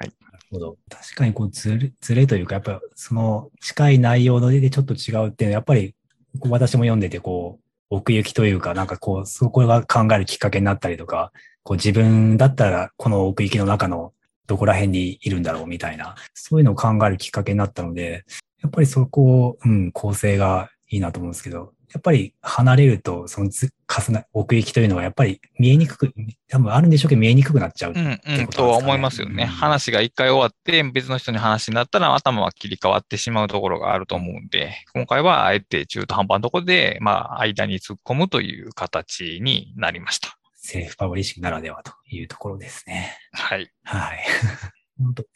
[0.00, 0.12] なる
[0.50, 0.76] ほど。
[0.90, 5.94] 確かにこうずれ、ずれというか、やっぱその近い内容のでちょっと違うっていうのは、やっぱり
[6.40, 11.32] 私も読んでて、こう、奥行きというか、なんかこう、そこが考えるきっかけになったりとか、
[11.62, 14.12] こう自分だったらこの奥行きの中の
[14.46, 18.24] どこら辺にいるんだろうみたいな、そういうのを考えるきっかけになったので、
[18.64, 26.14] やっぱりそこを、うん、構成がいいなと思うんですけど、やっぱり離れると、そのず重な奥行きというのはやっぱり見えにくく、
[26.48, 27.92] 多分あるんでしょうけど見えにくくなっちゃう。
[27.92, 29.44] うんうん、とは思いますよね。
[29.44, 40.38] うん話が一回終わって別の人に話になったら頭は切り替わってしまうところがあると思うんで、今回はあえて中途半端なところで、まあ、間に突っ込むという形になりました。
[40.54, 43.18] セルフパブリッシングならではというところですね。
[43.32, 43.70] はい。
[43.84, 44.18] はい。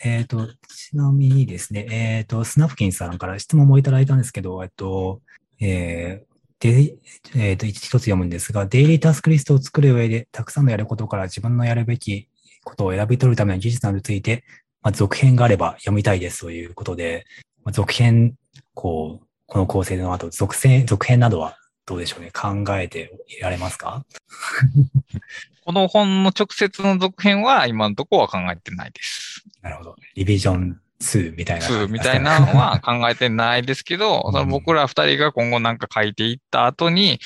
[0.05, 5.21] えっ、と、ちなみにですね、えっ、と、スナフキンさんから質問もいただいたんですけど、えっと、
[5.61, 6.29] えー
[6.61, 6.97] で、
[7.37, 12.29] えっ、と、一つ読むんですが、デイリータスクリストを作る上で、たくさんのやることから自分のやるべき
[12.65, 14.45] ことを選び取るための技術などについて、
[14.83, 17.27] まあ、続編があれば読みたいですということで、
[17.65, 18.35] まあ、続編、
[18.75, 21.57] こう、この構成の後、続編、続編などは
[21.89, 22.31] どうでしょうね。
[22.33, 24.05] 考えていられますか？
[25.65, 29.43] この本の直接の続編は今のところは考えてないです。
[29.63, 29.97] なるほど。
[30.15, 31.67] リビジョン2みたいな。
[31.67, 37.21] 2みたいなのは考えてないですけど、うんその僕ら二人が今後なんか書いていった後に、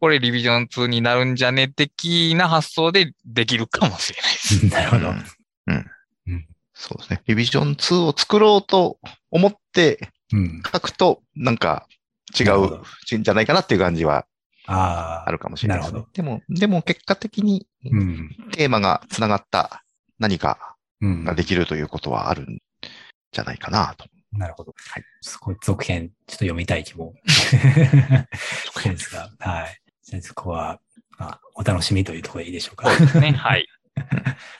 [0.00, 1.68] これリビジョン2になるんじゃね？
[1.68, 4.62] 的な発想でできるかもしれないです。
[4.64, 5.08] う んなるほど。
[5.08, 5.24] うん
[5.68, 5.86] うん
[6.28, 7.22] うんそうですね。
[7.26, 8.98] リビジョン2を作ろうと
[9.30, 10.62] 思ってうん。
[10.72, 11.86] 書くと、なんか
[12.38, 14.26] 違うんじゃないかなっていう感じは
[14.66, 15.28] ああ。
[15.28, 16.04] あるかもしれないですね。
[16.12, 18.36] でも、でも結果的にうん。
[18.52, 19.84] テーマが繋がった
[20.18, 21.34] 何かうんが。
[21.34, 22.58] できるということはあるん
[23.32, 24.06] じゃないかなと。
[24.32, 24.72] なるほど。
[24.76, 25.04] はい。
[25.20, 27.12] すごい続編、ちょっと読みたい気も。
[28.84, 29.80] ですが、はい。
[30.02, 30.80] じゃあそこは、
[31.18, 32.90] まあ、お楽しみというところでいいでしょうか。
[32.90, 33.32] そうですね。
[33.36, 33.66] はい。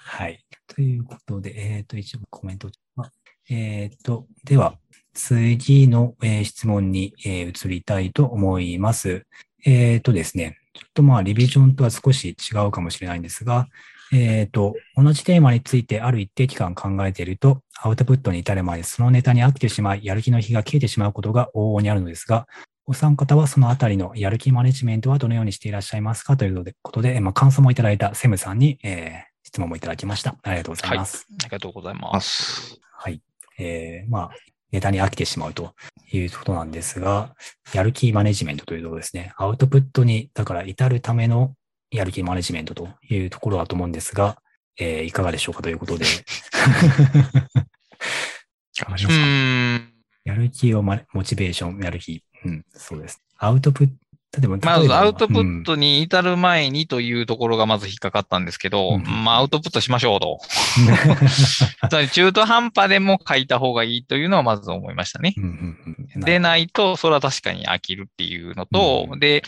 [0.04, 0.44] はい。
[0.66, 2.70] ということで、えっ、と、一部コメント。
[2.96, 3.10] あ
[3.48, 4.78] えっ、と、では、
[5.14, 9.26] 次の、えー質問に、えー移りたいと思います。
[9.64, 13.68] えっ、とですね、ちょっとまあ、リビジョンとは少し違うかもしれないんですが、
[14.12, 22.46] えっ、と、同じテーマについてある一定期間考えていると、アウトプットに至る前にそのネタに飽きてしまい、やる気の火が消えてしまうことが往々にあるのですが、
[22.84, 30.36] お三方はそのあたりのやる気マネジメントはどのようにしていらっしゃいますかということで、まあ、感想もいただいたセムさんに、えー質問もいただきました。
[30.42, 31.26] ありがとうございます。
[31.30, 32.18] ありがとうございま。
[32.20, 32.80] す。
[32.92, 33.20] はい。
[33.58, 34.30] えー、まあ、
[34.72, 35.74] ネタに飽きてしまうと
[36.10, 37.34] いうことなんですが、
[37.74, 39.32] やる気マネジメントというところですね。
[39.36, 41.54] アウトプットに、だから至るための
[41.90, 44.38] やる気マネジメントというところだと思うんですが、
[44.78, 46.06] えーいかがでしょうかということで。
[50.24, 52.24] やる気をマネモチベーション、やる気。
[52.44, 53.22] うん、そうです。
[53.36, 53.94] アウトプット、
[54.38, 60.40] 例えば、まずアウトプうんットに至る前にというところがまず引っかかったんですけど、うんまあアウトプットしましょうと。
[62.12, 65.34] 中途半端でも書いた方がいいというのはまず思いましたね。
[65.36, 65.50] うんうん
[66.16, 69.42] うんでないと、それは確かに飽きるっていうのと、うんで、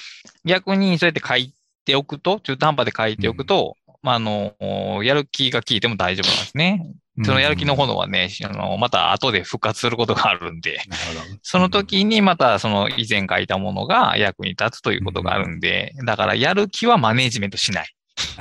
[0.44, 1.55] 逆にそうやって書い
[1.85, 6.86] ておくと、中途半端で書いておくと、まあ、あの、やる気が効いても大丈夫なんですね。
[7.23, 10.81] そのやる気の炎はね、あの、また後で復活することがあるんで。
[11.43, 17.95] その時にまたその以前書いたものが役に立つということがあるんで、だからやる気はマネージメントしない。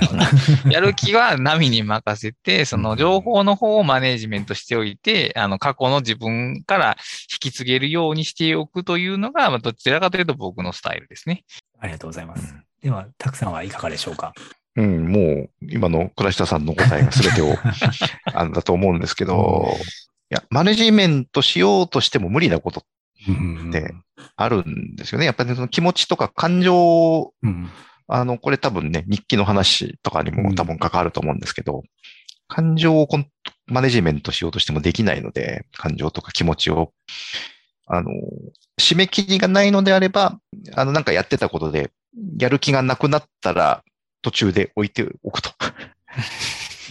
[0.70, 6.98] やる気は波に任せて、その情報の方をマネージメントしておいて、あの、過去の自分から
[7.32, 11.44] 引き継げるようにしておくというのが、まあどちらかというと僕のスタイルですね。
[11.80, 12.56] ありがとうございます。
[12.82, 14.34] では、たくさんはいかがでしょうか？
[14.76, 17.56] うん、もう、今の倉下さんの答えが全てを、
[18.34, 19.76] あんだと思うんですけど、
[20.32, 22.84] いや、マネジメントしようとしても無理なこと
[23.28, 23.72] うん。
[23.72, 23.94] で
[24.36, 25.26] あるんですよね。
[25.26, 27.70] やっぱりその気持ちとか感情、うん。
[28.08, 31.84] あの、これ多分ね、日記の話とかにも多分関わると思うんですけど、
[32.48, 33.08] 感情を
[33.68, 36.91] マネジメントしようとしてもできないので、感情とか気持ちを、
[37.88, 38.12] あの、
[38.80, 40.40] 締め切りがないのであれば、
[40.74, 41.91] あの、なんかやってたことで、
[42.40, 43.84] やる気がなくなったら
[44.24, 45.52] 途中で置いておくと。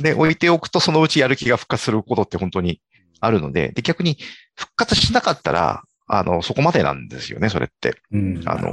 [0.01, 2.81] で、置いておくとそのうちやる気が復活することって本当に
[3.21, 4.19] あるので、で、逆に
[4.55, 7.97] 復活しなかったら、あの、そこまでなんですよね、それって。
[8.13, 8.43] うん。
[8.47, 8.73] あの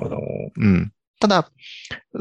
[0.56, 0.92] うん。
[1.20, 1.50] ただ、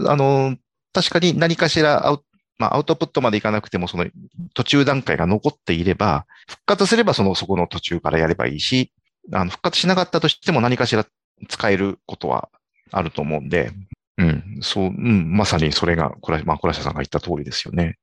[0.06, 0.56] あの、
[0.92, 2.24] 確かに何かしらアウ,、
[2.58, 4.06] まあ、アウトプットまでいかなくても、その
[4.54, 8.92] 途中段階が残っていれば、復活すればその、そこの途中からやればいいし、
[9.32, 11.06] あの、復活しなかったとしても何かしら
[11.48, 12.48] 使えることは
[12.90, 13.72] あると思うんで、
[14.18, 17.98] うん、そう、うん、まさにそれが、これ、まあ、倉下さんが言った通りですよね。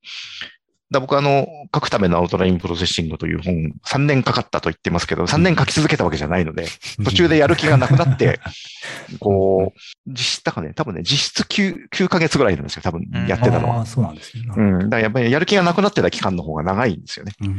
[0.91, 6.67] だ僕はあの、書くためのアウトラインプロセッシングという本、3年かかったと言ってますけど、3年書き続けたわけじゃないので、
[7.03, 8.39] 途中でやる気がなくなって、
[9.19, 13.77] こう、実質、だからね、多分ね、実質9、9ヶ月ぐらいなんですよ、多分うんやってたのは。
[13.77, 14.43] ああ、そうなんですね。
[14.55, 14.79] うん。
[14.79, 17.33] だからやっぱりやる気がなくなってた期間の方が長いんですよね。
[17.41, 17.55] うんうん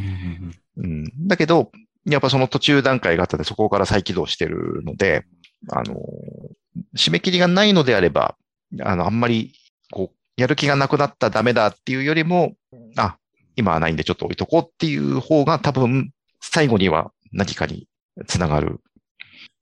[0.76, 1.28] うんうん。
[1.28, 1.72] だけど、
[2.06, 5.24] やっぱその途中段階があったので、そこから再起動してるので、
[5.70, 5.96] あの、
[6.96, 8.36] 締め切りがないのであれば、
[8.82, 9.52] あの、あんまり、
[9.90, 12.54] こう、やる気がなくなったらダメだっていうよりも、
[12.96, 13.16] あ、
[13.56, 17.88] 今はないんでちょっと置いとこうっていう方が多分、最後には何かに
[18.26, 18.80] つながる、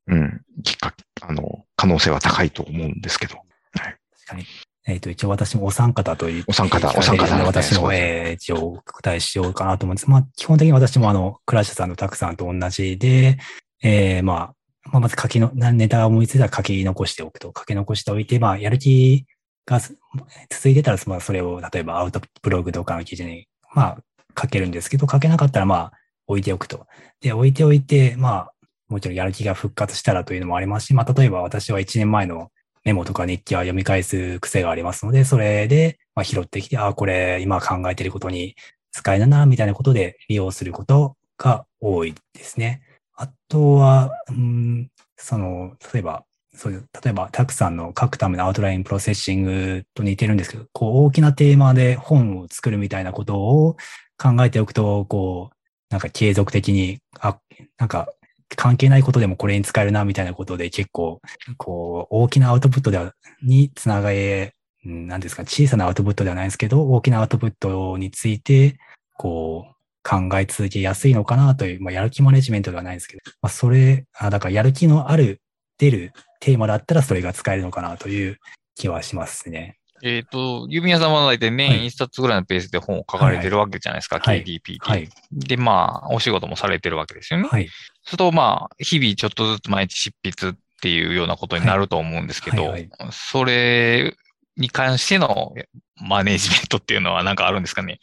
[0.06, 3.36] うん、きっかけ、あの、可能性は高いと思うんですけど。
[3.72, 4.44] 確かに。
[4.86, 6.44] えっ、と、一応私もお三方という。
[6.46, 10.10] お三方お三方ね私も、えー、一応お答えしようかなと思うんです。
[10.10, 13.38] まあ、基本的に私もあの、クラッシュさんとたくさんと同じで、
[13.82, 14.54] えー、まあ、
[14.92, 19.26] まあ、まず書きの、ネタが思いついたら書き残しておくと、書き残しておいて、まあ、やる気
[19.66, 23.98] が続いてたら、まあ、それを、例えばアウトブログとかの記事に、まあ、
[24.40, 25.92] 書けるんですけど、書けなかったら、まあ、
[26.26, 26.86] 置いておくと。
[27.20, 28.52] で、置いておいて、まあ、
[28.88, 32.50] もちろんやる気が復活したらというのもありますし、まあ、例えば私は1年前の
[32.84, 38.54] メモとか日記は読み返す癖がありますので、それで、まあ、拾ってきて、ああ、これ今考えてることに
[38.92, 42.82] 使えるな、みたいなことで利用することが多いですね。
[43.16, 46.24] あとは、うん、その、例えば、
[46.54, 53.76] そういう、例えば、 Tak さんの書くためのアウトラインプロセッシングと似てるんですけど、こう、大きなテーマで本を作るみたいなことを
[54.18, 55.56] 考えておくと、こう、
[55.90, 57.38] なんか継続的に、あ、
[57.78, 58.08] なんか、
[58.56, 61.20] 関係ないことでもこれに使えるな、みたいなことで結構、
[61.56, 64.54] こう、大きなアウトプットではにつながえ、
[64.84, 68.76] うんなんですか、小さなアウトプットではないんですけど、大きなアウトプットについて、
[69.16, 69.73] こう、
[70.04, 75.40] 考え続けやすいのかなという、まあ、やる気マネジメントではないですけど、まあ、それ、あだからやる気のある、
[75.78, 78.38] 出るテーマだったらそれが使えるのかなという
[78.76, 79.78] 気はしますね。
[80.02, 84.78] えっ、と、郵便屋さんは大体はい年一冊ぐらいのペースで本を書かれてるわけじゃないですか、はい KDP って。
[84.80, 85.08] はい。
[85.32, 87.48] で、まあ、お仕事もされてるわけですよね。
[87.48, 87.68] はい。
[88.02, 94.14] すると、まあ、日々ちょっとずつ毎日執筆っていうようなことになると思うんですけど、はいはいそれ
[94.56, 95.52] に関しての
[95.96, 97.98] マネージメントっていうのは何かあるんですかね？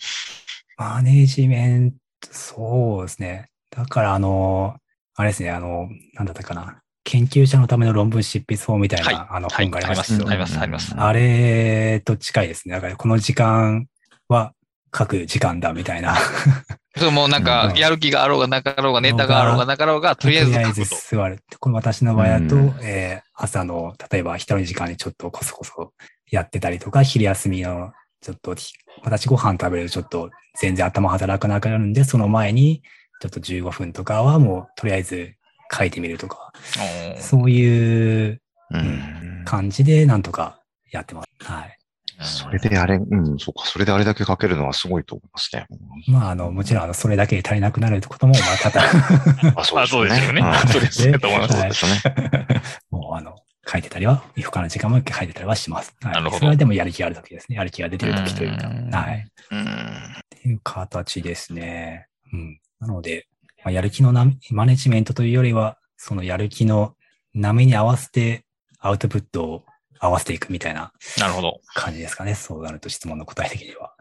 [0.77, 1.97] マネージメント、
[2.31, 3.49] そうですね。
[3.69, 4.75] だから、あの、
[5.15, 6.81] あれですね、あの、なんだったかな。
[7.03, 10.95] 研究者のための論文執筆法みたいな、はいあのはい、本がありありますす、まけど、あります、あります。
[10.95, 12.75] あれと近いですね。
[12.75, 13.87] だから、この時間
[14.27, 14.53] は
[14.95, 16.15] 書く時間だみたいな。
[16.97, 21.15] それもなんかう、んやる気があろうがなかろうが、ネタがあろうがなかろうが、とりあえず書くと。
[21.15, 21.39] 座る。
[21.59, 25.93] これ私の場合だと、うんえー朝の、例えば一人の時間にちょっとこそこそ
[26.29, 27.91] やってたりとか、昼休みの
[28.21, 28.55] ちょっと、
[29.03, 32.81] 私ご飯食べるとちょっと全然頭働かなくなるんで、その前に
[33.21, 35.33] ちょっと15分とかはもうとりあえず
[35.71, 36.51] 書いてみるとか、
[37.17, 38.41] そういう
[38.73, 39.43] うん。
[39.45, 40.59] 感じでなんとか
[40.91, 41.51] やってます。
[41.51, 41.77] はい。
[42.23, 45.65] それであれ、うん、そうか、それであれだけ書けるのはすごいと思いますね。
[46.07, 49.57] まあ、あの、もちろん、あの、それだけで足りなくなることも、まあ、多々。
[49.57, 50.41] あ、あそうですよね。
[50.41, 52.61] うんそうですよね と思いますそうですよね。
[52.91, 53.35] もう、あの、
[53.67, 55.95] 書いてたりは、他の時間も書いてたりはします。
[56.01, 57.57] はい、なるほどそれはでもやる気がある時ですね。
[57.57, 58.67] やる気が出てる時というか。
[58.67, 59.27] うんはい。
[59.51, 59.61] うん。
[59.61, 59.65] っ
[60.29, 62.07] ていう形ですね。
[62.33, 62.59] うん。
[62.79, 63.27] なので、
[63.63, 66.95] まあ、やる気のなマネジメントというよりは、そのやる気の
[67.33, 68.43] 波に合わせて
[68.79, 69.65] アウトプットを
[69.99, 71.61] 合わせていくみたいななるほど。
[71.75, 72.33] 感じですかね。
[72.33, 73.93] そうなると質問の答え的には。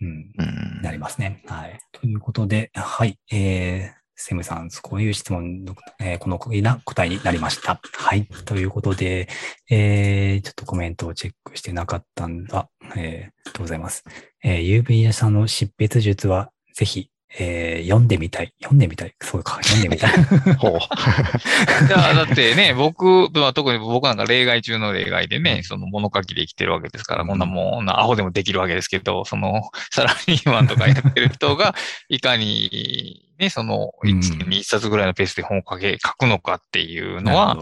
[0.00, 0.08] うん。
[0.36, 1.42] うんなりますね。
[1.46, 1.78] はい。
[1.92, 3.18] ということで、はい。
[3.30, 7.80] えー、セムさん、こういう質問の、えーこのな答えになりました。
[7.92, 8.26] はい。
[8.44, 9.28] ということで、
[9.70, 12.68] えー、ちょっとコメントをチェックしてなかったんだ。
[12.96, 14.04] えー、ありがとうございます。
[14.42, 18.54] えー、郵便屋さんの執筆術は、ぜひ、えー、読んでみたい。
[18.60, 19.14] 読んでみたい。
[19.20, 20.12] そうか、読んでみたい。
[20.56, 20.72] ほう。
[21.88, 31.74] いや、だってね、僕、まあ、特に僕なんか例外中の例外でね、その物書きで生きてるわけですから、こんなもん、アホでもできるわけですけど、そのサラリーマンとかやってる人が、
[32.08, 37.56] いかに、ね、その、うん1年に1冊ぐらいのペースで本を書け、書くのかっていうのは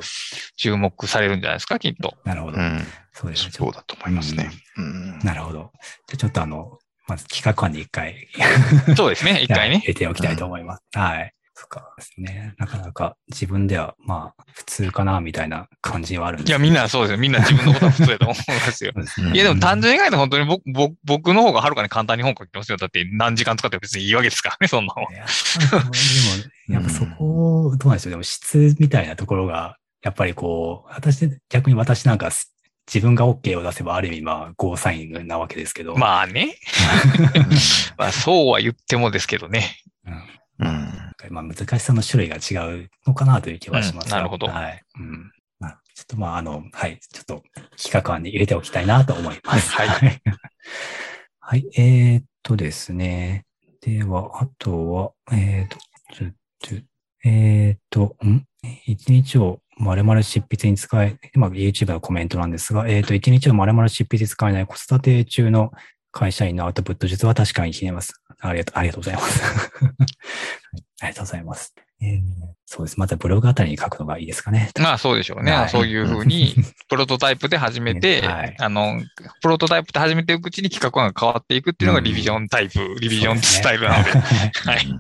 [0.57, 2.15] 注目されるんじゃないですか、きっと。
[2.25, 2.59] なるほど。
[2.59, 2.81] うん。
[3.13, 3.53] そうですね。
[3.53, 4.51] そうだと思いますね。
[4.77, 5.19] うん。
[5.21, 5.73] なるほど。
[6.09, 6.79] じゃあちょっとあの、
[7.09, 8.29] まず企画案に一回、
[8.97, 9.89] そうですね、一回ね入。
[9.93, 10.83] れておきたいと思います。
[10.95, 11.35] はい。
[11.62, 12.55] そっかですね。
[12.59, 17.18] なかなか自分ではまあ普通かなみたいな感じはあるんですいや、みんなそうですよ。
[17.18, 18.93] みんな自分のことは普通だと思いますよ。
[18.97, 22.78] そうですねいや、でも単純に考えて本当に僕僕僕の方がはるかに簡単に本書きますよ。
[22.78, 25.12] だって何時間使っても別にいいわけですからね、そんなもん。
[25.12, 25.24] でも、
[26.74, 28.10] やっぱそこ、どうなんでしょう。
[28.10, 32.52] でも質みたいなところが、やっぱりこう、私、逆に私なんかす
[32.93, 35.97] 自分が OK を出せばある意味まあ、ゴーサインなわけですけど。
[35.97, 36.56] まあね。
[37.97, 39.76] まあそうは言ってもですけどね。
[40.05, 40.22] うん
[40.59, 41.02] うん。
[41.31, 44.82] まあ、難しさの種類が違うのかなという気はします、うんなるほどはい。
[44.99, 45.32] うん。
[45.61, 46.99] まあ、ちょっとまあ、あの、はい。
[47.01, 47.43] ちょっと
[47.77, 49.73] 企画案に入れておきたいなと思います。
[49.73, 50.23] はいはい。
[51.40, 51.66] はい。
[51.77, 53.44] えー、っとですね。
[53.81, 55.77] では、あとは、えー、っと、
[57.24, 58.44] えー、っと、ん？
[58.86, 65.73] 一日を丸々執筆に使え、今 YouTube のコメントなんですが、えー、っと、一日を丸々執筆に使えない子育て中の
[66.12, 68.22] 会社員のアウトプット術は確かにひねます。
[68.48, 69.43] ありがとう、ありがとうございます。
[69.82, 69.93] はい
[71.02, 71.74] ありがとうございます。
[72.01, 72.20] えー
[72.64, 72.98] そうです。
[72.98, 74.70] またブログあたりに書くのがいいですかね。
[74.81, 75.52] まあそうでしょうね。
[75.52, 76.55] はいそういうふうに、
[76.89, 78.98] プロトタイプで始めて、はいあの、
[79.43, 84.12] プロトタイプで始めていくうちに企画案が変わっていくっていうのがうんリビジョンタイプ、リビジョンスタイルななので。
[84.12, 84.86] ではい。
[84.86, 84.93] で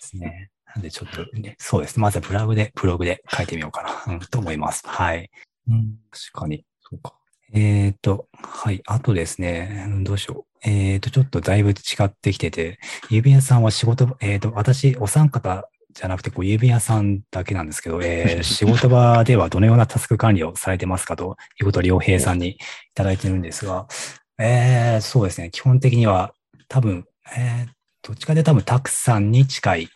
[0.00, 0.50] すね。
[0.76, 1.98] なんでちょっと、ね、そうです。
[1.98, 4.86] まずはブログで、ブログで書いてみようかな、うん、と思います。
[4.86, 5.28] はい。
[5.68, 6.64] うん、確かに。
[6.82, 7.14] そうか。
[7.52, 8.80] えっ、と、はい。
[8.86, 10.47] あとですね、うんどうしよう。
[10.64, 11.74] えっ、と、ちょっとだいぶ違
[12.04, 12.78] ってきてて、
[13.10, 22.58] 郵便屋さんは仕事、えっ、と、私、お三方じゃなくて、こう、郵便屋さんだけなんですけど、えー 仕事場ではどのようなタスク管理をされてますかということを良平さんにい
[22.94, 23.86] ただいてるんですが、
[24.38, 25.50] えー、そうですね。
[25.50, 26.34] 基本的には、
[26.68, 27.06] 多分、
[27.36, 27.68] えー、
[28.02, 29.88] どっちかで多分たくさんに近い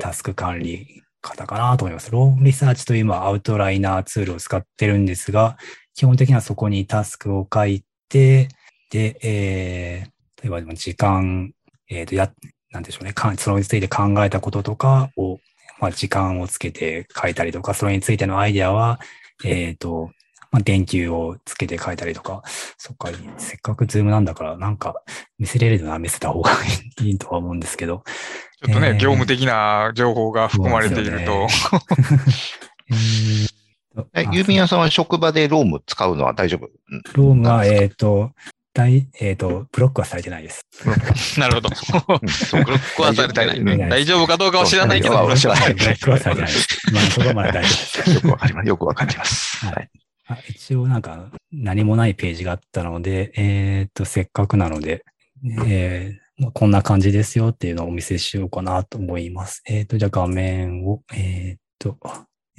[0.00, 2.10] タスク管理方かなと思います。
[2.10, 5.58] ロームリサーチという今アウトライナーツールを使ってるんですが、
[5.94, 8.48] 基本的にはそこにタスクを書いて、
[8.90, 11.52] で、えー、例えばでも時間、
[11.88, 12.30] えっ、と、や、
[12.72, 15.38] なんでしょうね、かんそれについて考えたこととかを、
[15.80, 19.00] まあ、時間をつけて書いたりとか、それについてのアイデアは、
[19.44, 20.10] えっ、と、
[20.50, 22.42] まあ、電球をつけて書いたりとか、
[22.76, 25.02] そっか、せっかくズームなんだから、なんか
[25.38, 26.50] 見せれるなら見せた方が
[27.02, 28.02] いいとは思うんですけど、
[28.62, 28.94] ちょっとね、えー。
[28.94, 31.46] 業務的な情報が含まれていると、
[34.14, 38.32] 郵便屋さんは職場でローム使うのは大丈夫うんロームは、えっ、と、
[38.72, 40.64] 大、えっ、と、ブロックはされてないです。
[41.38, 41.70] なるほど。
[41.70, 41.74] ブ
[42.58, 43.88] ロックはされてない。
[43.88, 45.98] 大丈夫かどうかは知らないけど、ブロックはされブロッてない。
[45.98, 46.92] クはされてないです。
[46.92, 48.14] まあ、そこはまだ大丈夫です。
[48.14, 48.68] よくわかります。
[48.68, 49.66] よくわかります。
[49.66, 49.90] はいはい。
[50.28, 55.04] あ一応なんか何もないページがあったので、えっ、と、せっかくなので、
[55.66, 59.62] えーまあ、こんな感じですよっていうのをお見せしようかなと思います。
[59.66, 61.98] えっ、と、じゃあ画面を、えっ、と、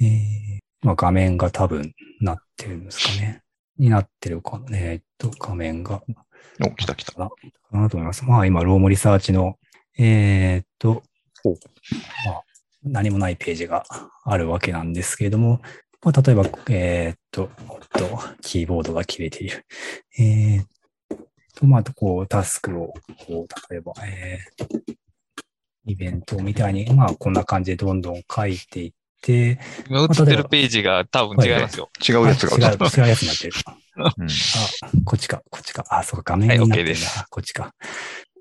[0.00, 3.42] えーまあ、画面が多分なってるんですかね。
[3.82, 4.78] になってるかな。
[4.78, 6.02] えっ、と、画面が。
[6.64, 7.12] お、来た来た。
[7.12, 7.36] かなか
[7.72, 8.24] なと思います。
[8.24, 9.58] まあ今、ロームリサーチの、
[9.98, 11.02] えーっと
[12.24, 12.42] まあ、
[12.84, 13.84] 何もないページが
[14.24, 15.60] あるわけなんですけれども、
[16.00, 19.66] まあ、例えば、えーっと、おっと、キーボードが切れている。
[20.18, 20.66] えーっ
[21.54, 22.94] と、まあ、こう、タスクを、
[23.26, 24.94] こう、例えば、えー
[25.84, 28.96] イベントみたいに、まあ、こんな感じでどんどん書いていって、
[29.88, 31.90] 今映ってるページが多分違いますよ。
[32.06, 33.52] 違うやつがあ違う、違うやつになってる。
[33.96, 35.84] うんあ、こっちか、こっちか。
[35.88, 36.84] あ、そうか、画面になってるんだ。
[36.84, 37.74] はい OK ですこっちか。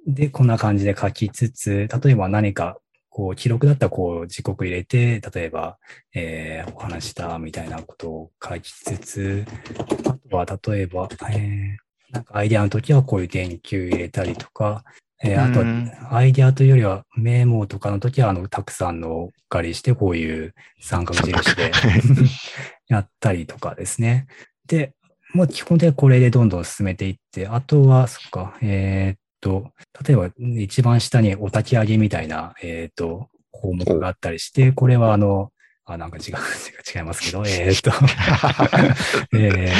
[0.07, 2.77] で、こんな感じで書きつつ、例えば何か、
[3.09, 5.77] こう、記録だったらこう、時刻入れて、例えば、
[6.13, 9.45] えーお話したみたいなことを書きつつ、
[10.07, 14.83] あとは、例えば、えーなんかアイデアの時はこういう電球入れたりとか、
[15.23, 15.61] えーあと
[16.13, 21.71] アイデアというよりは、メモとかの時は、あの、たくさんのを借りして、こういう三角印で
[22.89, 24.27] やったりとかですね。
[24.67, 24.93] で、
[25.33, 29.71] もう基本的にはこれでどんどん進めていって、あとは、そっか、えーっと、
[30.05, 30.29] 例えば
[30.59, 35.51] 一番下にお焚き上げみたいな、えーっと、項目があったりして、これはあの、
[35.85, 36.35] あ、なんか違う、
[36.95, 37.91] 違いますけど、えーっと、
[39.37, 39.71] えー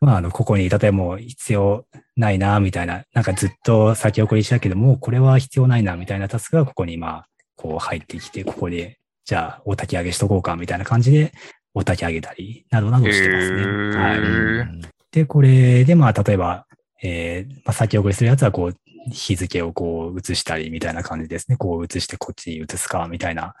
[0.00, 11.32] まあ、あの、ここに、例えばもう必要ないな、みたいな、なんかずっと先送りしたけども、これは必要ないな、みたいなタスクがここに、まあ、こう入ってきて、ここで、じゃあ、お焚き上げしとこうか、みたいな感じで、
[11.74, 13.62] お焚き上げたり、などなどしてますね。
[13.96, 14.18] はい。
[14.18, 14.22] う
[14.64, 14.80] ん
[15.10, 16.66] で、これで、まあ、例えば、
[17.02, 18.76] えーまあ、先送りするやつは、こう、
[19.10, 21.56] 日付をこう、移したり、みたいな感じですね。
[21.56, 23.54] こう、移してこっちに移すか、みたいな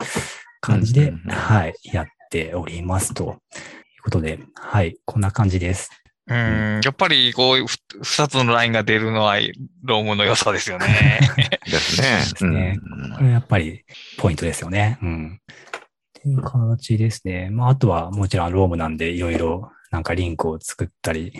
[0.60, 3.14] 感じで、はい、やっております。
[3.14, 5.90] ということで、はい、こんな感じです。
[6.28, 9.36] うん、やっぱりこう、ふ二つのラインが出るのは、
[9.82, 11.20] ロームの良さですよね。
[11.64, 12.22] ですね。
[12.36, 12.78] すね
[13.22, 13.84] やっぱり
[14.18, 14.98] ポイントですよね。
[15.02, 15.40] うん。
[15.40, 17.48] っていう形ですね。
[17.50, 21.32] まあ、あとはもちろんロームなんでいろいろなんかリンクを作ったり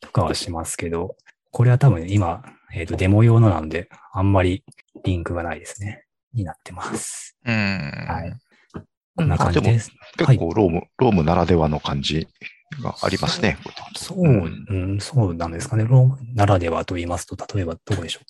[0.00, 1.16] とかはしますけど、
[1.50, 2.42] これは多分今、
[2.74, 4.62] えっ、と、デモ用のなので、あんまり
[5.04, 6.04] リンクがないですね。
[6.34, 7.36] になってます。
[7.46, 7.54] うん。
[7.54, 8.44] はい
[9.16, 9.92] こんな感じです。
[10.18, 12.26] 結構 Roam、Roam ならではの感じ
[12.82, 13.58] がありますね。
[13.96, 15.84] そう、うん、そうなんですかね。
[15.84, 18.24] Roam ならではと言いますと、例えばどこでしょう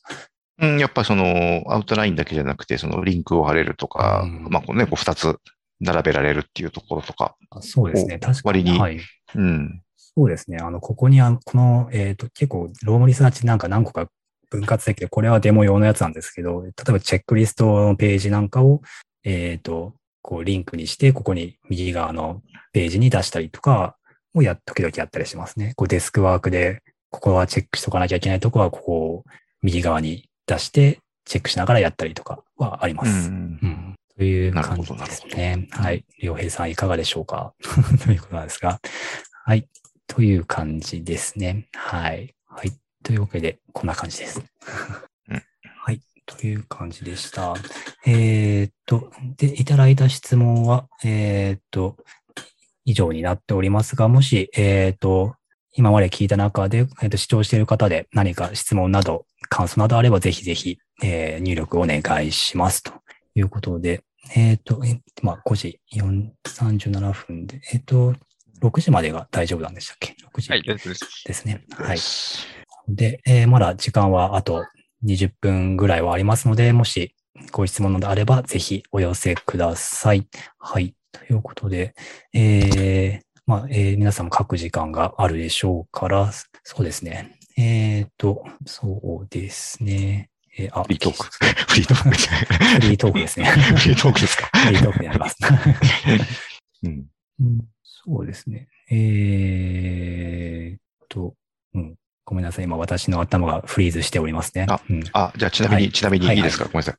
[0.66, 5.38] うん、やっぱその、アウトラインだけじゃなくて、そのリンクを貼れるとか、うんまあこうね、こう二つ
[5.80, 7.36] 並べられるっていうところとか。
[7.56, 8.18] うそうですね。
[8.18, 8.62] 確かに。
[8.62, 9.00] 割にはい。
[9.34, 9.82] うん。
[9.96, 10.58] そうですね。
[10.60, 14.08] あの、ここにあ、この、えっ、と、結構、 Roam Research なんか何個か
[14.48, 18.80] 分割できて、これはデモ用のやつなんですけど、例えばチェックリストのページなんかを、
[19.24, 22.42] えっ、と、こう、リンクにして、ここに右側の
[22.72, 23.96] ページに出したりとか
[24.35, 25.73] をや、時々やったりしますね。
[25.77, 29.24] こう、デスクワークで、ここはチェックしとかなきゃいけないとこは、ここを
[29.62, 33.31] 右側に出して、チェックしながらやったりとかはありまうす。
[33.31, 33.66] んう。
[33.66, 35.69] んという感じですね。
[35.70, 36.05] はい。
[36.19, 37.55] 良平さんいかがでしょうか？
[38.05, 38.78] ということなんですが。
[39.44, 39.66] はい。
[40.06, 41.66] という感じですね。
[41.73, 42.35] はい。
[42.47, 42.73] はい。
[43.02, 44.40] というわけで、こんな感じです。
[45.28, 45.43] うん
[45.78, 46.01] はい。
[46.27, 47.55] という感じでした。
[48.06, 51.97] えーっと、で、いただいた質問は、えーっと、
[52.85, 55.35] 以上になっておりますが、もし、えーっと、
[55.73, 62.82] 今まで聞いた中で、えーっと、視聴している方で何か質問など、感想などあれば、ぜひぜひ、えー入力お願いします。
[62.82, 62.93] と
[63.35, 64.05] いうことで、
[64.35, 68.15] えっ、と、えまあ、5時4 37分で、えっ、と、
[68.62, 71.65] 6時までが大丈夫なんでしたっけ ?6 時はい、ですね。
[71.73, 71.97] はい。
[71.97, 72.01] い。
[72.89, 74.65] で、えーまだ時間はあと
[75.05, 77.15] 20分ぐらいはありますので、もし
[77.51, 80.27] ご質問などあれば、ぜひお寄せください。
[80.59, 80.94] はい。
[81.15, 81.95] ということで、
[82.32, 86.32] えーまあ、えー皆さんも書く時間があるでしょうから、
[86.65, 87.39] そうですね。
[87.57, 90.31] えっ、と、そうですね。
[90.59, 91.27] えーあ、フリートーク。
[91.69, 92.16] フリートーク。
[92.16, 93.47] フリートークですね。
[93.47, 94.49] フリートークですか？
[94.59, 95.36] フリートークになります。
[96.82, 97.07] うん。
[97.41, 97.59] うん
[98.07, 98.69] そうですね。
[98.91, 100.78] えーっ
[101.09, 101.35] と、
[101.74, 101.95] うん。
[102.27, 102.65] ごめんなさい。
[102.65, 104.66] 今私の頭がフリーズしておりますね。
[104.69, 106.97] あうん、あ、じゃあちなみに、はいちなみにはいいいですか、ごめんなさい。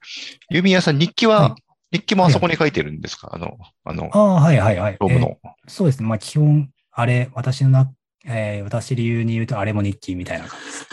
[0.56, 1.62] ユーミヤさん、日記は、はい
[1.97, 4.97] 日記もあそこに書いてるんですか、あの、あの、ああ、はいはいはい。
[4.99, 5.38] ロームの。
[5.43, 6.07] えーそうですね。
[6.07, 7.91] まあ基本、あれ、私のな、
[8.26, 10.88] えー私理由に言うと、あれも日記みたいな感じです。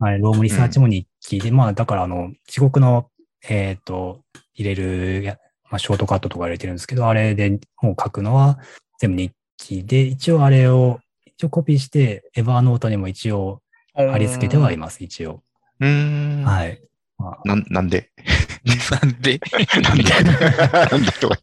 [0.00, 3.08] あ れ、ロームリサーチも日記で、まあだからあの、遅刻の、
[3.48, 4.20] えーっと、
[4.54, 5.38] 入れるや、
[5.70, 8.58] まあショートカットとか入れてるんですけど、あれで本を書くのは
[8.98, 13.62] 全部日記で、一応あれを、一応コピーして、エヴァーノートにも一応
[13.94, 15.42] 貼り付けてはいます、一応。
[15.80, 16.44] うーん。
[16.44, 16.80] はい。
[17.18, 18.10] まあなん、なんで？
[18.64, 19.40] なんで、
[19.82, 20.04] なんで？
[20.04, 21.12] なんで？
[21.12, 21.36] とか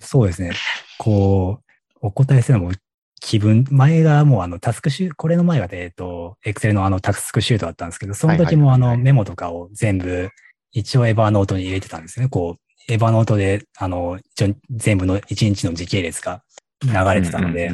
[0.00, 0.32] そうで？
[0.32, 0.52] すね。
[0.98, 2.72] こう、お答えするのも
[3.20, 7.92] 気分、前がもうあのタスクシュー、これの前がえっと、エクセルのあのタスクシュートだったんで？
[7.94, 10.30] すけど、その時もあのメモとかを全部
[10.72, 12.08] 一応エヴァーノートに入れてたんで？
[12.08, 12.28] すね。
[12.28, 13.64] こう、エヴァーノートで？
[13.78, 16.42] あの、一応全部の一日の時系列が
[16.82, 17.72] 流れてたので？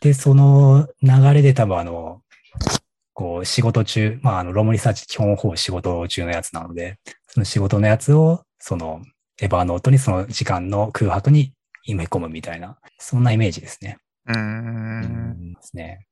[0.00, 1.54] で、その流れで？
[1.54, 2.20] 多分あの、
[3.14, 6.98] こう、仕事中、まあ、あの、ロムリサーチ基本ほぼ仕事中のやつなので、
[7.28, 9.02] その仕事のやつを、その、
[9.40, 11.52] エヴァーノートにその時間の空白に
[11.88, 13.98] 埋め込むみたいな、そんなイメージですね。
[14.26, 15.00] うん
[15.50, 16.06] んですね。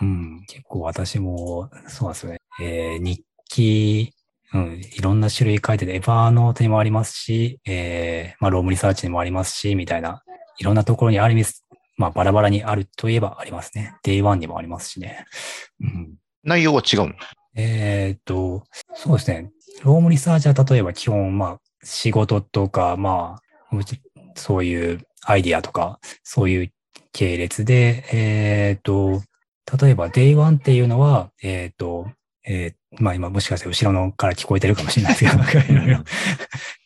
[0.00, 2.38] うん、結構私も、そうなんですよね。
[2.60, 4.12] えー日記、
[4.52, 10.22] うん、いろんな種類書いてて、 Evernote にもありますし、えーまあ、 Roam Research にもありますし、みたいな、
[10.58, 11.44] いろんなところにある意味、
[11.96, 13.96] まあ、バラバラにあるといえばありますね。
[14.02, 15.24] Day One にもありますしね。
[15.80, 16.14] うん、
[16.44, 17.14] 内容は違うの？
[17.54, 18.64] えーっと、
[18.94, 19.50] そうですね。
[19.82, 23.78] Roam Research は例えば基本、まあ、仕事とか、まあ、
[24.34, 26.72] そういうアイディアとか、そういう
[27.12, 29.22] 系列で、えーっと、
[29.80, 32.10] 例えば Day1 っていうのは、えーっと、
[32.44, 36.04] えーまあ今もしかして後ろのから聞こえてるかもしれないですけど、 いろいろ。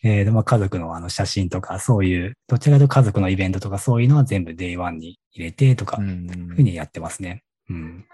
[0.02, 7.42] えまあ家族のあの写真とか、そういう、どちらかというと家族のイベントとかそういうのは全部 Day1 に入れてとか、んふうにやってますね。
[7.68, 8.04] うん。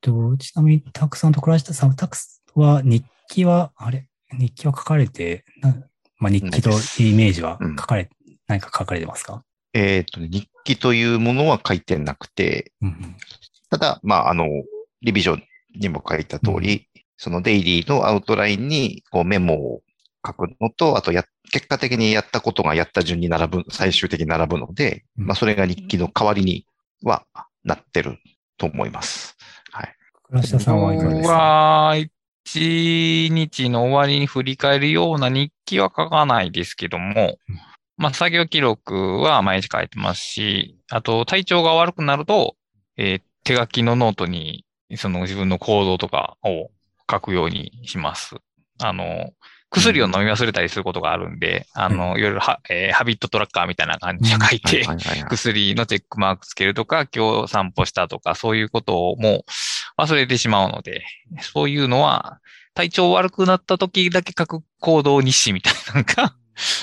[0.00, 4.06] と、ちなみに、たくさんと倉下さん、タクスは、日記は、あれ？
[4.38, 5.74] 日記は書かれて、な
[6.18, 7.76] まあ、日記とイメージはうん。
[7.76, 8.10] 書かれ、
[8.46, 9.42] 何か書かれてますか？
[9.74, 13.16] えっとね、日記というものは書いてなくて、うん
[13.70, 14.48] ただ、まあ、あの、
[15.02, 15.42] リビジョン
[15.78, 16.87] にも書いた通り、
[17.18, 19.82] そのデイリーのアウトラインにこうメモを
[20.26, 26.64] 書くのと、あとや、結果的にやったことがやった順に並ぶ、最終的に並ぶので、うんまあ、それが日記の代わりに
[27.02, 27.26] は
[27.64, 28.18] なってる
[28.56, 29.36] と思います。
[29.70, 29.94] はい。
[30.24, 37.56] 倉下さんはいかがです僕かは、一日の終わりに振り返るような日記は書かないですけどもうん、
[37.98, 42.56] まあ、作業記録は毎日書いてますし、あと、体調が悪くなると、
[42.96, 44.66] えー手書きのノートに、
[44.96, 46.70] その自分の行動とかを
[47.10, 48.36] 書くようにします。
[48.80, 49.30] あの、
[49.70, 55.28] 薬を飲み忘れたりすることがあるんで、あの、いろいろは、えーハビットトラッカーみたいな感じで書いて、はいはいはいはい。
[55.28, 59.44] 薬のチェックマークつけるとか、今日散歩したとか、そういうことをも
[59.98, 61.04] う忘れてしまうので、
[61.40, 62.38] そういうのは、
[62.74, 66.34] 体調悪くなった時だけ書く行動日誌みたいなのが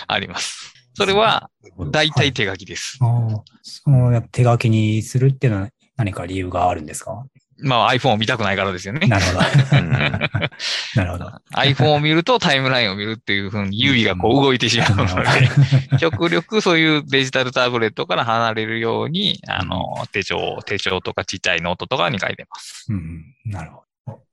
[0.07, 0.73] あります。
[0.93, 1.49] それは
[1.91, 2.97] 大体手書きです。
[3.01, 7.25] ああ、そのやっぱ手書きにするっていうのは何か理由があるんですか？
[7.59, 9.07] まあ iPhone を見たくないからですよね。
[9.07, 9.39] なるほど。
[9.77, 9.91] うん
[10.95, 11.31] なるほど。
[11.53, 22.87] iPhone を見るとタイムラインを見るっていうふうに指がこう動いてしまうので、極力そういうデジタルタブレットから離れるように、あの、手帳、手帳とかちっちゃいノートとかに書いてます。
[22.89, 23.85] うん、なるほど。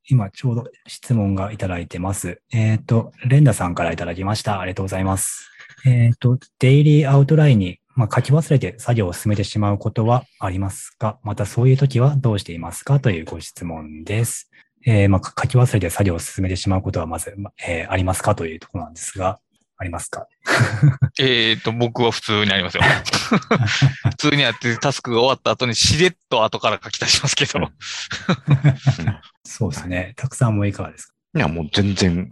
[0.09, 2.40] 今ちょうど質問がいただいてます。
[2.53, 4.61] えっ、と、レンダさんからいただきました。
[4.61, 5.49] ありがとうございます。
[5.86, 14.51] えっ、と、デイリーアウトラインに、まあ、書き忘れて作業を進めてしまうことはありますかまたそういう時はどうしていますかというご質問です。
[14.85, 19.39] えーまあ、書き忘れて作業を進めてしまうことはまず、まえーありますかというところなんですが、
[19.78, 20.27] ありますか？
[21.20, 22.82] えっ、と、僕は普通にありますよ。
[24.10, 27.70] 普通にやってタスクが終わった後にしれっと後から書き足しますけど。
[29.44, 30.14] そうですね。
[30.16, 31.14] たくさんもいかがですか？
[31.36, 32.28] いや、もう全然、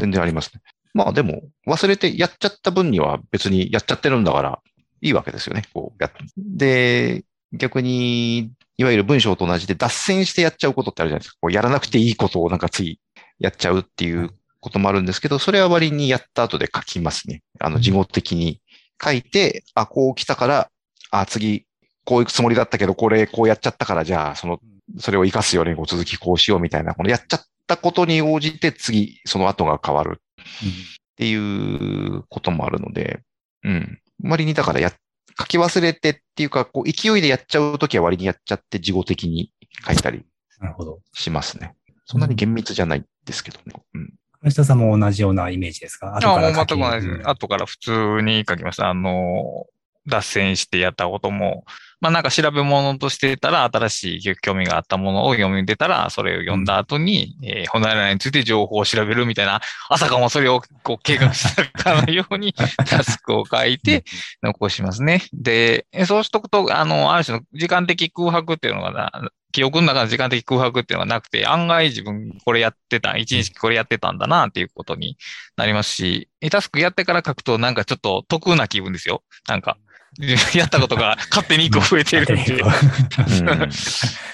[0.00, 0.60] 全然ありますね。
[0.94, 4.60] まあでも、忘れてやっちゃった分には別にやっちゃってるんだから、
[5.00, 5.64] いいわけですよね。
[5.72, 11.38] こうやっで、逆に、いわゆる文章と同じで脱線してやっちゃうことってあるじゃないですか。
[11.40, 13.00] こうやらなくていいことをなんかつい
[13.38, 17.42] やっちゃうっていうこともあるんですけど、それは割にやった後で書きますね。
[17.58, 18.60] あの、事後的に
[19.02, 20.70] 書いて、あ、こう来たから、
[21.10, 21.66] あ、次、
[22.04, 24.60] こう行くつもりだったけど、これ、こうやっちゃったから、じゃあ、その、
[24.98, 33.20] それを活かすようにこう続きこうしようみたいな、このやっちゃったことに応じて次、その後が変わるっていうこともあるので、
[33.64, 33.98] うん。
[34.24, 34.92] 割にだからや、
[35.38, 39.50] 書き忘れてっていうか、こう勢いでやっちゃうときは割にやっちゃって事後的に
[39.86, 40.24] 書いたり
[40.60, 41.00] なるほど。
[41.14, 41.74] しますね。
[42.04, 43.72] そんなに厳密じゃないですけどね。
[43.94, 44.14] うん。
[44.40, 46.16] 林田さんも同じようなイメージですか？
[46.16, 48.90] 後あもうから書き全く同じ後から普通に書きました。
[48.90, 49.66] あの、
[50.06, 51.64] 脱線してやったことも、
[52.02, 62.54] まあなんか調べ物としてたら、新しい興味があったものを読み出たら、それを読んだ後に、えー、ホナラについて情報を調べるみたいな、朝かもそれをこう計画したかのように
[62.86, 64.02] タスクを書いて
[64.42, 65.22] 残しますね。
[65.32, 75.16] で、えそうしとくと、あの、ある種の時間的空白っていうのがな、記憶の中の時間的空白っていうのがなくて、案外自分これやってた、一日これやってたんだなっていうことに
[75.56, 79.22] なりますし、タスクやってから書くとなんかちょっと得な気分ですよ。
[79.46, 79.76] なんか、
[80.54, 82.62] やったことが勝手に一個増えてるんで。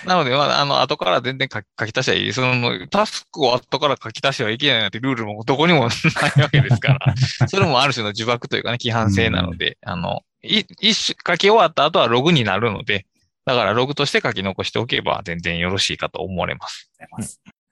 [0.05, 2.33] なので、まあ、あの、後から全然書き足しはいい。
[2.33, 7.15] その、タスクを後から書き足してはいけないなんてルールもどこにもないわけですから、
[7.47, 13.07] それもある種の呪縛というかね、規範性なので、あの、い一種書き終わった後はログになるので、
[13.45, 16.91] だからログとして書き残しておけば全然よろしいかと思われます。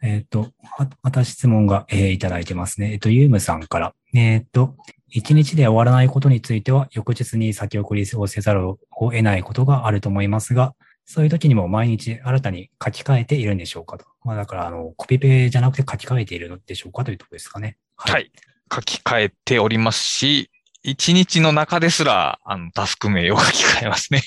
[0.03, 2.93] えっ、と、あまた質問が、えーいただいてますね。
[2.93, 3.95] えっ、と、ユームさんから。
[4.15, 4.77] えっ、と、
[5.17, 10.75] 一日で終わらないことについては、翌日に先送りをせざるを得ないことがあると思いますが、
[11.07, 14.05] そういう時にも毎日新たに書き換えているんでしょうかと。
[14.25, 17.79] まあ、だから、あの、コピペじゃなくて書き換えているのでしょうかというところですかね。
[17.97, 18.31] はい。
[18.71, 20.51] 書き換えておりますし、
[20.83, 24.21] 一日の中ですら、あの、タスク名を書き換えますね。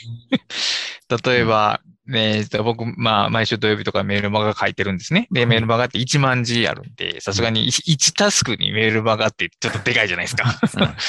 [1.24, 1.82] 例えば、
[2.14, 5.28] えーと僕、まあ、毎週土曜日とかメールマガ書いてるんですね。
[5.32, 10.46] で、メールマガって1万字あるんで、さすがに 1, タスクにメールマガってちょっとでかいじゃないですか。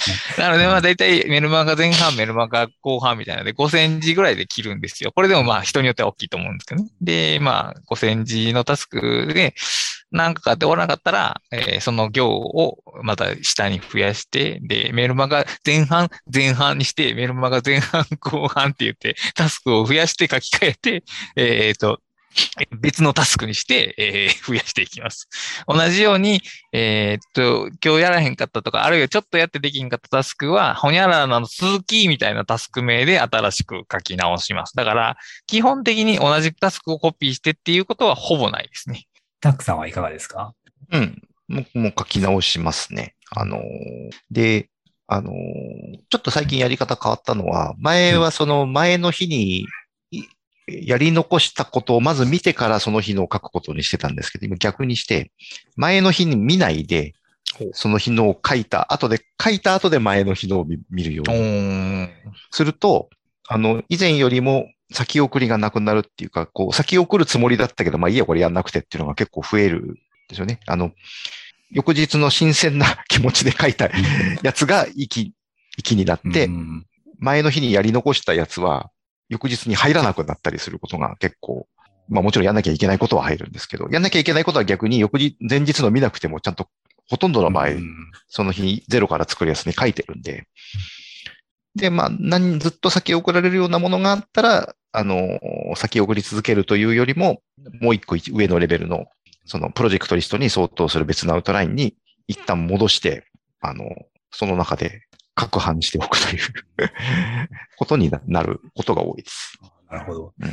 [0.39, 5.13] なので、まあ、大体メールマガ前半、メールマガ後半みたいなので、5000字ぐらいで切るんですよ。
[5.13, 6.91] これでもまあ、人によっては大きいと思うんですけどね。
[7.01, 9.55] で、まあ、5000字のタスクで、
[10.11, 21.05] 何か買っておらなかったら、えーその行をまた下に増やして、で、メルマガ前半、前半にして、メルマガ前半、後半って言って、タスクを増やして書き換えて、
[21.37, 22.01] えっ、と、
[22.81, 25.29] 別のタスクにして、えー増やしていきます。
[25.67, 26.43] 同じように、
[26.73, 34.75] えーっと、今日やらへんかったとか、あるいはちょっとやってできんかったタスクは、ほにゃららの続きみたいなタスク名で新しく書き直します。
[34.77, 35.17] だから、
[35.47, 39.07] 基本的に同じタスクをコピーしてっていうことはほぼないですね。
[39.41, 40.55] タックさんはいかがですか？
[40.93, 41.23] うん。
[41.49, 43.15] 僕も書き直しますね。
[43.35, 43.61] あのー
[44.31, 44.69] で、
[45.07, 45.35] あのー
[46.09, 49.67] ちょっと最近やり方変わったのは、前はその前の日に
[50.11, 50.25] い
[50.67, 55.33] やり残したことをまず見てからその日のを書くことにしてたんですけど、今逆にして、
[55.77, 57.15] 前の日に見ないで、
[57.73, 62.09] その日のを書いた後で、書いた後で前の日のを見見るようおにー
[62.53, 63.11] すると、
[63.49, 69.95] あの、以前よりも先送りがなくなるっていうか、こう、先送るつもりだったけど、まあいいや、これやんなくてっていうのが結構増えるん
[70.29, 70.61] ですよね。
[70.67, 70.93] あの、
[71.71, 73.89] 翌日の新鮮な気持ちで書いた
[74.43, 75.33] やつが息、
[75.77, 76.87] 息になって、うん
[77.23, 78.91] 前の日にやり残したやつは、
[79.29, 81.69] 翌日に入らなくなったりすることが結構、
[82.09, 86.69] まあもちろんやんなきゃいけないことは入るんですけど、やんなきゃいけないことは逆に翌日、前日の見なくてもちゃんと
[87.11, 90.47] ほとんどの場合、うんその日にゼロから作るやつに書いてるんで。
[91.75, 95.39] で、まあ、何、ずっと先送られるようなものがあったら、あの、
[95.77, 97.43] 先送り続けるというよりも、
[97.81, 99.07] もう一個上のレベルの、
[99.45, 101.95] そのプロジェクトリストに相当する別のアウトラインに
[102.27, 103.27] 一旦戻して、
[103.61, 103.85] あの、
[104.31, 105.03] その中で
[105.37, 106.41] 攪拌しておくという
[107.77, 109.59] ことになることが多いです。
[109.91, 110.35] なるほど。
[110.41, 110.51] うん、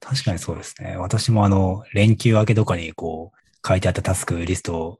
[0.00, 0.96] 確かにそうですね。
[0.96, 4.98] 私もあの、連休明けとかにこう、書いてあったタスクリストを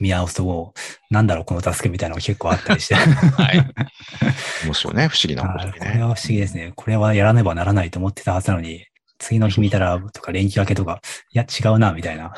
[0.00, 0.72] 見直すとも
[1.10, 2.94] う、なんだろう、このタスクみたいなのが結構あったりして。
[2.94, 3.64] はい。
[4.64, 5.08] 面白いね。
[5.08, 5.72] 不思議なこね。
[5.78, 6.72] これは不思議ですね。
[6.74, 8.86] これはやらねばならないと思ってたはずなのに、
[9.18, 11.00] 次の日見たら、とか連休明けとか、
[11.32, 12.32] いや、違うな、みたいな。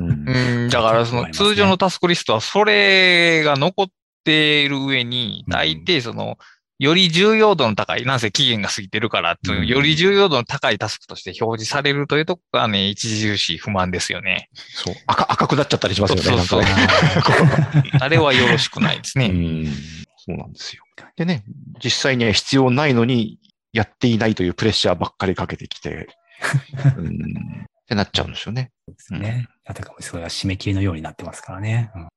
[0.00, 3.86] うんうん、だから その通常のタスクリストはそれが残っ
[4.24, 6.38] ている上に、うん大抵その、
[6.78, 14.48] より重要度の高い、なんせ期限が過ぎてるからう、うんより重要度の高いタスクとして表示されるというところがね、著しい不満ですよね。
[14.54, 15.32] そう赤。
[15.32, 16.22] 赤くなっちゃったりしますよね。
[16.22, 19.26] そうそうなんかね あれはよろしくないですね。
[19.26, 19.66] うん
[20.16, 20.82] そうなんですよ。
[21.16, 21.44] でね、
[21.82, 23.38] 実際には必要ないのに、
[23.72, 26.08] やっていないというプレッシャーばっかりかけてきて、
[26.96, 28.70] うん、ってなっちゃうんですよね。
[28.86, 29.48] ですね。
[29.64, 31.90] あたかもそれは締め切りのようになってますからね。
[31.94, 32.08] うん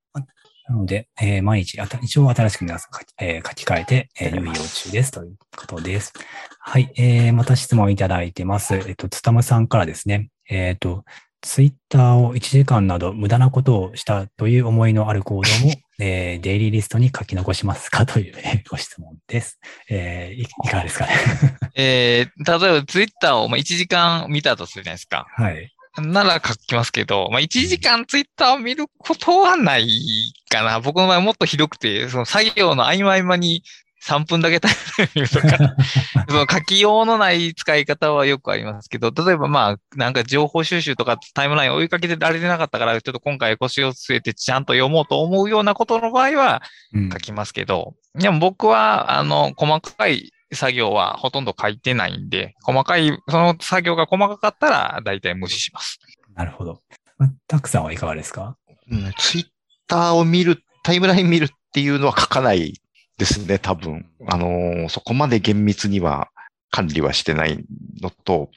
[0.69, 6.13] なので、えー毎日あた、一応新しく皆さん書き,、えー書き換えて、えー運用中ですということです。
[6.59, 6.91] はい。
[6.97, 8.75] えーまた質問いただいてます。
[8.75, 10.29] えっ、と、つたむさんからですね。
[10.49, 11.05] えっ、と、
[11.41, 19.59] ツイッターを1時間など無駄なことをしたという思いのある行動も、 えーデイリーリストに書き残しますかという、えーご質問です。
[19.89, 21.13] えーいいかがですかね。
[21.75, 25.25] えー例えばツイッターをまあ1時間見たとするじゃないですか。
[25.29, 25.71] はい。
[26.01, 30.79] なら書きますけど、まあ、1時間ツイッターを見ることはないかな。
[30.79, 33.63] 僕の場合もっとひどくて、その作業の合間合間に
[34.07, 34.73] 3分だけタイ
[35.15, 35.75] ムとか、
[36.29, 46.61] その書きようのない使い方はよくありますけど、例えばまあ、なんか情報収集とかタイムライン追いかけてられてなかったから、ちょっと今回腰を据えてちゃんと読もうと思うようなことの場合は
[46.93, 55.99] うん書きますけど、でも僕は、あの、細かい作業はほとんど書いてないんで、細かい、その作業が細かかったら大体無視します。
[56.35, 56.81] なるほど。
[57.17, 58.57] またくさんはいかがですか？
[58.91, 59.45] うんツイッ
[59.87, 62.79] ターを見る、タイムライン見るっていうのは書かない
[63.17, 64.05] ですね、多分。
[64.29, 66.29] あのーそこまで厳密には
[66.71, 67.63] 管理はしてない
[68.01, 68.49] のと、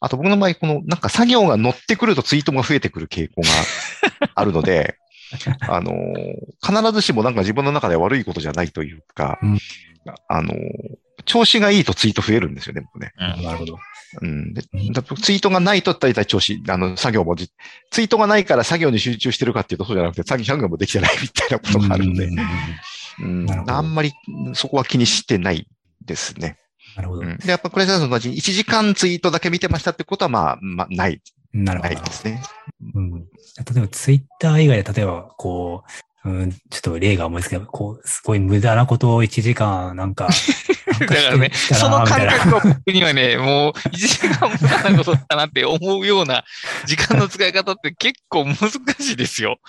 [0.00, 3.48] あと僕の場合、このなんか作業が乗ってくるとツイートが増えてくる傾向が
[4.34, 4.96] あるので、
[5.68, 9.58] あのー必ずしもなんか自分の中で悪いことじゃないというか、うん
[10.28, 10.56] あのー
[11.30, 13.12] 調子がいいとツイート増えるんですよね、僕ね。
[13.16, 13.78] うんなるほど。
[14.20, 14.52] うん、
[15.22, 17.52] ツイートがないと大体調子、あの、作業もじ、
[17.92, 22.28] ツイートがないから作業に集中してるかっていうとそうじゃなくて、作業もできてないみたいなことがあるので
[23.22, 24.12] うん、あんまり
[24.54, 25.68] そこは気にしてない
[26.04, 26.58] ですね。
[26.96, 27.20] なるほど。
[27.20, 32.10] うん、で、やっぱこれと同じに1時間ツイートだけ見てましたってことは、まあ、まあ、ない、なるほどないで。
[32.10, 32.42] すね。
[32.94, 33.24] うん、例
[33.76, 40.28] えばツイッター以外で、例えばこう、うん、ちょっと例が思いつけど、こう、すごい無駄なことを1時間なんか、
[41.00, 46.44] だからね、その感覚が僕にはね、もう1時間無駄なことだなって思うような
[46.84, 49.60] 時間の使い方って結構難しいですよ。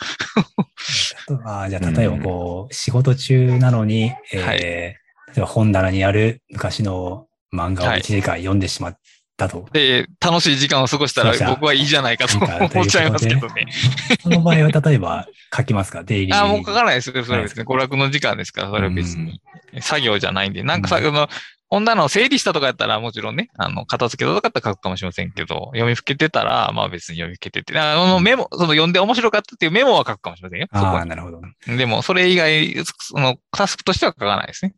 [1.45, 4.59] あじゃあ、例えばこう、仕事中なのに、えーはい。
[4.59, 4.97] 例
[5.37, 8.99] えば本棚にある昔の漫画を1時間読んでしまっ
[9.41, 9.65] たと。
[9.73, 13.67] で、楽しい時間を過ごしたら僕はいいじゃないかと 思っちゃいますけどね。
[14.21, 16.03] その場合は、例えば書きますか？
[16.03, 16.35] デイリー。
[16.35, 17.23] あ、もう書かないですよ。
[17.23, 19.41] それは別に娯楽の時間ですから、それは別に。
[19.79, 20.63] 作業じゃないんで。
[20.63, 21.29] なんかさ、うんあの、
[21.69, 30.67] 本棚を整理したとかやったら、もちろんね、あの、片付けたとかやったら書くかもしれませんけど、読みふけてたら、まあ別に読みふけてて、あのメモ、その読んで面白かったっていうメモは書くかもしれませんよ。
[30.73, 31.41] そこああ、はなるほど。
[31.65, 34.73] でも、それ以外、その、タスクとしては書かないですね。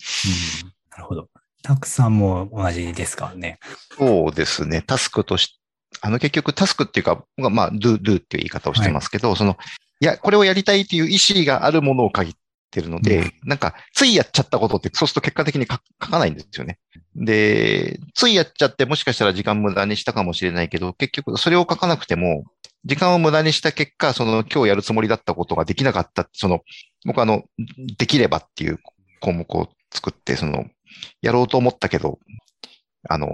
[0.64, 1.30] うん、なるほど。
[1.64, 3.58] たくさんも同じですかね。
[3.98, 4.84] そうですね。
[4.86, 5.60] タスクとし、
[6.02, 9.58] あの結局タスクっていうか、まあ、do, do っていう言い方をしてますけど、その、
[10.02, 12.36] いや、これをやりたいという意思があるものを書い
[12.70, 16.80] てるので、なんか、ついやっちゃったことって、そうすると結果的に書書かないんですよね。
[17.16, 22.44] で、ついやっちゃって、もしかしたら時間無駄にしたかもしれないけど、結局それを書かなくても、
[22.84, 26.60] 時間を無駄にした結果、その今日やるつもりだったことができなかった、その、
[27.06, 27.44] 僕あの、
[27.98, 28.80] できればっていう
[29.22, 30.66] 項目を作って、その、
[31.22, 32.20] やろうと思ったけど、
[33.10, 33.28] あの、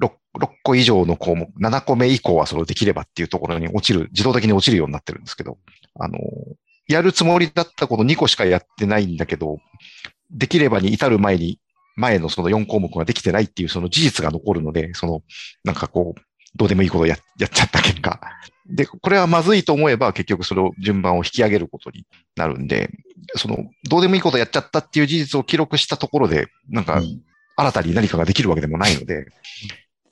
[0.00, 5.58] 6, 6個以上の項目、7個目以降はそれできればっていうところに落ちる、自動的に落ちるようになってるんですけど、
[5.98, 6.18] あの、
[6.88, 9.58] やるつもりだったこと2個しかやってないんだけど、
[10.30, 11.60] できればに至る前に、
[11.96, 15.22] 前のその4項目ができてないっていうその事実が残るので、その、
[15.64, 16.20] なんかこう、
[16.54, 18.20] どうでもいいことをややっちゃった結果。
[18.68, 22.04] で、これはまずいと思えば結局それを順番を引き上げることに
[22.36, 22.90] なるんで、
[23.36, 27.00] その、どうでもいいことをやっちゃったっていう事実を記録したところで、なんか、
[27.56, 29.26] 新たに何かができるわけでもないので、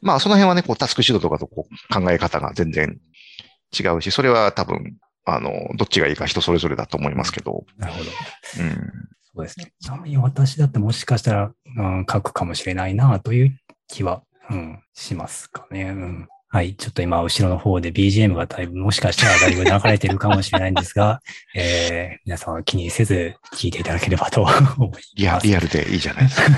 [0.01, 2.99] まあその辺はね、こうタスクシードとかとこう考え方が全然
[3.79, 8.11] 違うし、それは多分、あの、どっちがいいか人それぞれだと思いますけど、なるほど。
[8.61, 8.75] うん。
[9.35, 9.73] そうですね。
[9.81, 13.59] ちなみに私だってもしかしたら、うん、書くかもしれないなという
[13.89, 15.85] 気は、うん、しますかね。
[15.85, 16.29] うん。
[16.55, 16.77] はい。
[16.77, 21.21] ちょっと今、後ろの方で BGM がだいぶ、もしかしたらだいぶ流れてるかもしれないんですが、
[21.53, 24.61] えー、皆さんは気にせず聞いていただければと思い
[24.93, 25.13] ます。
[25.17, 26.53] リアリアルでいいじゃないですか。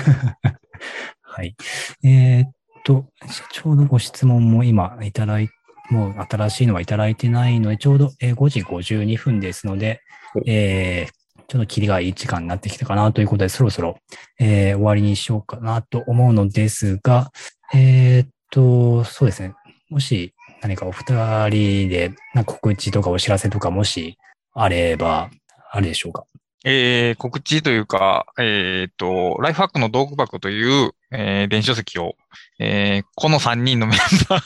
[1.23, 1.55] はい。
[2.03, 2.51] えーっ
[2.83, 3.07] と、
[3.51, 5.49] ちょうどご質問も今いただい
[5.89, 10.01] もう新しいのはいただいてないので、ちょうどえー5時52分ですので
[10.35, 11.11] お、えー
[11.47, 13.97] ちょっとキリがいい時間になってきたかなということで、そろそろ、
[14.37, 17.31] えー終わりにしようかなと思うのですが、
[17.73, 19.53] えーっと、そうですね。
[19.89, 22.11] もし何かお二人で
[22.45, 24.17] 告知とかお知らせとかもし
[24.53, 25.29] あれば、
[25.71, 26.25] あるでしょうか？
[26.65, 32.15] えー告知というか、えっ、と、ライフハックの道具箱という、えー電子書籍を、
[32.59, 33.97] えーこの3人のメン
[34.27, 34.41] バー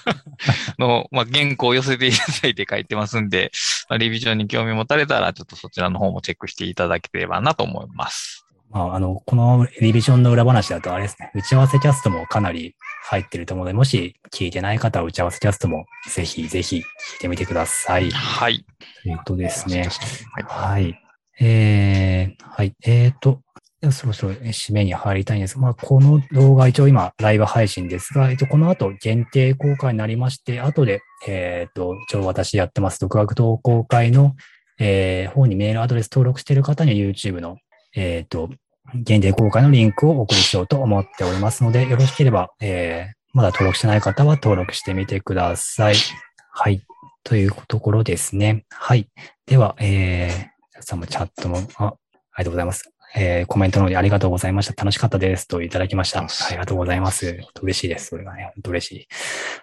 [0.78, 3.52] の、 まあ、原稿を寄せていただいて書いてますんで、
[3.90, 8.46] まあリビジョンに興味持たれたら、ちょっとそちらの方もチェックしていただければなと思います。
[8.70, 16.84] まあ、あの、このリビジョンの裏話だとあれですね、打ち合わせキャストもかなり入ってると思うので、もし聞いてない方は打ち合わせキャストもぜひぜひ聞い
[17.20, 18.12] てみてください。
[18.12, 18.66] はい。
[19.04, 19.90] ということですね。
[20.48, 20.80] はい。
[20.80, 21.02] はい。
[21.40, 22.74] えー、はい。
[22.86, 23.42] えーと、
[23.90, 34.36] そろそろえ締めに入りたいんですが、まあ、この動画一応今ライブ配信ですが、えっと、この後限定公開になりまして、後で、えーと、一応私やってます独学同好会の、
[34.80, 37.58] えー方にメールアドレス登録している方には YouTube の、
[37.96, 38.50] えーと、
[38.96, 45.96] 限定公開のリンクをお送りしようと思っておりますので、よろしければ、えーまだ登録してない方は登録してみてください。
[46.52, 46.82] はい。
[47.24, 48.66] というところですね。
[48.70, 49.08] はい。
[49.46, 50.32] では、えー、
[50.74, 51.96] 皆さんもチャットも、あ、あり
[52.40, 52.92] がとうございます。
[53.16, 54.74] えー、コメントの方にありがとうございました。
[54.74, 55.48] 楽しかったです。
[55.48, 56.20] といただきました。
[56.20, 57.40] ありがとうございます。
[57.62, 58.08] 嬉しいです。
[58.08, 59.08] それがね、本当嬉しい。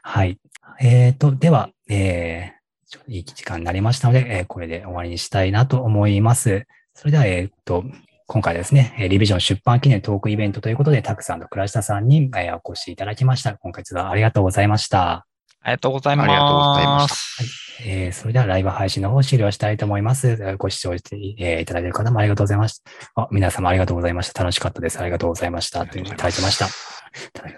[0.02, 0.38] はい。
[0.80, 6.66] えーと、では、えー、ちょっといい時間になりましたので、えーこれで終わりにしたいなと思います。
[6.94, 7.84] それでは、えーっと、
[8.30, 13.56] 今回ですね、えーリビジョン出版記念トークイベントということで、たくさんと倉下さんに、えーお越しいただきました。
[13.56, 15.26] 今回、はありがとうございました。
[15.62, 16.30] ありがとうございます。
[16.30, 17.44] ありがとうございました
[17.86, 20.28] えーそれではライブ配信の方を終了したいと思います。
[20.28, 22.90] えーご視聴して、えーいただいている方もありがとうございました。
[23.22, 24.42] あ皆様ありがとうございました。
[24.44, 25.00] 楽しかったです。
[25.00, 25.86] ありがとうございました。
[25.86, 26.66] というふうにいただきました。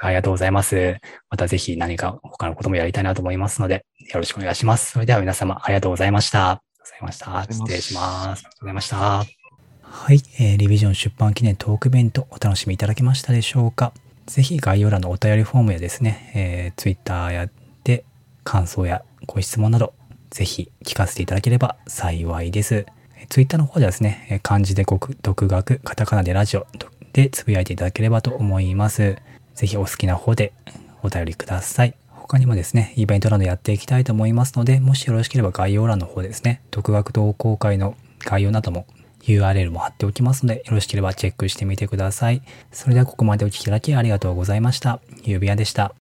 [0.00, 0.98] ありがとうございます。
[1.30, 4.92] またぜひ何か他のこともやりたいなと思いますので、よろしくお願いします。
[4.92, 6.50] それでは皆様ありがとうございました。
[6.50, 7.52] ありがとうございました。
[7.52, 8.06] 失礼します。
[8.06, 9.39] ありがとうございました。
[9.92, 13.92] はい、えーリビジョン出版記念トークイベントお楽しみいただけましたでしょうか？
[14.26, 17.50] ぜひ概要欄のお便りフォームやですね、えー、Twitter やっ
[17.82, 18.04] て
[18.44, 19.92] 感想やご質問など
[20.30, 22.86] ぜひ聞かせていただければ幸いです。
[23.18, 26.66] えー Twitter の方ではですね、漢字で国独学、カタカナでラジオ
[27.12, 29.16] でつぶやいていただければと思います。
[29.54, 30.52] ぜひお好きな方で
[31.02, 31.94] お便りください。
[32.08, 38.86] 他にもですね、イベントなどやっていきたいと思いますので、もしよろしければ概要欄の方ですね、独学同好会の概要なども
[39.22, 42.42] URL も貼っておきますので、よろしければチェックしてみてください。
[42.72, 45.00] それではここまでお聴きいただきありがとうございました。
[45.22, 45.99] 指輪でした。